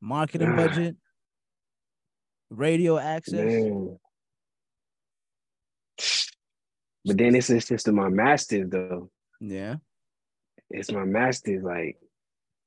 marketing 0.00 0.56
nah. 0.56 0.56
budget, 0.56 0.96
radio 2.48 2.96
access. 2.96 3.34
Man. 3.34 3.98
But 7.04 7.18
then 7.18 7.34
it's 7.34 7.48
just 7.48 7.88
my 7.88 8.08
masters 8.08 8.70
though. 8.70 9.10
Yeah. 9.42 9.76
It's 10.70 10.90
my 10.90 11.04
masters. 11.04 11.62
Like 11.62 11.98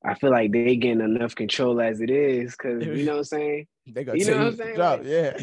I 0.05 0.13
feel 0.15 0.31
like 0.31 0.51
they 0.51 0.75
getting 0.75 1.01
enough 1.01 1.35
control 1.35 1.81
as 1.81 2.01
it 2.01 2.09
is, 2.09 2.51
because 2.51 2.85
you 2.85 3.05
know 3.05 3.13
what 3.13 3.17
I'm 3.19 3.23
saying. 3.23 3.67
They 3.87 4.03
gonna 4.03 4.17
you 4.17 4.25
know 4.25 4.37
what 4.37 4.47
I'm 4.47 4.55
saying? 4.55 4.75
Drop, 4.75 4.99
like, 4.99 5.07
yeah. 5.07 5.37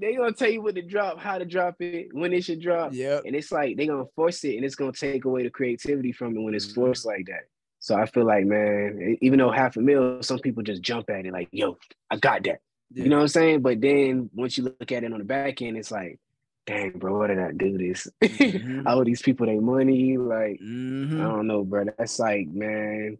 they 0.00 0.14
gonna 0.14 0.32
tell 0.32 0.50
you 0.50 0.62
what 0.62 0.74
to 0.76 0.82
drop, 0.82 1.18
how 1.18 1.38
to 1.38 1.44
drop 1.44 1.76
it, 1.80 2.08
when 2.12 2.32
it 2.32 2.44
should 2.44 2.60
drop. 2.60 2.92
Yeah. 2.92 3.20
And 3.24 3.34
it's 3.34 3.52
like 3.52 3.76
they 3.76 3.86
gonna 3.86 4.06
force 4.14 4.44
it, 4.44 4.56
and 4.56 4.64
it's 4.64 4.74
gonna 4.74 4.92
take 4.92 5.24
away 5.24 5.42
the 5.42 5.50
creativity 5.50 6.12
from 6.12 6.36
it 6.36 6.40
when 6.40 6.54
it's 6.54 6.66
mm-hmm. 6.66 6.80
forced 6.80 7.06
like 7.06 7.26
that. 7.26 7.44
So 7.78 7.94
I 7.94 8.06
feel 8.06 8.26
like, 8.26 8.46
man, 8.46 9.16
even 9.20 9.38
though 9.38 9.50
half 9.50 9.76
a 9.76 9.80
mil, 9.80 10.22
some 10.22 10.38
people 10.38 10.62
just 10.62 10.82
jump 10.82 11.10
at 11.10 11.26
it 11.26 11.32
like, 11.32 11.48
"Yo, 11.52 11.78
I 12.10 12.16
got 12.16 12.44
that." 12.44 12.60
Yeah. 12.92 13.04
You 13.04 13.10
know 13.10 13.16
what 13.16 13.22
I'm 13.22 13.28
saying? 13.28 13.62
But 13.62 13.80
then 13.80 14.30
once 14.34 14.56
you 14.56 14.64
look 14.64 14.92
at 14.92 15.04
it 15.04 15.12
on 15.12 15.18
the 15.18 15.24
back 15.24 15.60
end, 15.62 15.76
it's 15.76 15.90
like, 15.90 16.18
dang, 16.66 16.92
bro, 16.92 17.18
why 17.18 17.28
did 17.28 17.38
I 17.38 17.52
do 17.52 17.78
this? 17.78 18.08
Mm-hmm. 18.36 18.86
All 18.86 19.04
these 19.04 19.22
people, 19.22 19.46
they 19.46 19.58
money, 19.58 20.18
like, 20.18 20.60
mm-hmm. 20.60 21.20
I 21.20 21.24
don't 21.24 21.46
know, 21.46 21.64
bro. 21.64 21.86
That's 21.96 22.18
like, 22.18 22.48
man, 22.48 23.18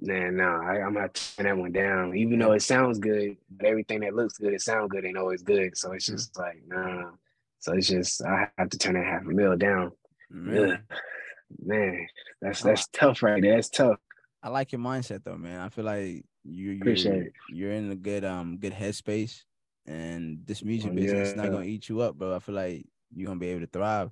Man, 0.00 0.36
no, 0.36 0.60
I, 0.62 0.78
am 0.78 0.94
gonna 0.94 1.08
turn 1.08 1.46
that 1.46 1.56
one 1.56 1.72
down. 1.72 2.16
Even 2.16 2.38
though 2.38 2.52
it 2.52 2.62
sounds 2.62 2.98
good, 2.98 3.36
but 3.50 3.66
everything 3.66 4.00
that 4.00 4.14
looks 4.14 4.38
good, 4.38 4.54
it 4.54 4.60
sounds 4.60 4.90
good, 4.90 5.04
ain't 5.04 5.18
always 5.18 5.42
good. 5.42 5.76
So 5.76 5.92
it's 5.92 6.06
just 6.06 6.38
like, 6.38 6.62
nah. 6.66 7.10
So 7.58 7.72
it's 7.72 7.88
just 7.88 8.22
I 8.22 8.48
have 8.58 8.70
to 8.70 8.78
turn 8.78 8.94
that 8.94 9.04
half 9.04 9.22
a 9.22 9.28
mil 9.28 9.56
down. 9.56 9.92
Man, 10.30 12.06
that's 12.40 12.62
that's 12.62 12.88
tough 12.88 13.22
right 13.22 13.40
there. 13.40 13.54
That's 13.54 13.68
tough. 13.68 13.98
I 14.42 14.48
like 14.48 14.72
your 14.72 14.80
mindset 14.80 15.24
though, 15.24 15.36
man. 15.36 15.60
I 15.60 15.68
feel 15.68 15.84
like 15.84 16.24
you 16.44 16.80
you're, 16.84 17.26
you're 17.50 17.72
in 17.72 17.90
a 17.90 17.96
good 17.96 18.24
um 18.24 18.58
good 18.58 18.72
headspace, 18.72 19.42
and 19.86 20.40
this 20.44 20.62
music 20.62 20.92
oh, 20.92 20.94
business 20.94 21.12
yeah. 21.12 21.32
is 21.32 21.36
not 21.36 21.50
gonna 21.50 21.64
eat 21.64 21.88
you 21.88 22.00
up, 22.00 22.16
bro. 22.16 22.34
I 22.34 22.38
feel 22.38 22.54
like 22.54 22.86
you're 23.14 23.26
gonna 23.26 23.40
be 23.40 23.48
able 23.48 23.62
to 23.62 23.66
thrive, 23.66 24.10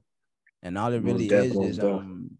and 0.62 0.76
all 0.78 0.92
it 0.92 1.02
really 1.02 1.26
is 1.28 1.56
is 1.56 1.78
um 1.80 2.30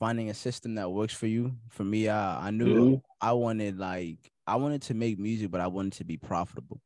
finding 0.00 0.30
a 0.30 0.34
system 0.34 0.74
that 0.76 0.90
works 0.90 1.14
for 1.14 1.26
you. 1.26 1.54
For 1.68 1.84
me, 1.84 2.08
I 2.08 2.48
I 2.48 2.50
knew 2.50 2.74
mm-hmm. 2.74 2.94
I 3.20 3.32
wanted 3.34 3.78
like 3.78 4.18
I 4.46 4.56
wanted 4.56 4.82
to 4.82 4.94
make 4.94 5.18
music, 5.18 5.50
but 5.50 5.60
I 5.60 5.68
wanted 5.68 5.92
to 5.94 6.04
be 6.04 6.16
profitable. 6.16 6.80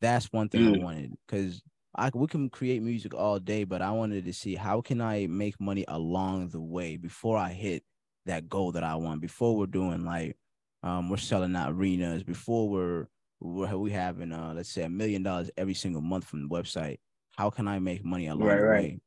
That's 0.00 0.32
one 0.32 0.48
thing 0.48 0.60
mm. 0.60 0.80
I 0.80 0.84
wanted 0.84 1.14
because 1.26 1.62
I 1.96 2.10
we 2.14 2.26
can 2.28 2.50
create 2.50 2.82
music 2.82 3.14
all 3.14 3.40
day, 3.40 3.64
but 3.64 3.82
I 3.82 3.90
wanted 3.90 4.26
to 4.26 4.32
see 4.32 4.54
how 4.54 4.82
can 4.82 5.00
I 5.00 5.26
make 5.26 5.58
money 5.58 5.84
along 5.88 6.50
the 6.50 6.60
way 6.60 6.98
before 6.98 7.38
I 7.38 7.48
hit 7.48 7.82
that 8.26 8.48
goal 8.48 8.72
that 8.72 8.84
I 8.84 8.94
want. 8.96 9.22
Before 9.22 9.56
we're 9.56 9.66
doing 9.66 10.04
like 10.04 10.36
um 10.82 11.08
we're 11.08 11.16
selling 11.16 11.56
out 11.56 11.72
arenas, 11.72 12.22
before 12.22 12.68
we're 12.68 13.06
we're 13.40 13.76
we 13.76 13.90
having 13.90 14.32
uh 14.32 14.52
let's 14.54 14.68
say 14.68 14.82
a 14.82 14.88
million 14.90 15.22
dollars 15.22 15.50
every 15.56 15.74
single 15.74 16.02
month 16.02 16.26
from 16.26 16.42
the 16.42 16.54
website. 16.54 16.98
How 17.36 17.50
can 17.50 17.66
I 17.66 17.78
make 17.78 18.04
money 18.04 18.28
along 18.28 18.48
right, 18.48 18.56
the 18.56 18.62
right. 18.62 18.82
way? 18.82 19.00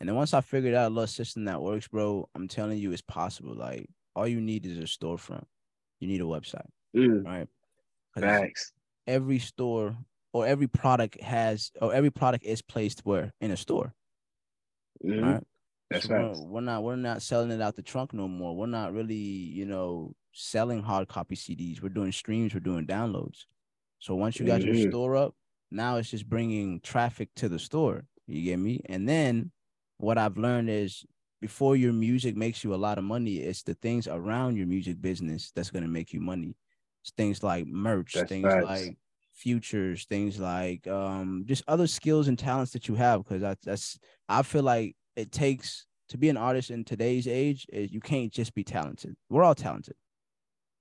And 0.00 0.08
then 0.08 0.16
once 0.16 0.32
I 0.32 0.40
figured 0.40 0.74
out 0.74 0.90
a 0.90 0.94
little 0.94 1.06
system 1.06 1.44
that 1.44 1.60
works, 1.60 1.86
bro, 1.86 2.28
I'm 2.34 2.48
telling 2.48 2.78
you, 2.78 2.92
it's 2.92 3.02
possible. 3.02 3.54
Like 3.54 3.88
all 4.16 4.26
you 4.26 4.40
need 4.40 4.64
is 4.64 4.78
a 4.78 4.82
storefront. 4.82 5.44
You 6.00 6.08
need 6.08 6.22
a 6.22 6.24
website, 6.24 6.66
mm. 6.96 7.24
right? 7.24 7.46
Thanks. 8.18 8.72
Every 9.06 9.38
store 9.38 9.96
or 10.32 10.46
every 10.46 10.66
product 10.66 11.20
has 11.20 11.70
or 11.80 11.92
every 11.92 12.10
product 12.10 12.44
is 12.44 12.62
placed 12.62 13.00
where 13.04 13.32
in 13.40 13.50
a 13.50 13.56
store. 13.56 13.92
Mm-hmm. 15.04 15.24
Right. 15.24 15.46
That's 15.90 16.06
so 16.06 16.14
right. 16.14 16.36
We're, 16.36 16.44
we're, 16.46 16.60
not 16.60 16.82
we're 16.82 16.96
not 16.96 17.20
selling 17.22 17.50
it 17.50 17.60
out 17.60 17.76
the 17.76 17.82
trunk 17.82 18.14
no 18.14 18.28
more. 18.28 18.56
We're 18.56 18.66
not 18.66 18.94
really, 18.94 19.14
you 19.14 19.66
know, 19.66 20.14
selling 20.32 20.82
hard 20.82 21.08
copy 21.08 21.36
CDs. 21.36 21.82
We're 21.82 21.88
doing 21.90 22.12
streams. 22.12 22.54
We're 22.54 22.60
doing 22.60 22.86
downloads. 22.86 23.44
So 23.98 24.14
once 24.14 24.38
you 24.38 24.46
got 24.46 24.60
mm-hmm. 24.60 24.74
your 24.74 24.90
store 24.90 25.16
up, 25.16 25.34
now 25.70 25.96
it's 25.96 26.10
just 26.10 26.28
bringing 26.28 26.80
traffic 26.80 27.28
to 27.36 27.48
the 27.48 27.58
store. 27.58 28.04
You 28.26 28.42
get 28.42 28.58
me? 28.58 28.80
And 28.86 29.08
then 29.08 29.50
what 30.00 30.18
I've 30.18 30.36
learned 30.36 30.70
is 30.70 31.04
before 31.40 31.76
your 31.76 31.92
music 31.92 32.36
makes 32.36 32.62
you 32.62 32.74
a 32.74 32.76
lot 32.76 32.98
of 32.98 33.04
money, 33.04 33.36
it's 33.36 33.62
the 33.62 33.74
things 33.74 34.06
around 34.06 34.56
your 34.56 34.66
music 34.66 35.00
business 35.00 35.52
that's 35.54 35.70
gonna 35.70 35.88
make 35.88 36.12
you 36.12 36.20
money. 36.20 36.56
It's 37.02 37.12
things 37.16 37.42
like 37.42 37.66
merch, 37.66 38.12
that's 38.14 38.28
things 38.28 38.44
facts. 38.44 38.64
like 38.64 38.98
futures, 39.34 40.04
things 40.04 40.38
like 40.38 40.86
um 40.86 41.44
just 41.46 41.64
other 41.66 41.86
skills 41.86 42.28
and 42.28 42.38
talents 42.38 42.72
that 42.72 42.88
you 42.88 42.94
have. 42.94 43.24
Because 43.24 43.40
that's 43.40 43.64
that's 43.64 43.98
I 44.28 44.42
feel 44.42 44.62
like 44.62 44.96
it 45.16 45.32
takes 45.32 45.86
to 46.10 46.18
be 46.18 46.28
an 46.28 46.36
artist 46.36 46.70
in 46.70 46.84
today's 46.84 47.26
age 47.26 47.66
is 47.72 47.92
you 47.92 48.00
can't 48.00 48.32
just 48.32 48.54
be 48.54 48.64
talented. 48.64 49.16
We're 49.30 49.44
all 49.44 49.54
talented. 49.54 49.94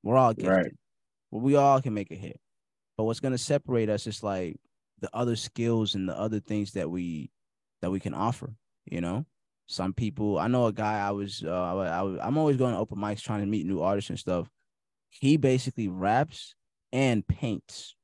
We're 0.03 0.17
all 0.17 0.33
gifted. 0.33 0.51
Right. 0.51 0.75
Well, 1.31 1.41
we 1.41 1.55
all 1.55 1.81
can 1.81 1.93
make 1.93 2.11
a 2.11 2.15
hit. 2.15 2.39
But 2.97 3.05
what's 3.05 3.21
gonna 3.21 3.37
separate 3.37 3.89
us 3.89 4.07
is 4.07 4.23
like 4.23 4.57
the 4.99 5.09
other 5.13 5.37
skills 5.37 5.95
and 5.95 6.09
the 6.09 6.17
other 6.17 6.41
things 6.41 6.73
that 6.73 6.89
we 6.89 7.31
that 7.81 7.91
we 7.91 8.01
can 8.01 8.13
offer 8.13 8.53
you 8.91 9.01
know 9.01 9.25
some 9.67 9.93
people 9.93 10.39
i 10.39 10.47
know 10.47 10.65
a 10.65 10.73
guy 10.73 10.99
i 10.99 11.11
was 11.11 11.43
uh 11.45 11.49
I, 11.51 12.01
I, 12.01 12.27
i'm 12.27 12.37
always 12.37 12.57
going 12.57 12.73
to 12.73 12.79
open 12.79 12.97
mics 12.97 13.21
trying 13.21 13.41
to 13.41 13.45
meet 13.45 13.65
new 13.65 13.81
artists 13.81 14.09
and 14.09 14.19
stuff 14.19 14.49
he 15.09 15.37
basically 15.37 15.87
raps 15.87 16.55
and 16.91 17.25
paints 17.27 17.95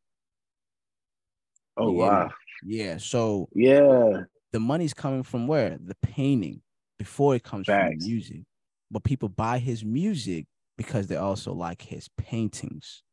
oh 1.77 1.91
wow 1.91 2.29
yeah 2.63 2.97
so 2.97 3.49
yeah 3.53 4.23
the 4.51 4.59
money's 4.59 4.93
coming 4.93 5.23
from 5.23 5.47
where 5.47 5.77
the 5.83 5.95
painting 6.01 6.61
before 6.97 7.35
it 7.35 7.43
comes 7.43 7.67
Facts. 7.67 7.91
from 7.91 7.99
the 7.99 8.05
music 8.07 8.41
but 8.91 9.03
people 9.03 9.27
buy 9.27 9.57
his 9.57 9.83
music 9.83 10.45
because 10.77 11.07
they 11.07 11.15
also 11.15 11.51
like 11.51 11.81
his 11.81 12.09
paintings 12.17 13.03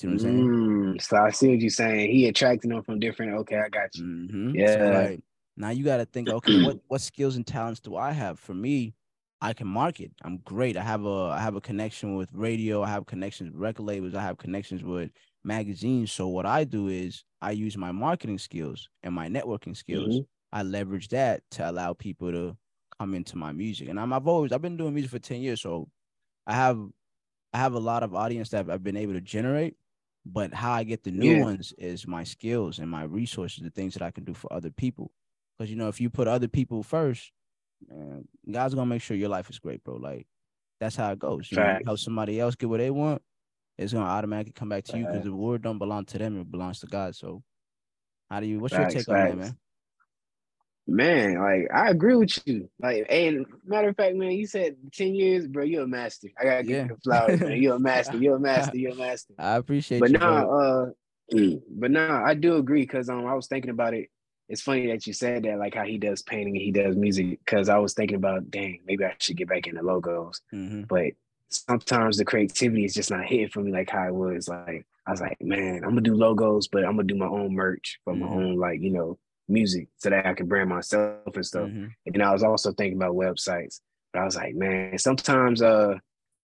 See 0.00 0.06
what 0.06 0.14
I'm 0.14 0.18
saying? 0.20 0.46
Mm, 0.46 1.02
so 1.02 1.16
I 1.18 1.28
see 1.28 1.48
what 1.50 1.60
you're 1.60 1.68
saying. 1.68 2.10
He 2.10 2.26
attracting 2.26 2.70
them 2.70 2.82
from 2.82 3.00
different. 3.00 3.34
Okay, 3.40 3.58
I 3.58 3.68
got 3.68 3.94
you. 3.94 4.04
Mm-hmm. 4.04 4.54
Yeah. 4.54 4.78
So 4.78 4.98
like, 4.98 5.20
now 5.60 5.70
you 5.70 5.84
got 5.84 5.98
to 5.98 6.06
think, 6.06 6.30
okay, 6.30 6.56
what 6.56 6.78
what 6.88 7.00
skills 7.00 7.36
and 7.36 7.46
talents 7.46 7.80
do 7.80 7.96
I 7.96 8.12
have? 8.12 8.38
For 8.38 8.54
me, 8.54 8.94
I 9.40 9.52
can 9.52 9.68
market. 9.68 10.12
I'm 10.22 10.38
great. 10.38 10.76
I 10.76 10.82
have 10.82 11.04
a 11.04 11.30
I 11.34 11.40
have 11.40 11.56
a 11.56 11.60
connection 11.60 12.16
with 12.16 12.30
radio. 12.32 12.82
I 12.82 12.88
have 12.88 13.06
connections 13.06 13.50
with 13.52 13.60
record 13.60 13.84
labels. 13.84 14.14
I 14.14 14.22
have 14.22 14.38
connections 14.38 14.82
with 14.84 15.10
magazines. 15.44 16.12
So 16.12 16.28
what 16.28 16.46
I 16.46 16.64
do 16.64 16.88
is 16.88 17.24
I 17.40 17.52
use 17.52 17.76
my 17.76 17.92
marketing 17.92 18.38
skills 18.38 18.88
and 19.02 19.14
my 19.14 19.28
networking 19.28 19.76
skills. 19.76 20.20
Mhm. 20.20 20.24
I 20.52 20.62
leverage 20.62 21.08
that 21.08 21.42
to 21.52 21.70
allow 21.70 21.92
people 21.94 22.32
to 22.32 22.56
come 22.98 23.14
into 23.14 23.36
my 23.36 23.52
music. 23.52 23.88
And 23.88 23.98
I'm, 24.00 24.12
I've 24.12 24.26
always 24.28 24.52
I've 24.52 24.62
been 24.62 24.76
doing 24.76 24.94
music 24.94 25.10
for 25.10 25.18
10 25.18 25.40
years. 25.42 25.60
So 25.62 25.88
I 26.46 26.54
have 26.54 26.80
I 27.52 27.58
have 27.58 27.74
a 27.74 27.78
lot 27.80 28.02
of 28.02 28.14
audience 28.14 28.50
that 28.50 28.68
I've 28.70 28.82
been 28.82 28.96
able 28.96 29.14
to 29.14 29.20
generate. 29.20 29.76
But 30.26 30.52
how 30.54 30.72
I 30.72 30.84
get 30.84 31.02
the 31.04 31.10
new 31.10 31.32
Yeah. 31.32 31.44
ones 31.44 31.72
is 31.78 32.06
my 32.06 32.24
skills 32.24 32.78
and 32.78 32.90
my 32.90 33.04
resources, 33.04 33.62
the 33.64 33.70
things 33.70 33.94
that 33.94 34.02
I 34.02 34.10
can 34.10 34.24
do 34.24 34.34
for 34.34 34.52
other 34.52 34.70
people. 34.70 35.12
Because 35.60 35.70
you 35.70 35.76
know, 35.76 35.88
if 35.88 36.00
you 36.00 36.08
put 36.08 36.26
other 36.26 36.48
people 36.48 36.82
first, 36.82 37.32
man, 37.86 38.26
God's 38.50 38.74
gonna 38.74 38.86
make 38.86 39.02
sure 39.02 39.14
your 39.14 39.28
life 39.28 39.50
is 39.50 39.58
great, 39.58 39.84
bro. 39.84 39.96
Like 39.96 40.26
that's 40.80 40.96
how 40.96 41.12
it 41.12 41.18
goes. 41.18 41.52
You 41.52 41.58
know, 41.58 41.76
you 41.78 41.84
help 41.84 41.98
somebody 41.98 42.40
else 42.40 42.54
get 42.54 42.70
what 42.70 42.78
they 42.78 42.90
want, 42.90 43.20
it's 43.76 43.92
gonna 43.92 44.06
automatically 44.06 44.54
come 44.54 44.70
back 44.70 44.84
to 44.84 44.96
you 44.96 45.04
because 45.04 45.24
the 45.24 45.34
word 45.34 45.60
don't 45.60 45.76
belong 45.76 46.06
to 46.06 46.16
them; 46.16 46.40
it 46.40 46.50
belongs 46.50 46.80
to 46.80 46.86
God. 46.86 47.14
So, 47.14 47.42
how 48.30 48.40
do 48.40 48.46
you? 48.46 48.58
What's 48.58 48.74
your 48.74 48.86
take 48.86 49.06
on 49.10 49.16
that, 49.16 49.36
man? 49.36 49.58
Man, 50.86 51.38
like 51.38 51.68
I 51.74 51.90
agree 51.90 52.16
with 52.16 52.38
you. 52.46 52.70
Like, 52.80 53.04
and 53.10 53.44
matter 53.66 53.90
of 53.90 53.96
fact, 53.96 54.16
man, 54.16 54.30
you 54.30 54.46
said 54.46 54.76
ten 54.94 55.14
years, 55.14 55.46
bro. 55.46 55.64
You're 55.64 55.82
a 55.82 55.86
master. 55.86 56.28
I 56.40 56.44
gotta 56.44 56.62
give 56.62 56.76
Yeah. 56.78 56.82
you 56.84 56.88
the 56.94 57.00
flowers, 57.04 57.38
man. 57.38 57.60
You're 57.60 57.74
a 57.76 57.78
master. 57.78 58.16
You're 58.16 58.36
a 58.36 58.40
master. 58.40 58.78
You're 58.78 58.92
a 58.92 58.96
master. 58.96 59.34
I 59.38 59.56
appreciate 59.56 60.00
But 60.00 60.10
you, 60.10 60.18
bro. 60.18 60.94
uh, 61.32 61.36
but 61.68 61.90
nah, 61.90 62.24
I 62.24 62.32
do 62.32 62.56
agree 62.56 62.80
because 62.80 63.10
um, 63.10 63.26
I 63.26 63.34
was 63.34 63.46
thinking 63.46 63.70
about 63.70 63.92
it. 63.92 64.08
It's 64.50 64.62
funny 64.62 64.88
that 64.88 65.06
you 65.06 65.14
said 65.14 65.44
that, 65.44 65.58
like 65.58 65.74
how 65.74 65.84
he 65.84 65.98
does 65.98 66.22
painting 66.22 66.56
and 66.56 66.62
he 66.64 66.72
does 66.72 66.96
music. 66.96 67.40
Because 67.44 67.70
I 67.70 67.78
was 67.78 67.94
thinking 67.94 68.16
about, 68.16 68.50
dang, 68.50 68.80
maybe 68.86 69.04
I 69.04 69.14
should 69.20 69.38
get 69.38 69.48
back 69.48 69.68
into 69.68 69.82
logos. 69.82 70.42
hmm 70.52 70.84
But 70.88 71.12
sometimes 71.50 72.18
the 72.18 72.24
creativity 72.26 72.84
is 72.84 72.94
just 72.94 73.10
not 73.10 73.26
hitting 73.26 73.48
for 73.48 73.60
me 73.62 73.72
like 73.72 73.90
how 73.90 74.08
it 74.08 74.14
was. 74.14 74.48
Like 74.48 74.86
I 75.06 75.12
was 75.12 75.20
like, 75.22 75.38
man, 75.40 75.76
I'm 75.84 75.90
gonna 75.90 76.02
do 76.02 76.14
logos, 76.14 76.68
but 76.68 76.84
I'm 76.84 76.96
gonna 76.96 77.04
do 77.04 77.16
my 77.16 77.26
own 77.26 77.54
merch 77.54 78.00
for 78.04 78.16
my 78.16 78.26
Mhm. 78.26 78.32
own, 78.34 78.56
like 78.56 78.80
you 78.82 78.90
know, 78.90 79.18
music 79.48 79.88
so 79.98 80.10
that 80.10 80.26
I 80.26 80.34
can 80.34 80.46
brand 80.48 80.68
myself 80.70 81.34
and 81.36 81.46
stuff. 81.46 81.70
hmm 81.70 81.86
And 82.06 82.22
I 82.22 82.32
was 82.32 82.42
also 82.42 82.72
thinking 82.72 82.98
about 82.98 83.14
websites. 83.14 83.80
But 84.12 84.20
I 84.20 84.24
was 84.24 84.36
like, 84.36 84.54
man, 84.56 84.98
sometimes 84.98 85.62
uh 85.62 85.98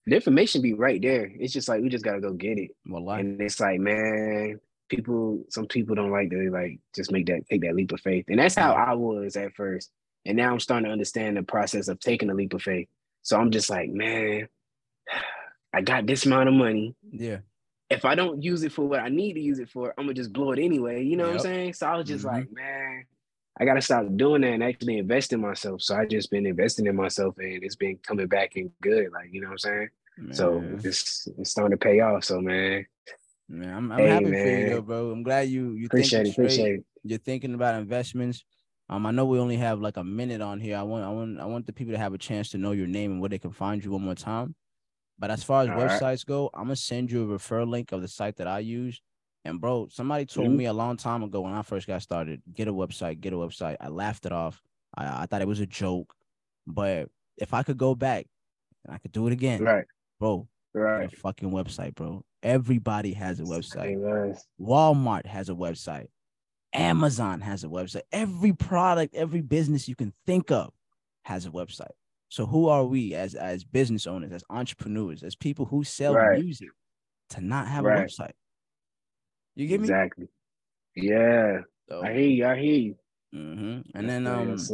the 0.06 0.16
information 0.16 0.62
be 0.62 0.74
right 0.74 1.00
there. 1.02 1.30
It's 1.38 1.52
just 1.52 1.68
like 1.68 1.82
we 1.82 1.88
just 1.90 2.04
gotta 2.04 2.20
go 2.20 2.32
get 2.34 2.58
it. 2.58 2.72
Well, 2.86 3.08
And 3.10 3.40
it's 3.40 3.60
like, 3.60 3.80
man, 3.80 4.60
people, 4.96 5.44
some 5.48 5.66
people 5.66 5.94
don't 5.94 6.10
like 6.10 6.30
to 6.30 6.50
like 6.50 6.78
just 6.94 7.10
make 7.10 7.26
that 7.26 7.48
take 7.48 7.62
that 7.62 7.74
leap 7.74 7.92
of 7.92 8.00
faith. 8.00 8.26
And 8.28 8.38
that's 8.38 8.54
how 8.54 8.72
I 8.72 8.94
was 8.94 9.36
at 9.36 9.54
first. 9.54 9.90
And 10.26 10.36
now 10.36 10.52
I'm 10.52 10.60
starting 10.60 10.86
to 10.86 10.92
understand 10.92 11.36
the 11.36 11.42
process 11.42 11.88
of 11.88 11.98
taking 11.98 12.30
a 12.30 12.34
leap 12.34 12.52
of 12.54 12.62
faith. 12.62 12.88
So 13.22 13.38
I'm 13.38 13.50
just 13.50 13.70
like, 13.70 13.90
man, 13.90 14.48
I 15.74 15.80
got 15.80 16.06
this 16.06 16.26
amount 16.26 16.48
of 16.48 16.54
money. 16.54 16.94
yeah, 17.10 17.38
If 17.88 18.04
I 18.04 18.14
don't 18.14 18.42
use 18.42 18.62
it 18.62 18.72
for 18.72 18.86
what 18.86 19.00
I 19.00 19.08
need 19.08 19.34
to 19.34 19.40
use 19.40 19.58
it 19.58 19.70
for, 19.70 19.94
I'm 19.96 20.04
gonna 20.04 20.14
just 20.14 20.32
blow 20.32 20.52
it 20.52 20.58
anyway. 20.58 21.02
You 21.02 21.16
know 21.16 21.24
what 21.24 21.32
I'm 21.34 21.38
saying? 21.40 21.72
So 21.74 21.86
I 21.86 21.96
was 21.96 22.06
just 22.06 22.24
Mhm. 22.24 22.32
like, 22.32 22.52
man, 22.52 23.04
I 23.58 23.64
gotta 23.64 23.80
stop 23.80 24.04
doing 24.16 24.42
that 24.42 24.52
and 24.52 24.62
actually 24.62 24.98
invest 24.98 25.32
in 25.32 25.40
myself. 25.40 25.80
So 25.82 25.96
I 25.96 26.04
just 26.04 26.30
been 26.30 26.46
investing 26.46 26.86
in 26.86 26.96
myself 26.96 27.36
and 27.38 27.64
it's 27.64 27.76
been 27.76 27.96
coming 28.06 28.26
back 28.26 28.56
in 28.56 28.70
good. 28.82 29.10
Like, 29.12 29.32
you 29.32 29.40
know 29.40 29.48
what 29.48 29.52
I'm 29.52 29.58
saying? 29.58 29.88
So 30.34 30.60
it's 30.84 31.26
it's 31.38 31.50
starting 31.50 31.76
to 31.78 31.82
pay 31.82 32.00
off. 32.00 32.24
So 32.24 32.40
man, 32.40 32.86
Man, 33.52 33.74
I'm, 33.74 33.92
I'm 33.92 34.04
Hey, 34.04 34.08
happy 34.08 34.32
for 34.34 34.48
you, 34.48 34.64
though, 34.64 34.80
bro. 34.80 35.10
I'm 35.10 35.22
glad 35.22 35.48
you 35.48 35.72
you 35.72 35.86
appreciate 35.86 36.26
it, 36.26 36.30
appreciate 36.30 36.74
it. 36.76 36.84
You're 37.04 37.18
thinking 37.18 37.54
about 37.54 37.74
investments. 37.74 38.44
Um, 38.88 39.04
I 39.06 39.10
know 39.10 39.26
we 39.26 39.38
only 39.38 39.56
have 39.56 39.80
like 39.80 39.98
a 39.98 40.04
minute 40.04 40.40
on 40.40 40.58
here. 40.58 40.76
I 40.78 40.82
want 40.82 41.04
I 41.04 41.10
want 41.10 41.38
I 41.40 41.44
want 41.44 41.66
the 41.66 41.72
people 41.72 41.92
to 41.92 41.98
have 41.98 42.14
a 42.14 42.18
chance 42.18 42.50
to 42.50 42.58
know 42.58 42.72
your 42.72 42.86
name 42.86 43.12
and 43.12 43.20
where 43.20 43.28
they 43.28 43.38
can 43.38 43.52
find 43.52 43.84
you 43.84 43.92
one 43.92 44.02
more 44.02 44.14
time. 44.14 44.54
But 45.18 45.30
as 45.30 45.44
far 45.44 45.62
as 45.64 45.70
All 45.70 45.76
right. 45.76 46.02
websites 46.02 46.26
go, 46.26 46.50
I'm 46.54 46.64
gonna 46.64 46.76
send 46.76 47.10
you 47.12 47.30
a 47.30 47.38
referral 47.38 47.68
link 47.68 47.92
of 47.92 48.02
the 48.02 48.08
site 48.08 48.36
that 48.36 48.48
I 48.48 48.60
use. 48.60 49.02
And 49.44 49.60
bro, 49.60 49.88
somebody 49.90 50.26
told 50.26 50.52
Mhm. 50.52 50.58
me 50.58 50.66
a 50.66 50.72
long 50.74 50.96
time 50.96 51.22
ago 51.24 51.42
when 51.42 51.54
I 51.54 51.62
first 51.62 51.86
got 51.88 52.02
started, 52.02 52.42
get 52.54 52.68
a 52.68 52.74
website, 52.74 53.20
get 53.20 53.32
a 53.34 53.36
website. 53.36 53.76
I 53.80 53.88
laughed 53.88 54.26
it 54.26 54.32
off. 54.32 54.62
I, 54.96 55.22
I 55.22 55.26
thought 55.26 55.42
it 55.42 55.48
was 55.48 55.60
a 55.60 55.66
joke. 55.66 56.14
But 56.66 57.10
if 57.38 57.54
I 57.54 57.62
could 57.64 57.78
go 57.78 57.94
back 57.94 58.26
and 58.84 58.94
I 58.94 58.98
could 58.98 59.12
do 59.12 59.26
it 59.28 59.32
again, 59.32 59.68
Right, 59.68 59.86
bro, 60.20 60.48
right. 60.74 61.12
a 61.12 61.16
fucking 61.16 61.50
website, 61.50 61.94
bro. 61.94 62.24
Everybody 62.42 63.12
has 63.14 63.40
a 63.40 63.44
website. 63.44 63.96
Walmart 64.60 65.26
has 65.26 65.48
a 65.48 65.54
website. 65.54 66.06
Amazon 66.72 67.40
has 67.40 67.64
a 67.64 67.68
website. 67.68 68.02
Every 68.12 68.52
product, 68.52 69.14
every 69.14 69.42
business 69.42 69.88
you 69.88 69.94
can 69.94 70.12
think 70.26 70.50
of 70.50 70.72
has 71.24 71.46
a 71.46 71.50
website. 71.50 71.90
So 72.28 72.46
who 72.46 72.68
are 72.68 72.84
we 72.84 73.14
as 73.14 73.34
as 73.34 73.62
business 73.62 74.06
owners, 74.06 74.32
as 74.32 74.42
entrepreneurs, 74.48 75.22
as 75.22 75.36
people 75.36 75.66
who 75.66 75.84
sell 75.84 76.14
Right. 76.14 76.40
music 76.40 76.70
to 77.30 77.40
not 77.42 77.68
have 77.68 77.84
Right. 77.84 77.98
a 78.00 78.02
website? 78.06 78.32
You 79.54 79.66
get 79.66 79.80
me? 79.80 79.84
Exactly. 79.84 80.28
Yeah, 80.96 81.60
So, 81.88 82.02
I 82.02 82.12
hear 82.12 82.28
you. 82.28 82.46
I 82.46 82.56
hear 82.58 82.78
you. 82.78 82.96
mhm. 83.34 83.84
And 83.94 84.08
then 84.08 84.26
um 84.26 84.50
yes. 84.50 84.70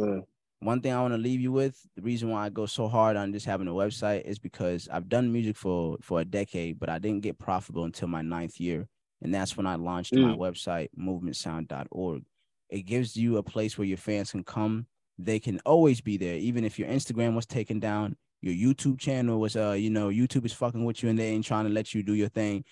One 0.61 0.81
thing 0.81 0.91
I 0.93 1.01
want 1.01 1.13
to 1.13 1.17
leave 1.17 1.39
you 1.41 1.51
with, 1.51 1.81
the 1.95 2.01
reason 2.01 2.29
why 2.29 2.45
I 2.45 2.49
go 2.49 2.65
so 2.65 2.87
hard 2.87 3.15
on 3.15 3.31
just 3.33 3.45
having 3.45 3.67
a 3.67 3.71
website 3.73 4.23
is 4.23 4.39
because 4.39 4.89
I've 4.89 5.09
done 5.09 5.31
music 5.31 5.55
for 5.57 5.97
for 6.01 6.19
a 6.21 6.25
decade, 6.25 6.79
but 6.79 6.89
I 6.89 6.99
didn't 6.99 7.23
get 7.23 7.39
profitable 7.39 7.85
until 7.85 8.07
my 8.09 8.21
ninth 8.21 8.59
year. 8.59 8.87
And 9.21 9.33
that's 9.33 9.57
when 9.57 9.65
I 9.67 9.75
launched 9.75 10.17
my 10.17 10.31
Mm. 10.31 10.35
website, 10.35 10.89
movementsound.org. 10.97 12.25
It 12.69 12.83
gives 12.83 13.15
you 13.17 13.37
a 13.37 13.43
place 13.43 13.77
where 13.77 13.87
your 13.87 13.97
fans 13.97 14.31
can 14.31 14.43
come. 14.43 14.87
They 15.17 15.39
can 15.39 15.59
always 15.65 16.01
be 16.01 16.17
there, 16.17 16.35
even 16.35 16.63
if 16.63 16.79
your 16.79 16.87
Instagram 16.87 17.35
was 17.35 17.45
taken 17.45 17.79
down, 17.79 18.15
your 18.41 18.53
YouTube 18.53 18.99
channel 18.99 19.39
was 19.39 19.55
uh, 19.55 19.71
you 19.71 19.89
know, 19.89 20.09
YouTube 20.09 20.45
is 20.45 20.53
fucking 20.53 20.85
with 20.85 21.03
you 21.03 21.09
and 21.09 21.19
they 21.19 21.29
ain't 21.29 21.45
trying 21.45 21.65
to 21.65 21.71
let 21.71 21.93
you 21.93 22.03
do 22.03 22.13
your 22.13 22.29
thing. 22.29 22.63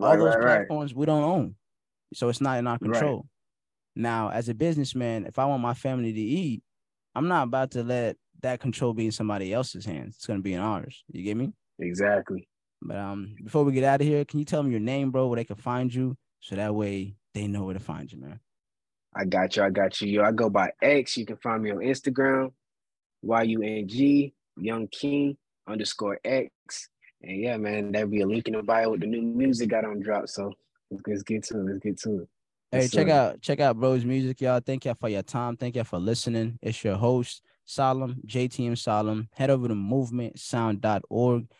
All 0.00 0.16
Right, 0.16 0.18
those 0.18 0.36
right, 0.36 0.40
right. 0.40 0.68
platforms 0.68 0.94
we 0.94 1.06
don't 1.06 1.24
own. 1.24 1.56
So 2.14 2.28
it's 2.28 2.40
not 2.40 2.58
in 2.58 2.66
our 2.66 2.78
Right. 2.80 2.80
control. 2.80 3.26
Now, 3.96 4.30
as 4.30 4.48
a 4.48 4.54
businessman, 4.54 5.26
if 5.26 5.38
I 5.38 5.46
want 5.46 5.62
my 5.62 5.74
family 5.74 6.12
to 6.12 6.20
eat, 6.20 6.62
I'm 7.16 7.28
not 7.28 7.44
about 7.44 7.70
to 7.70 7.82
let 7.82 8.16
that 8.42 8.60
control 8.60 8.92
be 8.92 9.06
in 9.06 9.12
somebody 9.12 9.50
else's 9.50 9.86
hands. 9.86 10.16
It's 10.16 10.26
gonna 10.26 10.40
be 10.40 10.52
in 10.52 10.60
ours. 10.60 11.02
You 11.10 11.22
get 11.22 11.34
me? 11.34 11.50
Exactly. 11.78 12.46
But 12.82 12.98
um, 12.98 13.34
before 13.42 13.64
we 13.64 13.72
get 13.72 13.84
out 13.84 14.02
of 14.02 14.06
here, 14.06 14.26
can 14.26 14.38
you 14.38 14.44
tell 14.44 14.62
them 14.62 14.70
your 14.70 14.80
name, 14.80 15.10
bro, 15.10 15.26
where 15.26 15.36
they 15.36 15.44
can 15.44 15.56
find 15.56 15.92
you, 15.92 16.14
so 16.40 16.56
that 16.56 16.74
way 16.74 17.16
they 17.32 17.46
know 17.46 17.64
where 17.64 17.72
to 17.72 17.80
find 17.80 18.12
you, 18.12 18.20
man. 18.20 18.38
I 19.14 19.24
got 19.24 19.56
you. 19.56 19.62
I 19.62 19.70
got 19.70 19.98
you. 20.02 20.08
Yo, 20.08 20.24
I 20.24 20.30
go 20.30 20.50
by 20.50 20.72
X. 20.82 21.16
You 21.16 21.24
can 21.24 21.38
find 21.38 21.62
me 21.62 21.70
on 21.70 21.78
Instagram, 21.78 22.52
Y 23.22 23.42
U 23.44 23.62
N 23.62 23.88
G 23.88 24.34
Young 24.58 24.86
King 24.88 25.38
underscore 25.66 26.20
X. 26.22 26.90
And 27.22 27.40
yeah, 27.40 27.56
man, 27.56 27.92
that'll 27.92 28.08
be 28.08 28.20
a 28.20 28.26
link 28.26 28.46
in 28.46 28.54
the 28.54 28.62
bio 28.62 28.90
with 28.90 29.00
the 29.00 29.06
new 29.06 29.22
music 29.22 29.70
got 29.70 29.86
on 29.86 30.00
drop. 30.00 30.28
So 30.28 30.52
let's, 30.90 31.02
let's 31.06 31.22
get 31.22 31.44
to 31.44 31.60
it. 31.60 31.64
Let's 31.64 31.78
get 31.78 31.98
to 32.00 32.20
it. 32.20 32.28
Hey, 32.72 32.82
Yes, 32.82 32.90
check 32.90 33.06
sir. 33.06 33.12
out 33.12 33.40
check 33.40 33.60
out 33.60 33.78
bro's 33.78 34.04
music, 34.04 34.40
y'all. 34.40 34.60
Thank 34.60 34.84
y'all 34.84 34.96
for 35.00 35.08
your 35.08 35.22
time. 35.22 35.56
Thank 35.56 35.76
y'all 35.76 35.84
for 35.84 35.98
listening. 35.98 36.58
It's 36.62 36.82
your 36.84 36.96
host, 36.96 37.42
Salim, 37.64 38.20
JTM 38.26 38.76
Salim. 38.76 39.28
Head 39.32 39.50
over 39.50 39.68
to 39.68 39.74
movementsound.org. 39.74 41.46